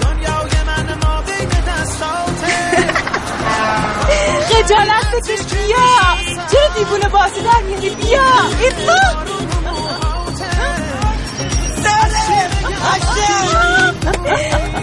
دنیای 0.00 0.64
من 0.66 0.98
ما 1.02 1.22
بین 1.22 1.48
دستاته 1.48 2.56
خجالت 4.48 5.14
بکش 5.14 5.54
بیا. 5.54 5.88
چرا 6.50 6.68
دیوونه 6.76 7.08
بازی 7.08 7.40
در 7.42 7.62
میاری 7.66 7.94
بیا. 7.94 8.22
ایتلا 8.60 9.24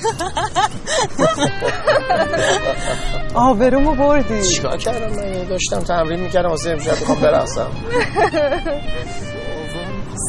آبرومو 3.36 3.96
بردی. 3.96 4.50
چیکار 4.50 4.78
کردم 4.78 5.16
من؟ 5.16 5.44
داشتم 5.44 5.80
تمرین 5.80 6.20
می‌کردم 6.20 6.50
واسه 6.50 6.70
امشب 6.70 6.92
بخوام 6.92 7.20
برقصم. 7.20 7.68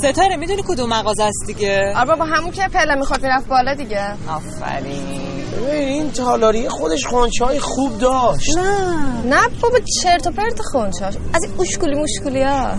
ستاره 0.02 0.36
می‌دونی 0.36 0.62
کدوم 0.68 0.88
مغازه 0.88 1.22
است 1.24 1.44
دیگه؟ 1.46 1.92
آره 1.96 2.08
بابا 2.08 2.24
همون 2.24 2.50
که 2.50 2.68
پله 2.74 2.94
می‌خواد 2.94 3.22
می‌رفت 3.22 3.48
بالا 3.48 3.74
دیگه. 3.74 4.02
آفرین. 4.28 5.17
این 5.66 6.12
تالاری 6.12 6.68
خودش 6.68 7.06
خونچه 7.06 7.44
های 7.44 7.60
خوب 7.60 7.98
داشت. 7.98 8.56
نه 8.58 8.88
نه 9.24 9.48
بابا 9.62 9.78
چرت 10.02 10.26
و 10.26 10.30
پرت 10.30 10.60
خونچاش 10.72 11.14
از 11.32 11.44
این 11.44 11.60
اشکولی 11.60 11.94
مشکولی 11.94 12.42
ها 12.42 12.74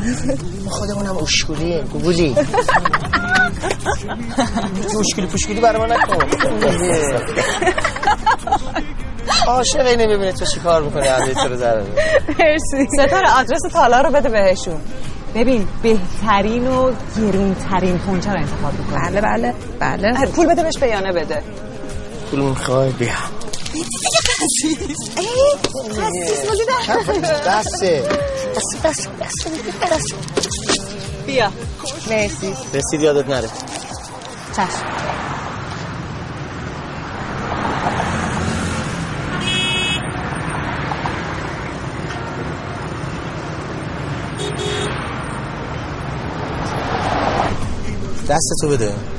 ما 0.65 0.71
خودمونم 0.71 1.17
اشکولی 1.17 1.81
گوگولی 1.81 2.35
اشکولی 4.99 5.27
پوشکولی 5.27 5.61
برای 5.61 5.79
ما 5.81 5.85
نکن. 5.85 6.17
عاشق 9.47 9.85
اینه 9.85 10.07
ببینه 10.07 10.31
تو 10.31 10.45
چی 10.45 10.59
کار 10.59 10.81
می‌کنی 10.81 11.07
عده 11.07 11.33
تو 11.33 11.47
رو 11.47 11.57
در 11.57 11.77
مرسی. 12.39 12.87
ستاره 12.93 13.39
آدرس 13.39 13.61
تالا 13.71 14.01
رو 14.01 14.11
بده 14.11 14.29
بهشون. 14.29 14.81
ببین 15.35 15.67
بهترین 15.83 16.67
و 16.67 16.91
گرونترین 17.17 17.97
خونچه 17.97 18.31
رو 18.31 18.39
انتخاب 18.39 18.73
می‌کنه 18.79 19.21
بله 19.21 19.21
بله 19.21 19.53
بله. 19.79 20.25
پول 20.25 20.47
بده 20.47 20.63
بهش 20.63 20.77
بیانه 20.77 21.13
بده. 21.13 21.43
پول 22.31 22.39
می‌خوای 22.39 22.91
بیا. 22.91 23.13
بسه. 27.47 28.03
بس 28.55 28.67
بس 28.83 29.07
بس 29.91 30.13
بیا. 31.25 31.51
مرسی. 32.09 32.53
رسید 32.73 33.01
یادت 33.01 33.29
نره. 33.29 33.49
چشم. 34.55 34.65
دست 48.29 48.53
تو 48.61 48.67
بده. 48.69 49.18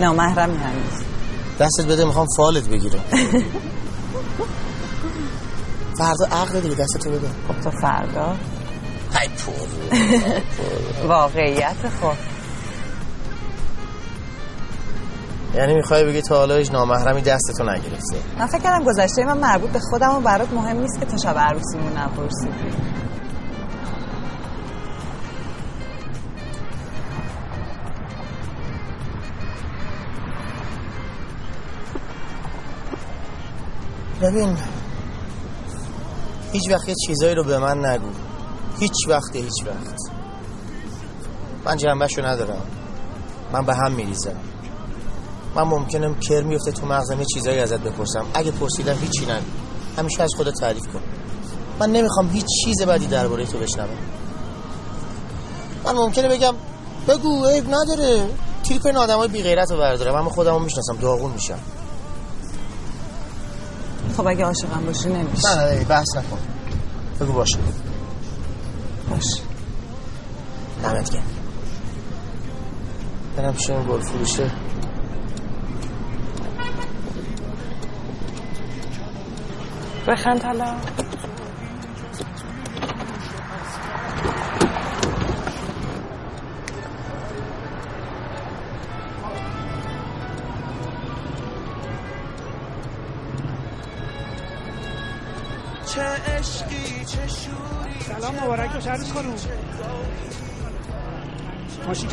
نه 0.00 0.10
محرمی 0.10 0.56
هنوز. 0.56 1.04
دستت 1.60 1.86
بده 1.86 2.04
می‌خوام 2.04 2.26
فالت 2.36 2.68
بگیره 2.68 2.98
فردا 5.98 6.24
عقل 6.36 6.60
دیگه 6.60 6.74
دست 6.74 6.98
تو 6.98 7.10
بده. 7.10 7.28
خب 7.48 7.60
تو 7.60 7.70
فردا. 7.70 8.36
های 9.14 9.28
پر. 9.28 11.06
واقعیت 11.08 11.76
خب. 12.00 12.12
یعنی 15.54 15.74
می‌خوای 15.74 16.04
بگی 16.04 16.22
تا 16.22 16.36
حالا 16.36 16.56
هیچ 16.56 16.72
نامحرمی 16.72 17.20
دستتو 17.22 17.64
نگرفته 17.64 18.16
من 18.38 18.46
فکر 18.46 18.58
کردم 18.62 18.84
گذشته 18.84 19.24
من 19.24 19.38
مربوط 19.38 19.70
به 19.70 19.78
خودم 19.78 20.16
و 20.16 20.20
برات 20.20 20.52
مهم 20.52 20.76
نیست 20.76 21.00
که 21.00 21.06
تا 21.06 21.16
شب 21.16 21.38
عروسیمون 21.38 21.92
نپرسیدی 21.98 22.76
ببین 34.24 34.56
هیچ 36.52 36.70
وقت 36.70 36.88
یه 36.88 36.94
چیزایی 37.06 37.34
رو 37.34 37.44
به 37.44 37.58
من 37.58 37.86
نگو. 37.86 38.08
هیچ 38.78 39.08
وقت 39.08 39.36
هیچ 39.36 39.66
وقت. 39.66 40.00
من 41.64 41.76
جنبشو 41.76 42.26
ندارم. 42.26 42.62
من 43.52 43.66
به 43.66 43.74
هم 43.74 43.92
میریزم. 43.92 44.36
من 45.56 45.62
ممکنم 45.62 46.14
کر 46.14 46.42
میفته 46.42 46.72
تو 46.72 46.86
مغزم 46.86 47.18
یه 47.20 47.26
چیزایی 47.34 47.58
ازت 47.58 47.80
بپرسم. 47.80 48.26
اگه 48.34 48.50
پرسیدم 48.50 48.94
هیچی 48.94 49.24
نگو. 49.24 49.44
همیشه 49.98 50.22
از 50.22 50.30
خودت 50.36 50.54
تعریف 50.60 50.86
کن. 50.86 51.00
من 51.80 51.92
نمی‌خوام 51.92 52.30
هیچ 52.30 52.46
چیز 52.64 52.82
بدی 52.82 53.06
درباره 53.06 53.46
تو 53.46 53.58
بشنوم. 53.58 53.98
من 55.84 55.92
ممکنه 55.92 56.28
بگم 56.28 56.54
بگو 57.08 57.46
عیب 57.46 57.74
نداره. 57.74 58.28
تریپ 58.64 58.86
این 58.86 58.96
آدم 58.96 59.16
های 59.16 59.28
بیغیرت 59.28 59.70
رو 59.70 59.76
بردارم 59.76 60.14
اما 60.14 60.30
خودم 60.30 60.52
رو 60.52 60.58
می‌شناسم 60.58 60.96
داغون 60.96 61.32
میشم. 61.32 61.58
خب 64.16 64.26
اگه 64.26 64.44
عاشقم 64.44 64.84
باشی 64.86 65.08
نمیشه 65.08 65.48
نه 65.56 65.74
نه 65.74 65.84
بحث 65.84 66.16
نکن. 66.16 66.38
بگو 67.20 67.32
باشه 67.32 67.58
باش. 69.10 69.24
دمت 70.82 71.10
گرم. 71.10 71.22
برم 73.36 73.52
پیش 73.52 73.70
این 73.70 73.86
گل 73.88 74.00
فروشه. 74.00 74.50
بخند 80.08 80.42
حالا. 80.42 80.74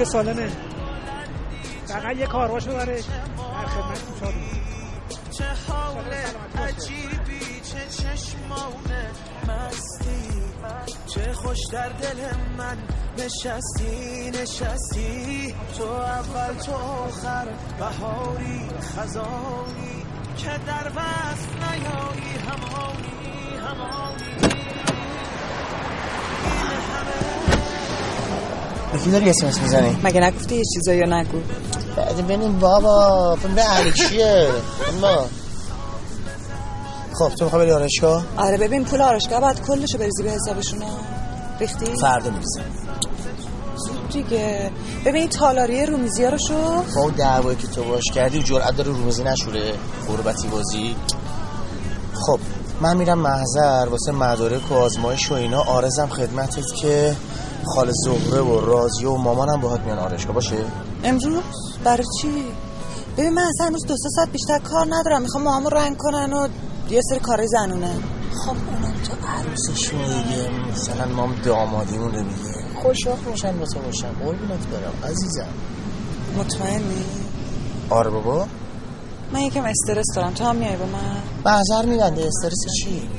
که 0.02 0.06
سالمه 0.06 0.52
فقط 1.88 2.18
یه 2.18 2.28
کارواشو 2.28 2.72
داره 2.72 2.96
در 2.96 3.66
خدمت 3.66 4.34
چه 5.38 5.46
حال 5.68 6.14
عجیبی 6.58 7.62
چه 7.64 8.04
چشمانه 8.04 9.10
مستی. 9.48 10.42
چه 11.08 11.34
خوش 11.34 11.58
در 11.72 11.90
دل 11.90 12.18
من. 12.58 12.78
نشستی 13.18 14.32
نشستی. 14.32 15.56
تو 15.78 15.84
اول 15.84 16.54
تو 16.54 16.72
آخر. 16.74 17.48
بهاری 17.80 18.70
خزانی. 18.82 20.06
که 20.38 20.60
در 20.68 20.92
وصف 20.96 21.48
نیایی 21.56 22.34
همانی. 22.48 23.11
به 28.94 29.00
کی 29.00 29.12
داری 29.12 29.30
اسمس 29.30 29.60
می‌زنی؟ 29.62 29.98
مگه 30.04 30.22
نگفتی 30.22 30.56
یه 30.56 30.64
چیزایی 30.74 31.02
رو 31.02 31.14
نگو؟ 31.14 31.38
بعد 31.96 32.18
ببینیم 32.18 32.60
بابا 32.60 33.36
فیلم 33.42 33.56
الکیه 33.60 34.50
اما. 34.90 35.26
خب 37.14 37.30
تو 37.30 37.46
می‌خوای 37.46 37.66
بری 37.66 37.72
آرشگاه 37.72 38.26
آره 38.38 38.58
ببین 38.58 38.86
پول 38.86 39.02
آرشگاه 39.02 39.40
باید 39.40 39.62
کلشو 39.62 39.98
بریزی 39.98 40.24
به 40.24 40.32
حسابشون 40.32 40.82
ها. 40.82 40.90
ریختی؟ 41.60 41.86
فردا 42.02 42.30
میریزم. 42.30 42.62
دیگه. 44.14 44.72
ببین 45.06 45.30
تالاری 45.30 45.86
رومیزی 45.86 46.24
ها 46.24 46.30
رو 46.30 46.38
شو. 46.48 46.56
با 46.96 47.02
اون 47.02 47.14
دعوایی 47.14 47.58
که 47.58 47.68
تو 47.68 47.84
باش 47.84 48.04
کردی 48.14 48.40
و 48.40 48.42
جرأت 48.42 48.76
داره 48.76 48.90
رومیزی 48.92 49.24
نشوره. 49.24 49.74
غربتی 50.08 50.48
بازی. 50.48 50.96
خب 52.14 52.40
من 52.82 52.98
میرم 52.98 53.20
محضر 53.20 53.88
واسه 53.90 54.12
مدارک 54.12 54.72
و 54.72 54.74
آزمایش 54.76 55.32
و 55.32 55.34
اینا. 55.34 55.62
آرزم 55.62 56.08
خدمتت 56.08 56.66
که 56.82 57.16
خال 57.66 57.92
زهره 58.06 58.42
و 58.42 58.60
رازیه 58.66 59.10
و 59.10 59.18
مامانم 59.18 59.62
باهات 59.62 59.82
میان 59.82 60.00
آرشگاه 60.00 60.36
باشه؟ 60.36 60.56
امروز؟ 61.04 61.44
برای 61.84 62.06
چی؟ 62.22 62.46
ببین 63.18 63.34
من 63.34 63.42
اصلا 63.42 63.68
امروز 63.68 63.86
دو 63.86 63.98
سه 63.98 64.10
ساعت 64.16 64.30
بیشتر 64.32 64.60
کار 64.60 64.88
ندارم. 64.90 65.22
می‌خوام 65.22 65.44
موهامو 65.44 65.70
رنگ 65.70 65.98
کنن 65.98 66.34
و 66.34 66.48
یه 66.90 67.02
سری 67.10 67.20
کارهای 67.20 67.48
زنونه. 67.48 67.94
خب 68.46 68.50
اونم 68.50 68.94
تو 69.04 69.28
عروسشون 69.28 70.00
دیگه 70.02 70.50
مثلا 70.72 71.06
مام 71.06 71.36
دامادیمون 71.36 72.12
رو 72.12 72.24
دیگه. 72.24 72.82
خوشحال 72.82 73.18
میشن 73.32 73.60
واسه 73.60 73.80
باشم 73.80 74.08
قربونت 74.08 74.68
برم 74.68 75.12
عزیزم. 75.12 75.48
مطمئنی؟ 76.38 77.06
آره 77.90 78.10
بابا. 78.10 78.46
من 79.34 79.40
یکم 79.40 79.64
استرس 79.64 80.06
دارم. 80.16 80.34
تو 80.34 80.44
هم 80.44 80.56
میای 80.56 80.76
با 80.76 80.86
من؟ 80.86 81.22
محضر 81.46 81.86
میبنده 81.86 82.28
استرس 82.28 82.60
چی؟ 82.80 83.10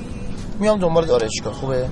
میام 0.58 0.78
دنبال 0.78 1.10
آرشگاه 1.10 1.52
خوبه؟ 1.52 1.88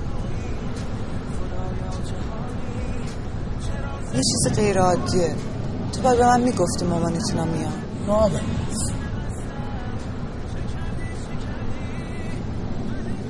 یه 4.20 4.24
چیز 4.24 4.58
غیر 4.58 4.78
عادیه 4.78 5.34
تو 5.92 6.02
باید 6.02 6.18
به 6.18 6.26
من 6.26 6.40
می‌گفتی 6.40 6.84
مامانتونا 6.84 7.44
میان 7.44 7.72
آره 8.08 8.40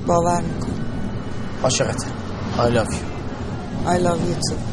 باور 0.07 0.41
میکن 0.41 0.73
عاشقته. 1.63 2.07
I 2.57 2.69
love 2.77 2.93
you. 2.95 3.05
I 3.95 3.99
love 4.07 4.21
you 4.29 4.35
too 4.35 4.71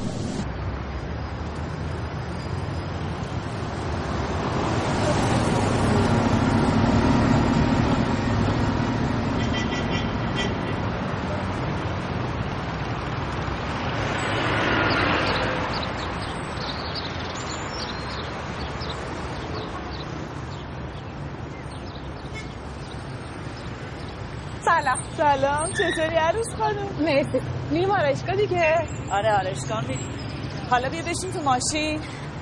سلام 24.65 24.97
سلام 25.17 25.66
چطوری 25.77 26.15
عروس 26.15 26.47
خانم؟ 26.59 26.87
مرسی. 26.99 27.41
میریم 27.71 27.91
آرایشگاه 27.91 28.35
دیگه. 28.35 28.75
آره 29.11 29.33
آرشگاه 29.37 29.81
میریم. 29.87 30.09
حالا 30.69 30.89
بیا 30.89 31.01
بشین 31.01 31.31
تو 31.33 31.41
ماشین. 31.41 31.99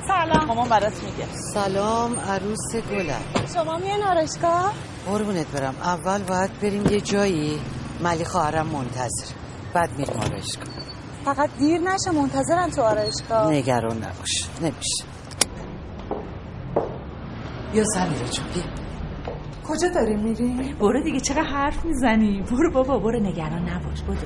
سلام. 0.07 0.45
مامان 0.47 0.69
برات 0.69 1.03
میگه. 1.03 1.25
سلام 1.53 2.19
عروس 2.19 2.75
گلم. 2.91 3.21
شما 3.53 3.77
میان 3.77 4.01
آرایشگاه؟ 4.03 4.73
قربونت 5.07 5.47
برم. 5.47 5.75
اول 5.83 6.23
باید 6.23 6.59
بریم 6.59 6.85
یه 6.91 7.01
جایی. 7.01 7.61
ملی 8.03 8.25
خواهرم 8.25 8.67
منتظر. 8.67 9.33
بعد 9.73 9.89
میریم 9.97 10.15
آرایشگاه. 10.19 10.65
فقط 11.25 11.49
دیر 11.59 11.81
نشه 11.81 12.11
منتظرم 12.11 12.69
تو 12.69 12.81
آرایشگاه. 12.81 13.51
نگران 13.51 13.97
نباش. 13.97 14.49
نمیشه. 14.61 15.05
بیا 17.73 17.83
سمیرا 17.93 18.27
جون 18.27 18.45
بیا. 18.53 18.63
کجا 19.67 19.87
داری 19.95 20.15
میری؟ 20.15 20.73
برو 20.79 21.03
دیگه 21.03 21.19
چقدر 21.19 21.43
حرف 21.43 21.85
می‌زنی؟ 21.85 22.41
برو 22.51 22.71
بابا 22.71 22.99
برو 22.99 23.19
نگران 23.19 23.69
نباش 23.69 24.01
برو. 24.01 24.17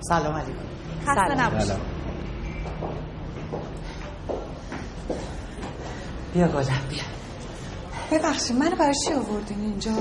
سلام 0.00 0.34
علیکم. 0.34 0.58
خسته 1.06 1.34
نباش. 1.34 1.68
بیا 6.34 6.48
گلم 6.48 6.64
بیا. 6.90 7.02
ببخشید 8.12 8.56
منو 8.56 8.76
برای 8.76 8.94
چی 9.06 9.14
آوردین 9.14 9.60
اینجا؟ 9.60 9.92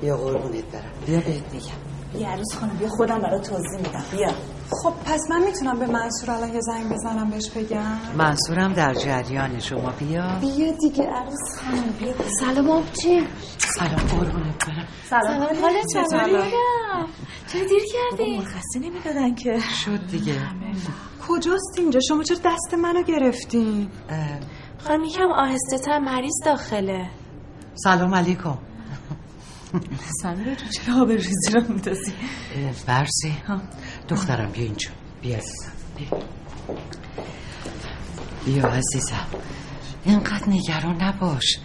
بیا 0.00 0.16
قربونت 0.16 0.64
برم. 0.64 0.82
بیا 1.06 1.18
بهت 1.20 1.52
میگم. 1.54 1.70
بیا 2.12 2.28
عروس 2.28 2.54
خانم 2.54 2.76
بیا 2.76 2.88
خودم 2.88 3.18
برات 3.18 3.50
توضیح 3.50 3.76
میدم. 3.76 4.04
بیا. 4.12 4.28
خب 4.70 4.92
پس 5.04 5.20
من 5.30 5.44
می‌تونم 5.44 5.78
به 5.78 5.86
منصور 5.86 6.30
الان 6.30 6.54
یه 6.54 6.60
زنگ 6.60 6.92
بزنم 6.92 7.30
بهش 7.30 7.50
بگم؟ 7.50 7.98
منصورم 8.16 8.72
در 8.72 8.94
جریان 8.94 9.58
شما 9.60 9.90
بیا. 9.90 10.38
بیا 10.40 10.72
دیگه 10.80 11.04
عروس 11.04 11.60
خانم 11.60 11.94
بیا. 11.98 12.14
سلام 12.40 12.70
آبجی. 12.70 13.26
سلام 13.58 13.96
قربونت 13.96 14.66
برم. 14.66 14.86
سلام. 15.10 15.40
حالت 15.40 15.86
چطوری؟ 15.92 16.52
چرا 17.52 17.62
دیر 17.68 17.82
کردی؟ 17.92 18.38
مرخصی 18.38 18.78
نمی‌دادن 18.78 19.34
که. 19.34 19.58
شد 19.84 20.06
دیگه. 20.06 20.40
کجاست 21.28 21.78
اینجا؟ 21.78 22.00
شما 22.08 22.22
چرا 22.22 22.36
دست 22.44 22.74
منو 22.74 23.02
گرفتین؟ 23.02 23.88
خانم 24.78 25.04
یکم 25.04 25.32
آهسته 25.36 25.78
تر 25.84 25.98
مریض 25.98 26.34
داخله. 26.44 27.10
سلام 27.74 28.14
علیکم. 28.14 28.58
جون 30.22 30.56
چرا 30.70 31.02
آب 31.02 31.10
ریزی 31.10 31.52
رو 31.54 31.62
میدازی؟ 31.68 32.12
برسی 32.86 33.32
دخترم 34.08 34.52
بیا 34.52 34.64
اینجا. 34.64 34.90
بیا 35.22 35.36
عزیزم. 35.36 35.72
بیا. 35.96 36.08
بیا 38.44 38.68
عزیزم. 38.68 39.26
اینقدر 40.04 40.48
نگران 40.48 41.02
نباش. 41.02 41.58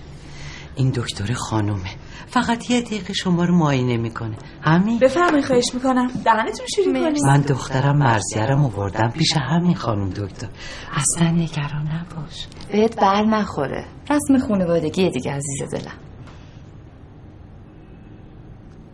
این 0.75 0.91
دکتر 0.95 1.33
خانومه. 1.33 1.89
فقط 2.27 2.69
یه 2.69 2.81
دقیقه 2.81 3.13
شما 3.13 3.45
رو 3.45 3.57
معاینه 3.57 3.97
می‌کنه. 3.97 4.35
همین؟ 4.61 4.99
بفرمایید 4.99 5.45
خواهش 5.45 5.73
می‌کنم. 5.73 6.07
دهنتون 6.07 6.65
شوری 6.75 6.91
کنید. 6.99 7.23
من 7.23 7.41
دخترم 7.41 7.97
مرزیرم 7.97 8.65
آوردم 8.65 9.09
پیش 9.09 9.33
همین 9.37 9.75
خانم 9.75 10.09
دکتر. 10.09 10.47
اصلا 10.91 11.31
نگران 11.31 11.87
نباش. 11.87 12.47
بهت 12.71 12.95
بر 12.95 13.23
نخوره. 13.25 13.85
رسم 14.09 14.47
خانوادگی 14.47 15.09
دیگه 15.09 15.31
عزیز 15.31 15.69
دلم. 15.71 15.97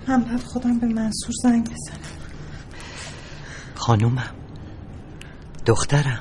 من 0.08 0.24
باید 0.24 0.44
خودم 0.44 0.80
به 0.80 0.88
منصور 0.88 1.32
زنگ 1.44 1.64
بزنم. 1.64 2.17
خانومم. 3.88 4.36
دخترم. 5.66 6.20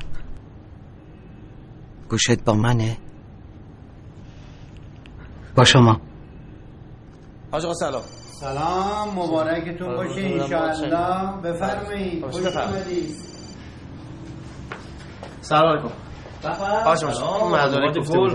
گوشت 2.11 2.45
با 2.45 2.53
منه. 2.53 2.97
با 5.57 5.65
شما. 5.65 6.01
آقا 7.53 7.75
سلام. 7.75 8.03
سلام 8.41 9.09
مبارکتون 9.19 9.97
باشه 9.97 10.21
انشاءالله. 10.21 11.43
بفرمایید 11.43 12.27
خوش. 12.27 12.57
اومدید. 12.57 13.17
سلام 15.41 15.69
علیکم. 15.69 15.95
باشه 16.85 17.07
باشه 17.07 17.29
اون 17.29 17.53
مدارک 17.53 17.99
گفته 17.99 18.19
بود 18.19 18.33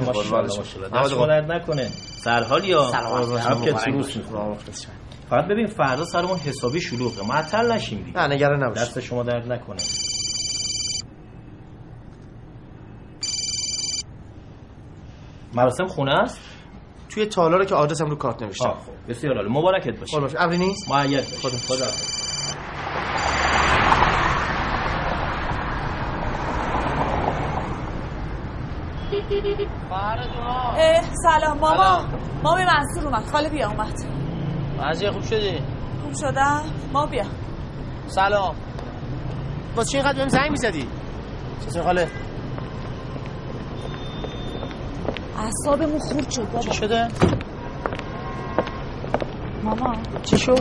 نکنه. 1.51 1.89
سرحال 2.23 2.63
یا 2.63 2.91
سلام. 2.91 3.37
هم 3.37 3.61
که 3.61 3.77
سروس 3.77 4.17
می‌کنم 4.17 4.57
فقط 5.31 5.47
ببین 5.47 5.67
فردا 5.67 6.05
سرمون 6.05 6.37
حسابی 6.37 6.81
شلوغه. 6.81 7.27
معطل 7.27 7.71
نشیم 7.71 8.03
دیگه. 8.03 8.19
نه 8.19 8.35
نگران 8.35 8.63
نباش. 8.63 8.77
دست 8.77 8.99
شما 8.99 9.23
درد 9.23 9.51
نکنه. 9.51 9.81
مراسم 15.53 15.87
خونه 15.87 16.11
است؟ 16.11 16.39
توی 17.09 17.25
تالاره 17.25 17.65
که 17.65 17.75
آدرسم 17.75 18.05
رو 18.05 18.15
کارت 18.15 18.41
نوشتم. 18.41 18.69
خب. 18.69 19.09
بسیار 19.09 19.37
عالی. 19.37 19.49
مبارکت 19.49 19.99
باشه. 19.99 20.17
قربان 20.17 20.31
ابری 20.37 20.57
نیست؟ 20.57 20.89
معید 20.89 21.19
باشه. 21.19 21.37
خدا 21.37 21.57
خدا 21.57 21.85
اه، 30.77 31.01
سلام 31.23 31.57
ماما. 31.57 32.05
مامی 32.43 32.63
منصور 32.65 33.05
اومد. 33.05 33.31
خاله 33.31 33.49
بیا 33.49 33.69
اومد. 33.69 34.20
وضعیه 34.81 35.11
خوب 35.11 35.23
شدی؟ 35.23 35.59
خوب 36.03 36.13
شدم. 36.21 36.63
ما 36.93 37.05
بیا. 37.05 37.23
سلام. 38.07 38.55
با 39.75 39.83
چی 39.83 39.97
اینقدر 39.97 40.17
بهم 40.17 40.27
زنگ 40.27 40.49
می‌زدی؟ 40.51 40.87
چطور 41.65 41.83
خاله. 41.83 42.07
اعصابمون 45.37 45.99
خورد 45.99 46.29
شد 46.29 46.45
بابا. 46.45 46.59
چی 46.59 46.73
شده؟ 46.73 47.07
ماما. 49.63 49.93
چی 50.23 50.37
شد؟ 50.37 50.59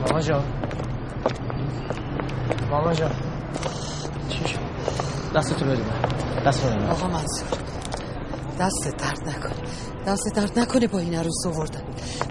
ماما. 0.00 0.20
جان. 0.20 0.44
ماما 2.70 2.92
جان. 2.92 3.10
چی 4.28 4.48
شد؟ 4.48 4.58
دستتو 5.36 5.64
بده. 5.64 5.82
من 6.36 6.42
دست 6.46 6.66
بده. 6.66 6.76
من. 6.76 6.90
آقا 6.90 7.08
منصور. 7.08 7.71
دست 8.62 8.96
درد 8.98 9.28
نکنه. 9.28 9.54
دست 10.06 10.28
درد 10.34 10.58
نکنه 10.58 10.86
با 10.86 10.98
این 10.98 11.14
عروس 11.14 11.46
آوردن. 11.46 11.82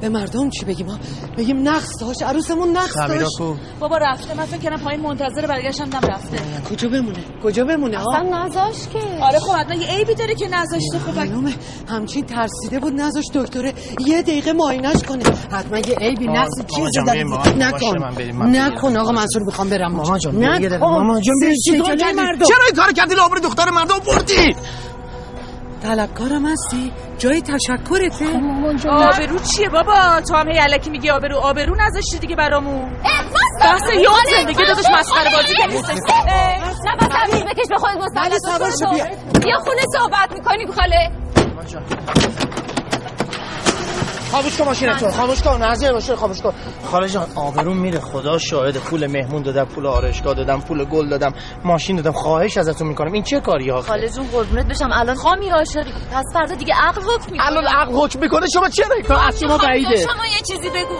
به 0.01 0.09
مردم 0.09 0.49
چی 0.49 0.65
بگیم 0.65 0.87
ها؟ 0.89 0.97
بگیم 1.37 1.69
نقص 1.69 1.89
داشت. 2.01 2.23
عروسمون 2.23 2.77
نقص 2.77 2.93
سمیرا 2.93 3.19
داشت. 3.19 3.37
کو. 3.37 3.55
بابا 3.79 3.97
رفته. 3.97 4.33
من 4.37 4.45
فکر 4.45 4.57
کردم 4.57 4.83
پایین 4.83 5.01
منتظر 5.01 5.47
برگشتم 5.47 5.85
دم 5.85 6.07
رفته. 6.07 6.37
کجا 6.69 6.89
بمونه؟ 6.89 7.23
کجا 7.43 7.63
بمونه؟ 7.65 7.97
ها 7.97 8.17
اصلا 8.17 8.45
نذاش 8.45 8.87
که. 8.93 8.99
آره 9.21 9.39
خب 9.39 9.51
حتما 9.51 9.75
یه 9.75 9.87
عیبی 9.87 10.15
داره 10.15 10.35
که 10.35 10.47
نذاشته. 10.47 10.99
خب 10.99 11.17
معلومه. 11.17 11.53
همچین 11.89 12.25
ترسیده 12.25 12.79
بود 12.79 12.93
نذاش 12.93 13.25
دکتره 13.33 13.73
یه 14.05 14.21
دقیقه 14.21 14.53
معاینش 14.53 15.03
کنه. 15.03 15.23
حتما 15.51 15.77
یه 15.77 15.95
عیبی 15.95 16.27
نقص 16.27 16.65
چیزی 16.75 17.05
داره. 17.07 17.23
نکن. 17.57 17.97
نکن 18.41 18.97
آقا 18.97 19.11
منصور 19.11 19.43
می‌خوام 19.45 19.69
برم. 19.69 19.91
ماما 19.91 20.17
جان 20.17 20.39
بیا 20.39 20.49
یه 20.53 20.57
دقیقه. 20.59 20.75
نکن. 20.75 20.85
ماما 20.85 21.21
جان؟ 21.21 21.35
چرا 21.65 22.65
این 22.65 22.75
کار 22.75 22.91
کردی؟ 22.91 23.15
لابر 23.15 23.37
دختر 23.37 23.69
مردم 23.69 23.99
بردی. 24.07 24.55
طلبکارم 25.83 26.45
هستی؟ 26.45 26.91
جای 27.17 27.41
تشکرته؟ 27.41 28.25
آبرو 28.89 29.39
چیه 29.39 29.69
بابا؟ 29.69 30.21
تو 30.29 30.35
هم 30.35 30.51
هی 30.51 30.59
الکی 30.59 30.89
میگی 30.89 31.09
آبرو. 31.09 31.37
آبرو 31.37 31.75
نذاشتی 31.75 32.19
دیگه 32.19 32.35
برامون. 32.35 32.91
بحث 33.61 33.81
یاد 33.93 34.39
زندگی 34.39 34.63
داداش 34.67 34.85
مسخره 34.99 35.31
بازی 35.35 35.55
که 35.55 35.67
نیستش 35.67 35.97
نفس 36.85 37.15
عمیق 37.15 37.45
بکش 37.45 37.67
به 37.69 37.77
خودت 37.77 37.97
مسلط 37.97 38.79
شو، 38.79 38.89
بیا. 38.93 39.05
بیا 39.43 39.57
خونه 39.57 39.81
صحبت 39.99 40.31
می‌کنیم 40.33 40.71
خاله. 40.71 41.11
خاموش 44.31 44.57
کن 44.57 44.65
ماشینتو 44.65 45.11
خاموش 45.11 45.41
کن 45.41 45.63
نزدیک 45.63 45.91
باشه 45.91 46.15
خاموش 46.15 46.41
کن 46.41 46.53
خاله 46.91 47.07
جان 47.09 47.27
آبروم 47.35 47.77
میره 47.77 47.99
خدا 47.99 48.37
شاهد 48.37 48.77
پول 48.77 49.07
مهمون 49.07 49.41
دادم 49.41 49.65
پول 49.65 49.87
آرایشگاه 49.87 50.33
دادم 50.33 50.61
پول 50.61 50.85
گل 50.85 51.09
دادم 51.09 51.33
ماشین 51.65 51.95
دادم 51.95 52.11
خواهش 52.11 52.57
ازتون 52.57 52.87
می‌کنم. 52.87 53.13
این 53.13 53.23
چه 53.23 53.39
کاری 53.39 53.69
ها 53.69 53.81
خاله 53.81 54.09
جون 54.09 54.27
قربونت 54.27 54.67
بشم. 54.67 54.89
الان 54.93 55.15
خوامی 55.15 55.49
عاشقی. 55.49 55.91
پس 56.13 56.25
فردا 56.33 56.55
دیگه 56.55 56.73
عقل 56.73 57.01
حکم 57.01 57.31
می‌کنه 57.31 57.47
الان 57.47 57.67
عقل 57.67 57.93
حکم 57.93 58.19
می‌کنه 58.19 58.47
شما 58.53 58.69
چرا 58.69 58.95
این 58.95 59.11
از 59.11 59.39
شما 59.39 59.57
بعیده. 59.57 59.97
شما 59.97 60.25
یه 60.25 60.41
چیزی 60.47 60.69
بگو. 60.69 60.95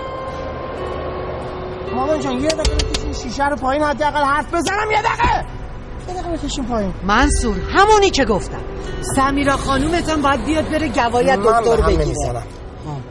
مامان 1.95 2.19
جان 2.19 2.33
یه 2.33 2.49
دقیقه 2.49 2.75
بکشین 2.75 3.13
شیشه 3.13 3.47
رو 3.47 3.55
پایین 3.55 3.83
حداقل 3.83 4.23
حرف 4.23 4.53
بزنم 4.53 4.91
یه 4.91 5.01
دقیقه. 5.01 5.45
یه 6.07 6.13
دقیقه 6.13 6.37
بکشین 6.37 6.65
پایین. 6.65 6.93
منصور 7.03 7.55
همونی 7.77 8.09
که 8.09 8.25
گفتم. 8.25 8.61
سمیرا 9.15 9.57
خانومتان 9.57 10.21
باید 10.21 10.45
بیاد 10.45 10.69
بره 10.69 10.87
گواید 10.87 11.39
من 11.39 11.61
دکتر 11.61 11.81
بگیره. 11.81 12.41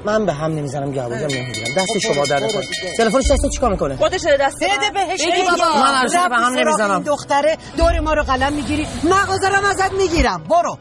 من 0.05 0.27
به 0.27 0.33
هم 0.33 0.51
نمی‌زنم 0.53 0.93
گواهی 0.93 1.25
نمی‌گیرم 1.25 1.75
دست 1.77 1.99
شما 2.03 2.25
در 2.25 2.37
نکنه. 2.37 2.63
تلفنش 2.99 3.31
دست 3.31 3.49
چیکار 3.55 3.71
می‌کنه؟ 3.71 3.97
خودش 3.97 4.21
داره 4.21 4.37
دست 4.37 4.57
بده 4.65 4.91
بهش 4.95 5.21
بگی. 5.21 5.43
بابا. 5.43 5.81
من 5.81 6.03
رو 6.03 6.29
به 6.29 6.37
هم 6.37 6.53
نمی‌زنم. 6.53 6.91
این 6.91 7.03
دختره. 7.03 7.57
دور 7.77 8.01
ما 8.01 8.13
رو 8.13 8.23
قلم 8.23 8.53
می‌گیری. 8.53 8.87
مغازه 9.05 9.49
رو 9.49 9.67
ازت 9.67 9.93
می‌گیرم. 9.93 10.45
برو. 10.51 10.79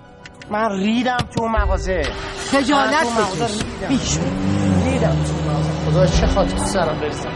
من 0.51 0.71
ریدم 0.71 1.17
تو 1.35 1.47
مغازه. 1.47 2.01
خجالت 2.51 3.07
بکش. 3.07 3.51
ریدم. 3.51 3.87
بیش 3.89 4.17
ریدم 4.85 5.23
تو 5.23 5.51
مغازه. 5.51 5.69
خدا 5.91 6.05
چه 6.05 6.27
خاطر 6.27 6.57
سرم 6.57 6.99
برسم 6.99 7.29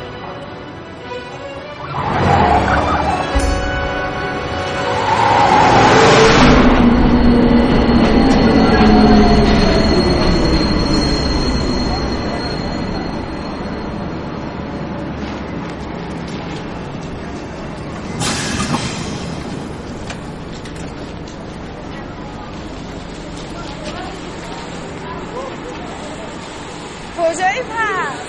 کجایی 27.17 27.61
پس؟ 27.61 28.19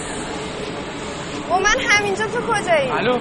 و 1.51 1.59
من 1.59 1.77
همینجا 1.89 2.27
تو 2.27 2.41
کجایی؟ 2.41 2.91
الو 2.91 3.19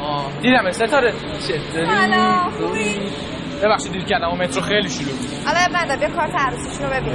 آه 0.00 0.30
دیدم 0.44 0.70
ستاره 0.70 1.12
سلام، 1.40 2.50
خوبی؟ 2.50 3.00
ببخشید 3.64 3.92
دیر 3.92 4.04
کردم 4.04 4.28
اون 4.28 4.42
مترو 4.42 4.62
خیلی 4.62 4.88
شلوغ 4.90 5.14
حالا 5.46 5.58
اب 5.58 5.76
ندار 5.76 5.96
بیا 5.96 6.08
کارت 6.08 6.34
عروسیشون 6.34 6.86
رو 6.86 6.92
ببین 7.00 7.14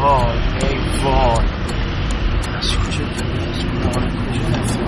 وای 0.00 0.38
ای 0.62 1.02
وای 1.04 1.46
از 2.58 2.74
کجا 2.78 3.04
داری؟ 3.04 3.44
از 3.44 3.64
مال 3.74 4.10
کجا 4.10 4.48
رفتی؟ 4.48 4.80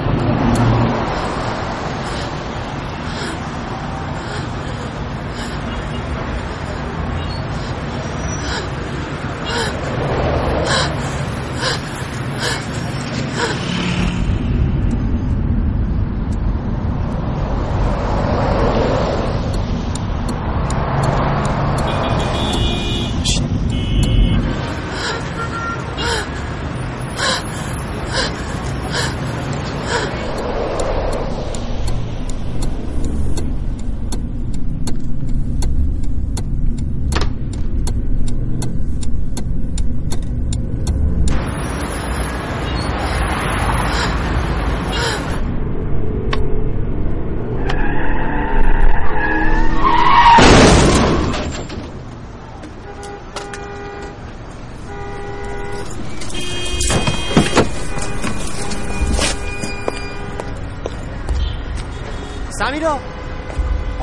سمیرا 62.51 62.99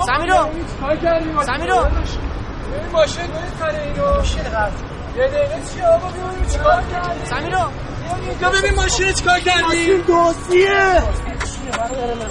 سمیرا 0.05 0.49
کار 0.81 0.95
کردی 0.95 1.29
سمیرا 1.43 1.85
این 1.85 2.91
ماشین 2.93 3.23
نمی‌خره 3.23 3.83
اینو 3.83 4.15
ماشین 4.15 4.43
قرض 4.43 4.73
یه 5.17 5.27
دقیقه 5.27 5.55
چی 5.73 5.81
آقا 5.81 6.07
ببینیم 6.07 6.49
چیکار 6.51 6.83
کردی 6.91 7.25
سمیرا 7.25 7.69
یا 8.41 8.49
ببین 8.49 8.75
ماشین 8.75 9.13
چیکار 9.13 9.39
کردی 9.39 10.03
دوستیه 10.29 11.01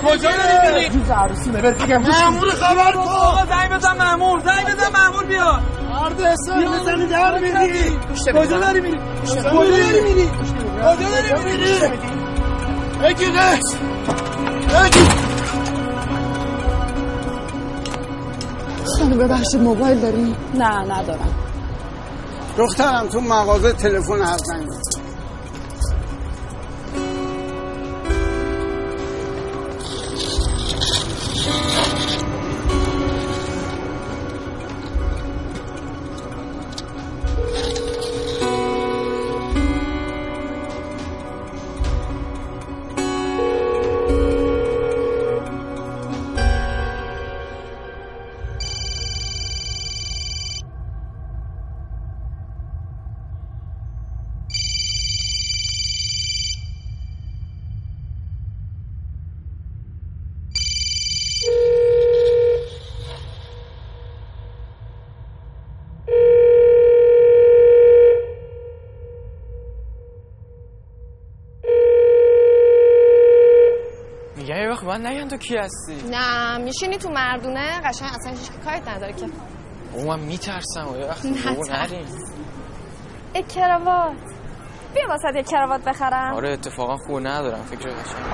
کجا 0.02 0.30
داری 0.64 0.88
جوز 0.88 1.10
عروسیمه 1.10 1.62
بر 1.62 1.72
بگم 1.72 2.02
مامور 2.02 2.50
خبر 2.50 2.92
کن. 2.92 2.98
آقا 2.98 3.44
زنگ 3.46 3.70
بزن 3.70 3.96
مامور 3.98 4.40
زنگ 4.40 4.64
بزن 4.66 4.92
مامور 5.00 5.24
بیا 5.24 5.60
مرد 5.90 6.20
حساب 6.20 6.64
بزنی 6.64 7.06
در 7.06 7.38
میری. 7.38 7.98
کجا 8.34 8.58
داری 8.60 8.80
میری؟ 8.80 8.98
کجا 9.26 9.80
داری 9.80 10.02
میری؟ 10.02 10.30
کجا 10.80 11.08
داری 11.08 11.44
میری؟ 11.44 11.78
بگی 13.02 13.26
نش 13.26 13.62
بگی. 14.68 15.08
خانم 18.98 19.18
ببخشید 19.18 19.60
موبایل 19.60 20.00
داری؟ 20.00 20.36
نه 20.54 20.78
ندارم. 20.78 21.34
دخترم 22.58 23.08
تو 23.08 23.20
مغازه 23.20 23.72
تلفن 23.72 24.22
حرف 24.22 24.40
نمی‌زنه. 24.54 24.77
تو 75.28 75.36
کی 75.36 75.56
هستی؟ 75.56 76.10
نه 76.10 76.58
میشینی 76.58 76.96
تو 76.96 77.08
مردونه؟ 77.10 77.80
قشنگ 77.80 78.10
اصلا 78.14 78.32
هیچ 78.32 78.50
کاریت 78.64 78.88
نداره 78.88 79.12
که. 79.12 79.26
او 79.92 80.06
من 80.08 80.20
میترسم 80.20 80.88
و 80.92 80.96
یه 80.96 81.06
وقت 81.06 81.24
نه 81.26 81.50
بابا 81.50 81.64
ترس. 81.64 81.92
نریم. 81.92 82.06
ای 83.34 83.42
کراوات. 83.42 84.16
بیا 84.94 85.08
واسه 85.08 85.28
یه 85.34 85.42
کراوات 85.42 85.84
بخرم. 85.84 86.34
آره 86.34 86.52
اتفاقا 86.52 86.96
خوب 86.96 87.18
ندارم 87.18 87.62
فکر 87.62 87.88
قشنگ 87.88 88.24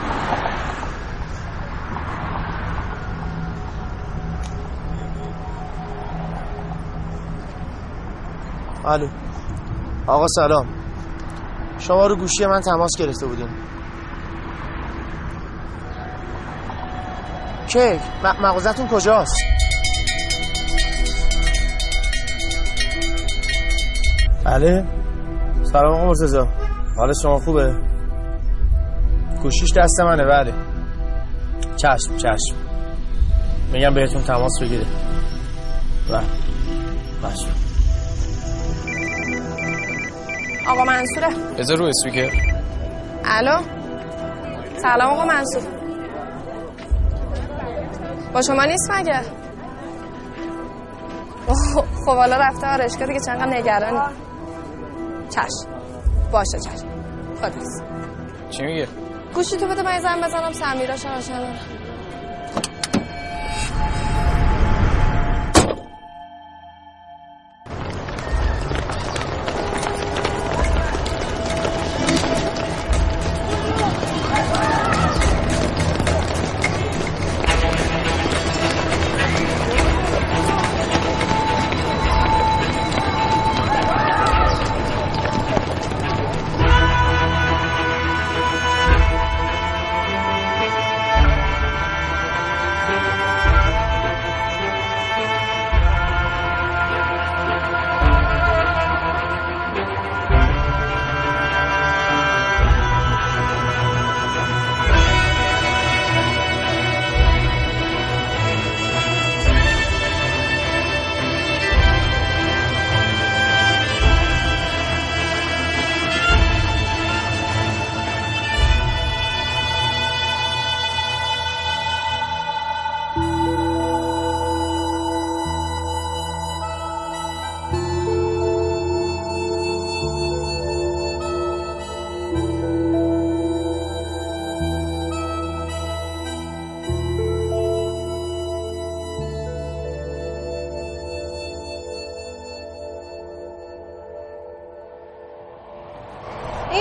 الو. 8.85 9.09
آقا 10.07 10.27
سلام. 10.29 10.67
شما 11.79 12.07
رو 12.07 12.17
گوشی 12.17 12.47
من 12.47 12.61
تماس 12.61 12.91
گرفته 12.99 13.27
بودین. 13.27 13.49
کیک 17.75 18.01
م- 18.25 18.43
مغازتون 18.47 18.89
کجاست؟ 18.89 19.35
بله. 24.45 24.85
سلام 25.73 25.93
آقا 25.95 26.07
مرتضی. 26.07 26.39
حال 26.97 27.13
شما 27.23 27.39
خوبه؟ 27.39 27.75
گوشیش 29.43 29.73
دست 29.77 30.01
منه 30.01 30.25
بله. 30.25 30.53
چشم 31.77 32.17
چشم. 32.17 32.57
میگم 33.73 33.95
بهتون 33.95 34.23
تماس 34.23 34.53
بگیره 34.63 34.87
بله. 36.11 36.21
چشم 37.35 37.49
آقا 40.69 40.85
منصوره. 40.85 41.29
بذار 41.59 41.77
رو 41.79 41.85
اسپیکر 41.85 42.31
الو؟ 43.25 43.63
سلام 44.83 45.11
آقا 45.13 45.25
منصور 45.25 45.63
با 48.35 48.43
شما 48.43 48.65
نیست 48.65 48.91
مگه؟ 48.91 49.21
خب 52.07 52.17
حالا 52.17 52.37
رفته 52.37 52.67
آرشگاه 52.67 53.07
دیگه 53.07 53.21
چنقدر 53.27 53.47
نگرانی. 53.59 54.15
چشم. 55.31 55.71
باشه 56.33 56.59
چشم. 56.65 56.87
خداحافظ. 57.37 57.83
چی 58.51 58.63
میگه؟ 58.63 58.89
گوشی 59.35 59.57
تو 59.57 59.67
بده 59.67 59.83
من 59.83 60.01
زن 60.01 60.21
بزنم 60.21 60.53
سمیرا 60.53 60.97
شما 60.97 61.21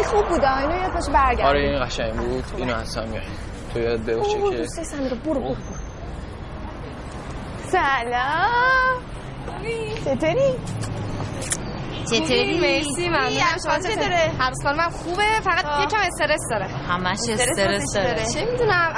این 0.04 0.12
خوب 0.12 0.30
بوده. 0.30 0.58
اینو 0.58 0.82
یاد 0.82 0.94
باشه 0.94 1.12
برگرد 1.12 1.48
آره 1.48 1.60
این 1.60 1.86
قشنگ 1.86 2.14
بود. 2.14 2.44
اینو 2.58 2.76
اصلا 2.76 3.06
میای 3.06 3.24
تو 3.74 3.80
یاد 3.80 4.16
باشه 4.18 4.50
که 4.52 4.58
دوست 4.58 4.84
سمیرا 4.84 5.16
برو 5.26 5.34
برو 5.34 5.42
برو 5.42 5.56
سلام. 7.68 9.02
چطوری؟ 10.06 10.56
چطوری؟ 12.12 12.60
مرسی 12.60 13.10
ممنونم. 13.10 13.58
شما 13.66 13.80
چطوره؟ 13.80 14.32
هر 14.40 14.52
سال 14.64 14.78
من 14.78 14.90
خوبه 14.90 15.40
فقط 15.44 15.66
یکم 15.66 15.98
استرس 15.98 16.42
داره. 16.52 16.66
همش 16.66 17.18
استرس 17.30 17.94
داره. 17.96 18.26
چه 18.34 18.46
می‌دونم. 18.52 18.94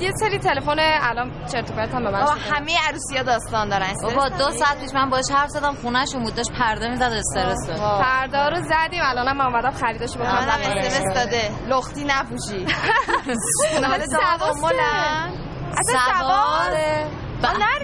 یه 0.00 0.10
سری 0.20 0.38
تلفن 0.38 0.76
الان 0.78 1.30
چرت 1.52 1.70
و 1.70 1.74
پرت 1.74 1.94
هم 1.94 2.04
به 2.04 2.10
من. 2.10 2.20
همه 2.50 2.72
عروسیا 2.88 3.22
داستان 3.22 3.68
دارن. 3.68 3.92
بابا 4.02 4.28
دو 4.28 4.50
ساعت 4.50 4.80
پیش 4.80 4.94
من 4.94 5.10
باش 5.10 5.24
حرف 5.30 5.48
زدم 5.50 5.74
خونهشون 5.74 6.22
بود 6.24 6.34
داشت 6.34 6.52
پرده 6.52 6.88
می‌زد 6.88 7.02
استرس 7.02 7.70
پرده 7.80 8.38
رو 8.48 8.56
زدیم 8.56 9.00
الانم 9.04 9.36
من 9.36 9.44
اومدم 9.46 9.70
خریدش 9.70 10.16
بکنم. 10.16 10.26
استرس 10.26 11.14
داده. 11.14 11.50
لختی 11.68 12.04
نپوشی. 12.04 12.66
حالا 13.90 14.06
تعاملن 14.06 15.34
اصلا 15.78 16.00
سواره 16.18 17.06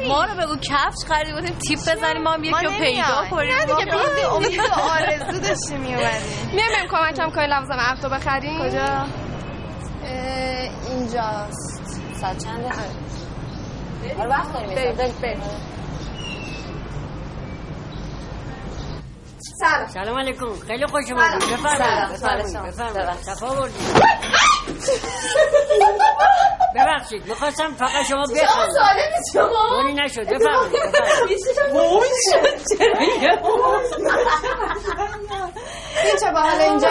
ما 0.09 0.25
رو 0.25 0.35
بگو 0.43 0.57
کفش 0.57 1.05
خریدی 1.09 1.33
بودیم 1.33 1.59
تیپ 1.69 1.79
بزنیم 1.79 2.23
ما 2.23 2.33
هم 2.33 2.45
یکی 2.45 2.65
رو 2.65 2.71
پیدا 2.71 3.25
کنیم. 3.31 3.55
نه 3.55 3.65
دیگه 3.65 3.75
ما- 3.95 4.03
بیدی 4.03 4.27
امید 4.49 4.61
و 4.61 4.81
آرزو 4.81 5.41
داشتیم 5.41 5.81
میومدیم 5.81 6.51
بریم 6.53 6.89
کمکم 6.91 7.31
کنیم. 7.31 7.51
لوازم 7.51 7.77
افتو 7.79 8.09
بخریم. 8.09 8.59
کجا؟ 8.69 9.07
اینجاست. 10.89 11.76
ساعت 12.21 12.45
چنده؟ 12.45 12.69
آره. 14.19 14.29
وقت 14.29 14.53
داریم 14.53 14.75
بریم 14.75 15.15
بریم 15.23 15.41
سلام. 19.61 19.87
سلام 19.87 20.19
علیکم. 20.19 20.53
خیلی 20.67 20.87
خوش. 20.87 21.05
اومدید. 21.11 21.51
بفرمایید. 21.53 22.17
سلام. 22.17 22.67
بفرمایید. 22.67 23.21
صفا 23.23 23.55
بردید 23.55 24.03
ببخشید. 26.77 27.29
می‌خواستم 27.29 27.75
فقط 27.75 27.91
شما 27.91 28.05
شما 28.05 28.23
بخوانید 28.25 28.75
سالمی 28.75 29.23
شما؟ 29.33 29.77
موری 29.77 29.95
نشد. 29.95 30.21
بفرمایید. 30.21 30.73
بفرمایید. 30.73 31.39
این 36.05 36.17
چه 36.21 36.31
باحال 36.33 36.61
اینجا؟ 36.61 36.89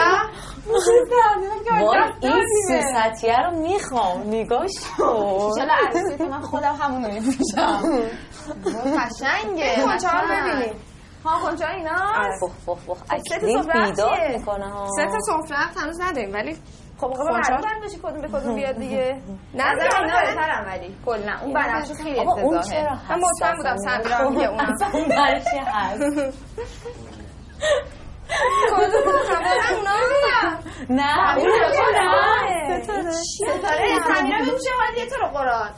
وای 1.82 2.00
این 2.22 2.44
سوستیه 2.68 3.38
رو 3.46 3.52
می‌خوام. 3.60 4.22
نگاش 4.28 4.72
کن 4.98 5.52
چلا 5.58 5.74
عروسی 5.88 6.18
که 6.18 6.24
من 6.24 6.42
خودم 6.42 6.76
همون 6.82 7.06
رو 7.06 7.12
میپوشم 7.12 7.82
قشنگه. 8.98 9.82
رو 9.82 9.88
قشنگ. 9.88 10.22
ببینید. 10.32 10.76
ها 11.26 11.38
خونچه 11.40 11.66
ها 11.66 11.72
اینا؟ 11.74 11.92
بخ 12.42 12.52
بخ 12.68 12.78
بخ 12.90 12.98
خب، 12.98 13.18
سفره 13.64 13.86
بیدار؟ 13.86 14.28
می‌کنه. 14.38 14.70
ها 14.70 14.88
سه 14.98 15.06
تا 15.06 15.20
سفره 15.20 15.82
هنوز 15.84 16.02
نداریم 16.02 16.34
ولی 16.34 16.58
خب 16.98 17.14
ها- 17.14 17.24
معلوم 17.24 17.82
بشه 17.86 17.98
کدوم 17.98 18.22
به 18.22 18.28
کدوم 18.28 18.56
بیاد 18.56 18.76
دیگه. 18.78 19.22
نظر 19.54 19.98
اینا. 20.02 20.20
بهترم 20.26 20.66
ولی 20.68 20.96
کلا 21.06 21.38
اون 21.44 21.54
بنفش. 21.54 21.92
خیلی 22.04 22.20
آقا، 22.20 22.42
اون 22.42 22.58
افتضاحه 22.58 22.82
چرا 22.84 22.94
من 23.10 23.22
مطمئن 23.24 23.56
بودم؟ 23.58 23.78
سمیرا 23.78 24.30
میگه 24.30 24.50
اون 24.50 24.60
چی 25.40 25.58
هست؟ 25.66 26.38
کدوم 28.72 29.16
هم 29.30 29.86
نه 30.90 31.38
اون 31.38 31.50
ستاره. 31.74 32.84
ستاره 32.84 33.12
چیه؟ 33.38 33.58
ستاره 33.58 34.00
سمیرا 34.16 34.40
میشه 34.40 34.70
حالی 34.80 35.10
تو 35.10 35.16
رو 35.22 35.28
قرآن 35.28 35.70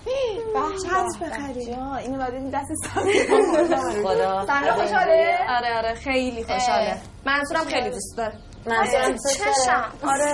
چند 0.83 1.11
اینو 1.97 2.49
دست 2.51 2.67
سمیرا 2.93 4.03
خدا. 4.03 4.45
سمیرا 4.45 4.73
خوشحاله 4.73 5.37
آره 5.57 5.77
آره 5.77 5.93
خیلی 5.95 6.43
خوشحاله 6.43 6.97
منصورم 7.25 7.65
خیلی 7.65 7.89
دوست 7.89 8.17
داره 8.17 8.33
منصورم 8.67 9.03
اه، 9.03 9.09
دوست 9.11 9.37
چشم. 9.37 9.83
آره. 10.07 10.33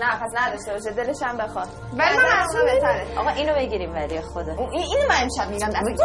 نه 0.00 0.10
پس 0.20 0.32
نداشته 0.42 0.72
باشه. 0.72 0.90
دلش 0.90 1.22
هم 1.22 1.36
بخواد. 1.36 1.68
ولی 1.92 2.16
من 2.16 2.38
منصور 2.38 2.64
بهتره 2.64 3.06
آقا 3.18 3.30
اینو 3.30 3.54
بگیریم 3.54 3.94
ولی 3.94 4.20
خدا 4.20 4.52
این 4.52 4.70
اینو 4.70 5.08
من 5.08 5.16
امشب 5.22 5.50
میگم. 5.50 5.68
دست 5.68 5.96
تو 5.96 6.04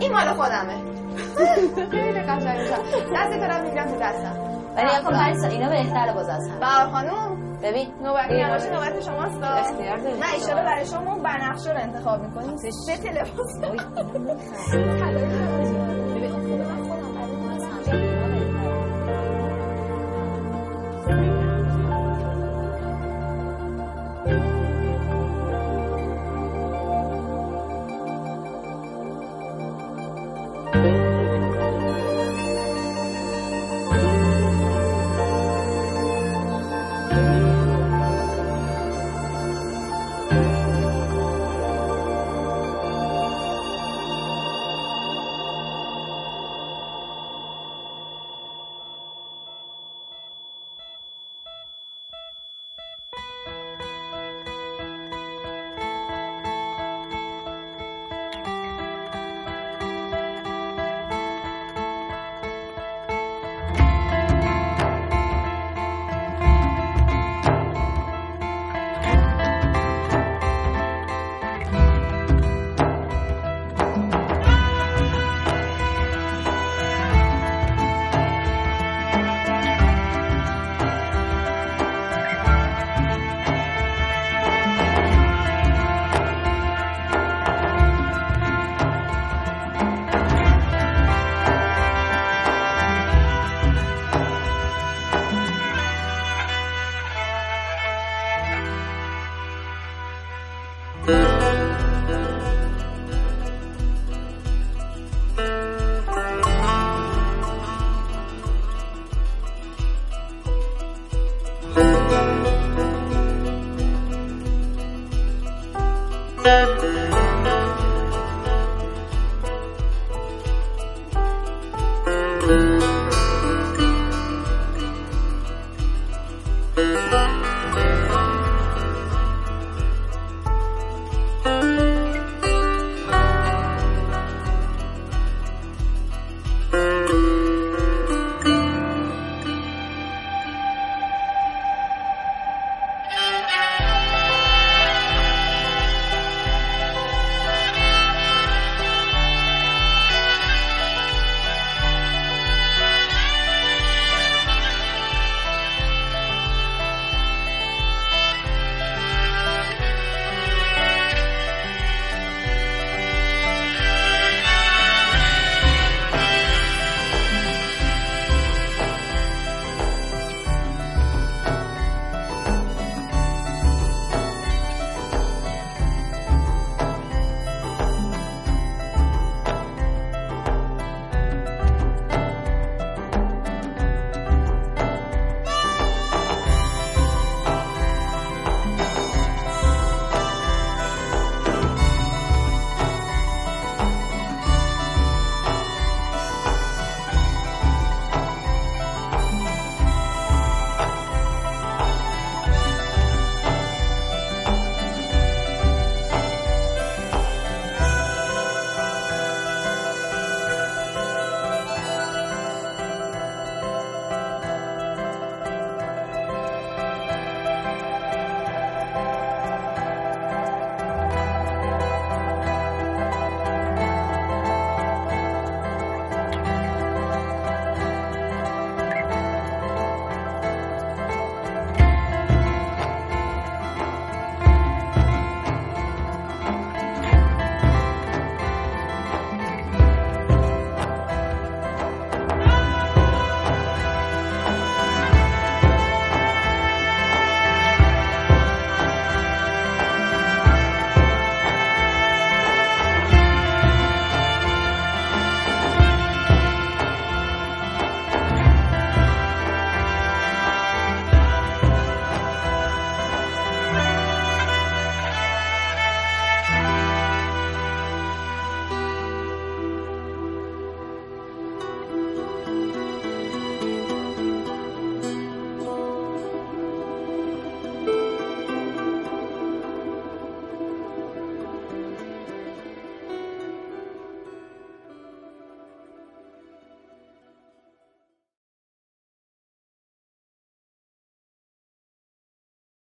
این 0.00 0.12
مال 0.12 0.34
خودمه. 0.34 0.76
خیلی 1.90 2.20
قشنگ 2.20 2.58
میشه 2.58 2.76
دست 3.14 3.32
تو 3.32 3.44
رو 3.44 3.62
می‌گیرم 3.62 3.86
تو 3.86 3.96
دستم. 4.00 4.36
ولی 4.76 4.88
آقا 4.88 5.10
پریسا 5.10 5.46
اینا 5.46 5.68
بهتره 5.68 6.14
باز 6.14 6.28
از 6.28 6.48
هم 6.48 6.60
بهار 6.60 6.90
خانوم 6.90 7.58
ببین. 7.62 7.94
نوبتی 8.02 8.40
هم 8.40 8.48
باشه 8.48 8.70
نوبت 8.70 9.00
شماست. 9.00 9.42
اختیار 9.42 9.96
داری. 9.96 10.18
نه 10.18 10.34
ایشالا 10.34 10.62
برای 10.62 10.86
شما 10.86 11.18
بنفشه 11.18 11.72
رو 11.72 11.78
انتخاب 11.78 12.20
می‌کنیم 12.20 12.56
سه 12.56 13.10
لباس 13.10 13.60